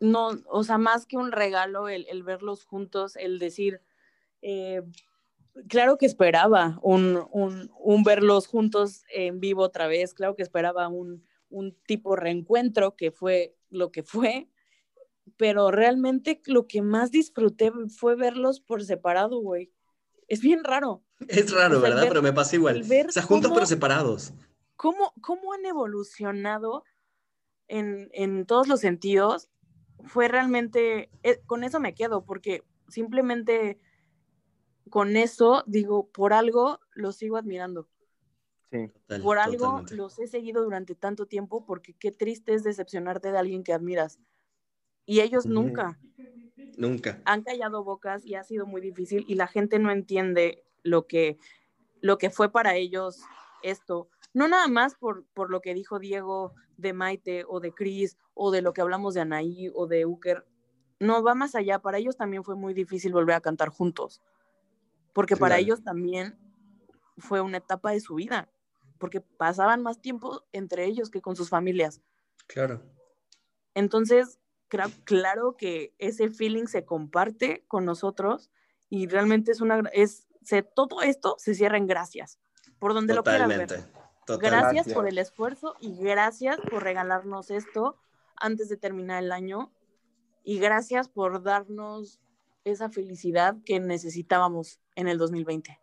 no, 0.00 0.30
o 0.48 0.64
sea, 0.64 0.78
más 0.78 1.06
que 1.06 1.16
un 1.16 1.32
regalo 1.32 1.88
el, 1.88 2.06
el 2.08 2.22
verlos 2.22 2.64
juntos, 2.64 3.16
el 3.16 3.38
decir, 3.38 3.80
eh, 4.42 4.82
claro 5.68 5.96
que 5.98 6.06
esperaba 6.06 6.78
un, 6.82 7.26
un, 7.30 7.70
un 7.78 8.02
verlos 8.04 8.46
juntos 8.46 9.04
en 9.10 9.40
vivo 9.40 9.62
otra 9.62 9.86
vez, 9.86 10.12
claro 10.14 10.34
que 10.36 10.42
esperaba 10.42 10.88
un, 10.88 11.24
un 11.48 11.74
tipo 11.86 12.14
reencuentro 12.16 12.94
que 12.96 13.10
fue 13.10 13.56
lo 13.70 13.90
que 13.90 14.02
fue, 14.02 14.48
pero 15.36 15.70
realmente 15.70 16.40
lo 16.46 16.66
que 16.66 16.82
más 16.82 17.10
disfruté 17.10 17.72
fue 17.88 18.14
verlos 18.16 18.60
por 18.60 18.84
separado, 18.84 19.40
güey. 19.40 19.72
Es 20.28 20.40
bien 20.40 20.62
raro. 20.64 21.02
Es 21.28 21.52
raro, 21.52 21.78
O 21.78 21.80
sea, 21.80 21.88
el 21.88 21.94
¿verdad? 21.94 22.00
ver- 22.02 22.08
Pero 22.10 22.22
me 22.22 22.32
pasa 22.32 22.56
igual. 22.56 22.82
O 22.82 23.12
sea, 23.12 23.22
juntos 23.22 23.48
cómo- 23.48 23.54
pero 23.54 23.66
separados. 23.66 24.32
¿Cómo, 24.76 25.14
cómo 25.22 25.52
han 25.54 25.64
evolucionado 25.64 26.84
en, 27.68 28.10
en 28.12 28.44
todos 28.44 28.68
los 28.68 28.80
sentidos? 28.80 29.48
Fue 30.04 30.28
realmente, 30.28 31.10
eh, 31.22 31.40
con 31.46 31.64
eso 31.64 31.80
me 31.80 31.94
quedo, 31.94 32.24
porque 32.24 32.62
simplemente 32.88 33.78
con 34.90 35.16
eso 35.16 35.64
digo, 35.66 36.08
por 36.08 36.32
algo 36.32 36.78
los 36.94 37.16
sigo 37.16 37.36
admirando. 37.36 37.88
Sí. 38.70 38.88
Total, 38.88 39.22
Por 39.22 39.38
algo 39.38 39.58
totalmente. 39.66 39.96
los 39.96 40.18
he 40.18 40.26
seguido 40.26 40.62
durante 40.62 40.94
tanto 40.94 41.26
tiempo, 41.26 41.64
porque 41.64 41.94
qué 41.94 42.12
triste 42.12 42.54
es 42.54 42.62
decepcionarte 42.64 43.32
de 43.32 43.38
alguien 43.38 43.62
que 43.64 43.72
admiras. 43.72 44.18
Y 45.04 45.20
ellos 45.20 45.46
nunca 45.46 45.98
Nunca. 46.76 47.22
han 47.24 47.42
callado 47.42 47.84
bocas 47.84 48.24
y 48.26 48.34
ha 48.34 48.42
sido 48.42 48.66
muy 48.66 48.80
difícil 48.80 49.24
y 49.28 49.36
la 49.36 49.46
gente 49.46 49.78
no 49.78 49.90
entiende 49.90 50.64
lo 50.82 51.06
que, 51.06 51.38
lo 52.00 52.18
que 52.18 52.28
fue 52.30 52.50
para 52.50 52.74
ellos 52.76 53.20
esto. 53.62 54.08
No 54.36 54.48
nada 54.48 54.68
más 54.68 54.94
por, 54.96 55.24
por 55.32 55.48
lo 55.48 55.62
que 55.62 55.72
dijo 55.72 55.98
Diego 55.98 56.52
de 56.76 56.92
Maite 56.92 57.46
o 57.48 57.58
de 57.58 57.72
Cris 57.72 58.18
o 58.34 58.50
de 58.50 58.60
lo 58.60 58.74
que 58.74 58.82
hablamos 58.82 59.14
de 59.14 59.22
Anaí 59.22 59.70
o 59.74 59.86
de 59.86 60.04
Uker. 60.04 60.44
No, 61.00 61.22
va 61.22 61.34
más 61.34 61.54
allá. 61.54 61.78
Para 61.78 61.96
ellos 61.96 62.18
también 62.18 62.44
fue 62.44 62.54
muy 62.54 62.74
difícil 62.74 63.14
volver 63.14 63.34
a 63.34 63.40
cantar 63.40 63.70
juntos. 63.70 64.20
Porque 65.14 65.38
para 65.38 65.56
ellos 65.56 65.82
también 65.82 66.38
fue 67.16 67.40
una 67.40 67.56
etapa 67.56 67.92
de 67.92 68.00
su 68.00 68.16
vida. 68.16 68.50
Porque 68.98 69.22
pasaban 69.22 69.82
más 69.82 70.02
tiempo 70.02 70.44
entre 70.52 70.84
ellos 70.84 71.08
que 71.08 71.22
con 71.22 71.34
sus 71.34 71.48
familias. 71.48 72.02
Claro. 72.46 72.82
Entonces, 73.72 74.38
claro 75.04 75.56
que 75.56 75.94
ese 75.96 76.28
feeling 76.28 76.66
se 76.66 76.84
comparte 76.84 77.64
con 77.68 77.86
nosotros 77.86 78.50
y 78.90 79.06
realmente 79.06 79.52
es 79.52 79.62
una, 79.62 79.78
es, 79.94 80.28
se, 80.42 80.62
todo 80.62 81.00
esto 81.00 81.36
se 81.38 81.54
cierra 81.54 81.78
en 81.78 81.86
gracias, 81.86 82.38
por 82.78 82.92
donde 82.92 83.14
lo 83.14 83.24
quieras 83.24 83.48
ver. 83.48 83.95
Totalmente. 84.26 84.56
Gracias 84.56 84.74
Gracias. 84.74 84.94
por 84.94 85.08
el 85.08 85.18
esfuerzo 85.18 85.76
y 85.80 85.96
gracias 85.96 86.58
por 86.68 86.82
regalarnos 86.82 87.50
esto 87.50 87.96
antes 88.36 88.68
de 88.68 88.76
terminar 88.76 89.22
el 89.22 89.30
año 89.30 89.72
y 90.42 90.58
gracias 90.58 91.08
por 91.08 91.42
darnos 91.42 92.20
esa 92.64 92.90
felicidad 92.90 93.56
que 93.64 93.78
necesitábamos 93.78 94.80
en 94.96 95.06
el 95.06 95.16
2020. 95.16 95.78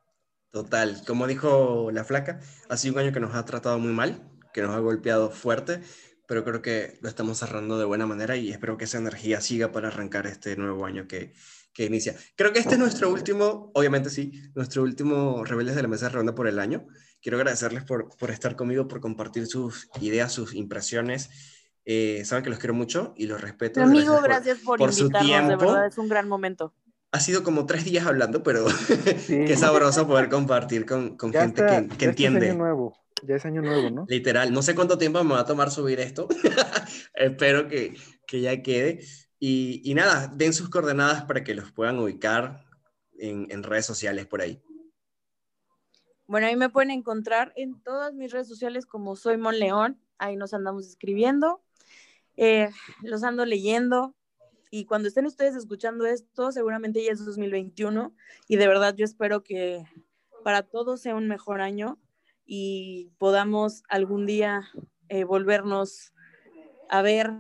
Total, 0.52 1.02
como 1.08 1.26
dijo 1.26 1.90
la 1.92 2.04
flaca, 2.04 2.42
ha 2.70 2.78
sido 2.78 2.96
un 2.96 3.00
año 3.00 3.14
que 3.14 3.22
nos 3.22 3.34
ha 3.34 3.46
tratado 3.46 3.80
muy 3.80 3.94
mal, 3.94 4.22
que 4.54 4.62
nos 4.62 4.76
ha 4.76 4.80
golpeado 4.80 5.32
fuerte, 5.32 5.82
pero 6.28 6.44
creo 6.44 6.62
que 6.62 7.00
lo 7.02 7.08
estamos 7.08 7.38
cerrando 7.38 7.80
de 7.80 7.86
buena 7.86 8.06
manera 8.06 8.36
y 8.36 8.52
espero 8.52 8.78
que 8.78 8.84
esa 8.84 8.98
energía 8.98 9.40
siga 9.40 9.72
para 9.72 9.88
arrancar 9.88 10.28
este 10.28 10.58
nuevo 10.58 10.86
año 10.86 11.08
que, 11.08 11.34
que 11.74 11.86
inicia. 11.86 12.16
Creo 12.36 12.54
que 12.54 12.60
este 12.60 12.74
es 12.74 12.80
nuestro 12.80 13.10
último, 13.12 13.72
obviamente 13.74 14.10
sí, 14.10 14.32
nuestro 14.56 14.84
último 14.84 15.44
Rebeldes 15.44 15.76
de 15.76 15.82
la 15.82 15.88
Mesa 15.88 16.10
Redonda 16.10 16.36
por 16.36 16.48
el 16.48 16.60
año. 16.60 16.86
Quiero 17.22 17.38
agradecerles 17.38 17.84
por, 17.84 18.10
por 18.18 18.30
estar 18.32 18.56
conmigo, 18.56 18.88
por 18.88 19.00
compartir 19.02 19.48
sus 19.48 19.90
ideas, 20.02 20.32
sus 20.32 20.54
impresiones. 20.54 21.30
Eh, 21.86 22.24
saben 22.26 22.44
que 22.44 22.50
los 22.50 22.60
quiero 22.60 22.74
mucho 22.74 23.14
y 23.18 23.26
los 23.28 23.42
respeto. 23.42 23.82
Amigo, 23.82 24.14
por- 24.16 24.24
gracias 24.24 24.60
por, 24.60 24.78
por 24.78 24.94
su 24.94 25.04
invitarnos, 25.06 25.30
de 25.32 25.38
tiempo. 25.48 25.66
verdad 25.66 25.88
es 25.88 25.98
un 25.98 26.08
gran 26.10 26.28
momento. 26.30 26.74
Ha 27.12 27.20
sido 27.20 27.44
como 27.44 27.66
tres 27.66 27.86
días 27.86 28.06
hablando, 28.06 28.42
pero 28.44 28.66
Sí. 29.28 29.46
qué 29.46 29.56
sabroso 29.58 30.08
poder 30.08 30.30
compartir 30.30 30.86
con, 30.86 31.18
con 31.18 31.32
Ya 31.32 31.42
gente 31.42 31.62
está- 31.62 31.82
que, 31.82 31.88
que 31.88 31.88
ya 31.88 31.94
este 31.94 32.04
es 32.06 32.10
entiende. 32.10 32.50
año 32.50 32.58
nuevo, 32.60 32.98
ya 33.24 33.36
es 33.36 33.46
año 33.46 33.62
nuevo, 33.62 33.90
¿no? 33.90 34.06
Literal, 34.08 34.52
no 34.54 34.62
sé 34.62 34.76
cuánto 34.76 34.98
tiempo 34.98 35.24
me 35.24 35.34
va 35.34 35.42
a 35.42 35.46
tomar 35.46 35.72
subir 35.72 36.00
esto. 36.00 36.28
Espero 37.14 37.68
que, 37.68 37.96
que 38.28 38.42
ya 38.42 38.62
quede. 38.62 39.00
Y, 39.46 39.94
nada, 39.94 40.32
den 40.34 40.54
sus 40.54 40.70
coordenadas 40.70 41.26
para 41.26 41.44
que 41.44 41.54
los 41.54 41.70
puedan 41.74 42.00
ubicar 42.00 42.64
en, 43.18 43.48
en 43.50 43.64
redes 43.64 43.86
sociales 43.86 44.26
por 44.26 44.42
ahí. 44.42 44.64
Bueno, 46.28 46.48
ahí 46.48 46.56
me 46.56 46.70
pueden 46.70 46.92
encontrar 46.92 47.52
en 47.58 47.84
todas 47.84 48.14
mis 48.14 48.32
redes 48.32 48.48
sociales 48.48 48.86
como 48.86 49.18
soy 49.18 49.36
Mon 49.36 49.60
León. 49.60 50.00
Ahí 50.18 50.38
nos 50.38 50.54
andamos 50.54 50.88
escribiendo. 50.88 51.62
Eh, 52.38 52.70
los 53.02 53.26
ando 53.26 53.46
leyendo. 53.46 54.16
Y 54.72 54.86
cuando 54.86 55.10
estén 55.10 55.26
ustedes 55.26 55.58
escuchando 55.58 56.06
esto, 56.06 56.54
seguramente 56.54 57.04
ya 57.04 57.12
es 57.12 57.26
2021. 57.26 58.16
Y 58.48 58.56
de 58.56 58.68
verdad 58.70 58.96
yo 58.96 59.04
espero 59.04 59.44
que 59.44 59.84
para 60.46 60.64
todos 60.64 61.02
sea 61.02 61.16
un 61.16 61.28
mejor 61.28 61.60
año 61.60 62.00
y 62.46 63.12
podamos 63.18 63.84
algún 63.90 64.26
día 64.26 64.70
eh, 65.10 65.26
volvernos 65.26 66.14
a 66.88 67.02
ver 67.02 67.34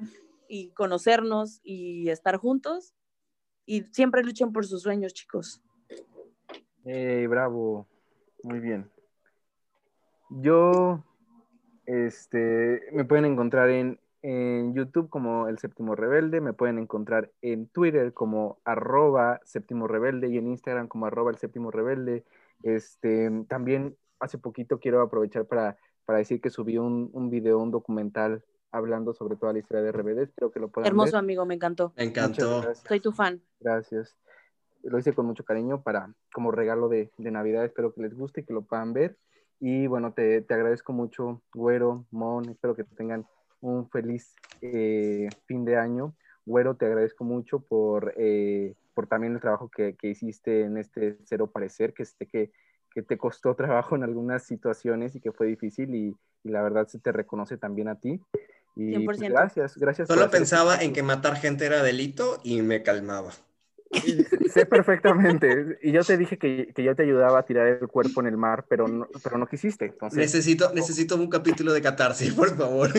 y 0.54 0.70
conocernos 0.70 1.60
y 1.64 2.10
estar 2.10 2.38
juntos. 2.38 2.94
Y 3.66 3.82
siempre 3.86 4.24
luchen 4.24 4.54
por 4.54 4.68
sus 4.68 4.84
sueños, 4.84 5.12
chicos. 5.16 5.64
Bravo, 6.84 7.88
muy 8.44 8.60
bien. 8.60 8.88
Yo, 10.30 11.04
este, 11.88 12.84
me 12.92 13.04
pueden 13.04 13.26
encontrar 13.26 13.72
en, 13.72 14.00
en 14.22 14.76
YouTube 14.76 15.10
como 15.10 15.48
El 15.48 15.58
Séptimo 15.58 15.96
Rebelde, 15.96 16.40
me 16.40 16.54
pueden 16.54 16.78
encontrar 16.78 17.32
en 17.42 17.68
Twitter 17.68 18.14
como 18.14 18.60
arroba 18.64 19.40
Séptimo 19.46 19.88
Rebelde 19.88 20.30
y 20.30 20.38
en 20.38 20.48
Instagram 20.48 20.88
como 20.88 21.08
arroba 21.08 21.32
El 21.32 21.38
Séptimo 21.38 21.72
Rebelde. 21.72 22.26
Este, 22.62 23.32
también 23.48 23.98
hace 24.20 24.38
poquito 24.38 24.80
quiero 24.80 25.02
aprovechar 25.02 25.48
para, 25.48 25.78
para 26.06 26.20
decir 26.20 26.42
que 26.42 26.52
subí 26.52 26.78
un, 26.78 27.10
un 27.12 27.32
video, 27.32 27.58
un 27.58 27.72
documental 27.72 28.44
hablando 28.74 29.14
sobre 29.14 29.38
toda 29.38 29.54
la 29.54 29.60
historia 29.60 29.84
de 29.84 29.92
RBD. 29.92 30.24
Espero 30.24 30.52
que 30.52 30.60
lo 30.60 30.68
puedan 30.68 30.88
Hermoso 30.88 31.14
ver. 31.14 31.20
amigo, 31.20 31.46
me 31.46 31.54
encantó. 31.54 31.94
Me 31.96 32.04
encantó. 32.04 32.74
Soy 32.76 33.00
tu 33.00 33.12
fan. 33.12 33.42
Gracias. 33.60 34.18
Lo 34.82 35.00
hice 35.00 35.14
con 35.14 35.26
mucho 35.26 35.46
cariño 35.46 35.82
para 35.82 36.14
como 36.34 36.52
regalo 36.52 36.90
de, 36.90 37.12
de 37.18 37.32
Navidad. 37.32 37.64
Espero 37.64 37.94
que 37.94 38.02
les 38.02 38.14
guste 38.14 38.42
y 38.42 38.44
que 38.44 38.54
lo 38.54 38.64
puedan 38.64 38.92
ver. 38.92 39.18
Y 39.60 39.88
bueno, 39.88 40.12
te, 40.12 40.42
te 40.42 40.54
agradezco 40.56 40.92
mucho, 40.92 41.42
Güero, 41.54 42.06
Mon. 42.12 42.50
Espero 42.50 42.76
que 42.76 42.84
tengan 42.84 43.26
un 43.62 43.90
feliz 43.90 44.36
eh, 44.62 45.30
fin 45.46 45.64
de 45.64 45.78
año. 45.78 46.16
Güero, 46.46 46.76
te 46.76 46.88
agradezco 46.88 47.24
mucho 47.24 47.60
por, 47.60 48.14
eh, 48.18 48.74
por 48.94 49.08
también 49.08 49.34
el 49.34 49.40
trabajo 49.40 49.70
que, 49.70 49.96
que 49.96 50.10
hiciste 50.10 50.64
en 50.64 50.78
este 50.78 51.18
Cero 51.24 51.48
Parecer, 51.48 51.94
que, 51.94 52.04
sé 52.04 52.26
que, 52.26 52.52
que 52.92 53.04
te 53.04 53.18
costó 53.18 53.56
trabajo 53.56 53.96
en 53.96 54.04
algunas 54.04 54.44
situaciones 54.44 55.16
y 55.16 55.22
que 55.22 55.32
fue 55.32 55.46
difícil 55.48 55.94
y, 55.96 56.18
y 56.44 56.50
la 56.50 56.62
verdad 56.64 56.88
se 56.88 57.00
te 57.00 57.12
reconoce 57.12 57.58
también 57.58 57.88
a 57.88 58.00
ti. 58.00 58.20
Y 58.76 59.00
pues, 59.06 59.20
100%. 59.20 59.30
gracias, 59.30 59.78
gracias. 59.78 60.08
Solo 60.08 60.30
pensaba 60.30 60.74
esto. 60.74 60.86
en 60.86 60.94
que 60.94 61.04
matar 61.04 61.36
gente 61.36 61.66
era 61.66 61.84
delito 61.84 62.42
y 62.44 62.62
me 62.62 62.82
calmaba. 62.82 63.32
Sé 64.52 64.66
perfectamente. 64.66 65.78
Y 65.84 65.92
yo 65.92 66.04
te 66.04 66.18
dije 66.18 66.38
que, 66.38 66.74
que 66.74 66.84
yo 66.84 66.96
te 66.96 67.04
ayudaba 67.04 67.40
a 67.40 67.46
tirar 67.46 67.68
el 67.68 67.88
cuerpo 67.88 68.22
en 68.22 68.28
el 68.28 68.38
mar, 68.38 68.66
pero 68.68 68.88
no, 68.88 69.08
pero 69.24 69.38
no 69.38 69.48
quisiste. 69.48 69.86
Entonces, 69.86 70.18
Necesito, 70.18 70.74
necesito 70.74 71.16
un 71.16 71.30
capítulo 71.30 71.74
de 71.74 71.82
catarsis, 71.82 72.34
por 72.34 72.56
favor. 72.56 72.92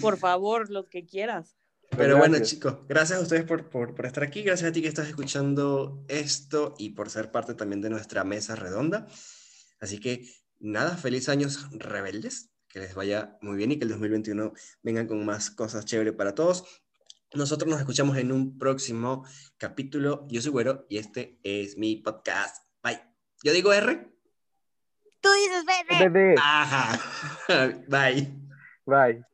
Por 0.00 0.16
favor, 0.18 0.70
los 0.70 0.88
que 0.88 1.04
quieras. 1.04 1.56
Pero 1.96 2.18
bueno, 2.18 2.38
chicos, 2.40 2.78
gracias 2.88 3.18
a 3.18 3.22
ustedes 3.22 3.44
por, 3.44 3.68
por, 3.68 3.94
por 3.94 4.06
estar 4.06 4.24
aquí, 4.24 4.42
gracias 4.42 4.70
a 4.70 4.72
ti 4.72 4.82
que 4.82 4.88
estás 4.88 5.08
escuchando 5.08 6.04
esto 6.08 6.74
y 6.78 6.90
por 6.90 7.10
ser 7.10 7.30
parte 7.30 7.54
también 7.54 7.80
de 7.80 7.90
nuestra 7.90 8.24
mesa 8.24 8.56
redonda. 8.56 9.06
Así 9.80 10.00
que 10.00 10.26
nada, 10.58 10.96
feliz 10.96 11.28
años 11.28 11.68
rebeldes, 11.72 12.50
que 12.74 12.80
les 12.80 12.94
vaya 12.96 13.38
muy 13.40 13.56
bien 13.56 13.70
y 13.70 13.78
que 13.78 13.84
el 13.84 13.90
2021 13.90 14.52
vengan 14.82 15.06
con 15.06 15.24
más 15.24 15.48
cosas 15.48 15.84
chéveres 15.84 16.14
para 16.14 16.34
todos. 16.34 16.82
Nosotros 17.32 17.70
nos 17.70 17.78
escuchamos 17.78 18.16
en 18.16 18.32
un 18.32 18.58
próximo 18.58 19.24
capítulo. 19.58 20.26
Yo 20.28 20.42
soy 20.42 20.50
Güero 20.50 20.84
y 20.88 20.98
este 20.98 21.38
es 21.44 21.78
mi 21.78 21.94
podcast. 21.96 22.66
Bye. 22.82 23.00
Yo 23.44 23.52
digo 23.52 23.72
R. 23.72 24.12
Tú 25.20 25.28
dices, 25.34 25.64
bebé. 25.64 26.08
Bebé, 26.10 26.34
Ajá. 26.36 27.00
Bye. 27.88 28.34
bye. 28.84 29.33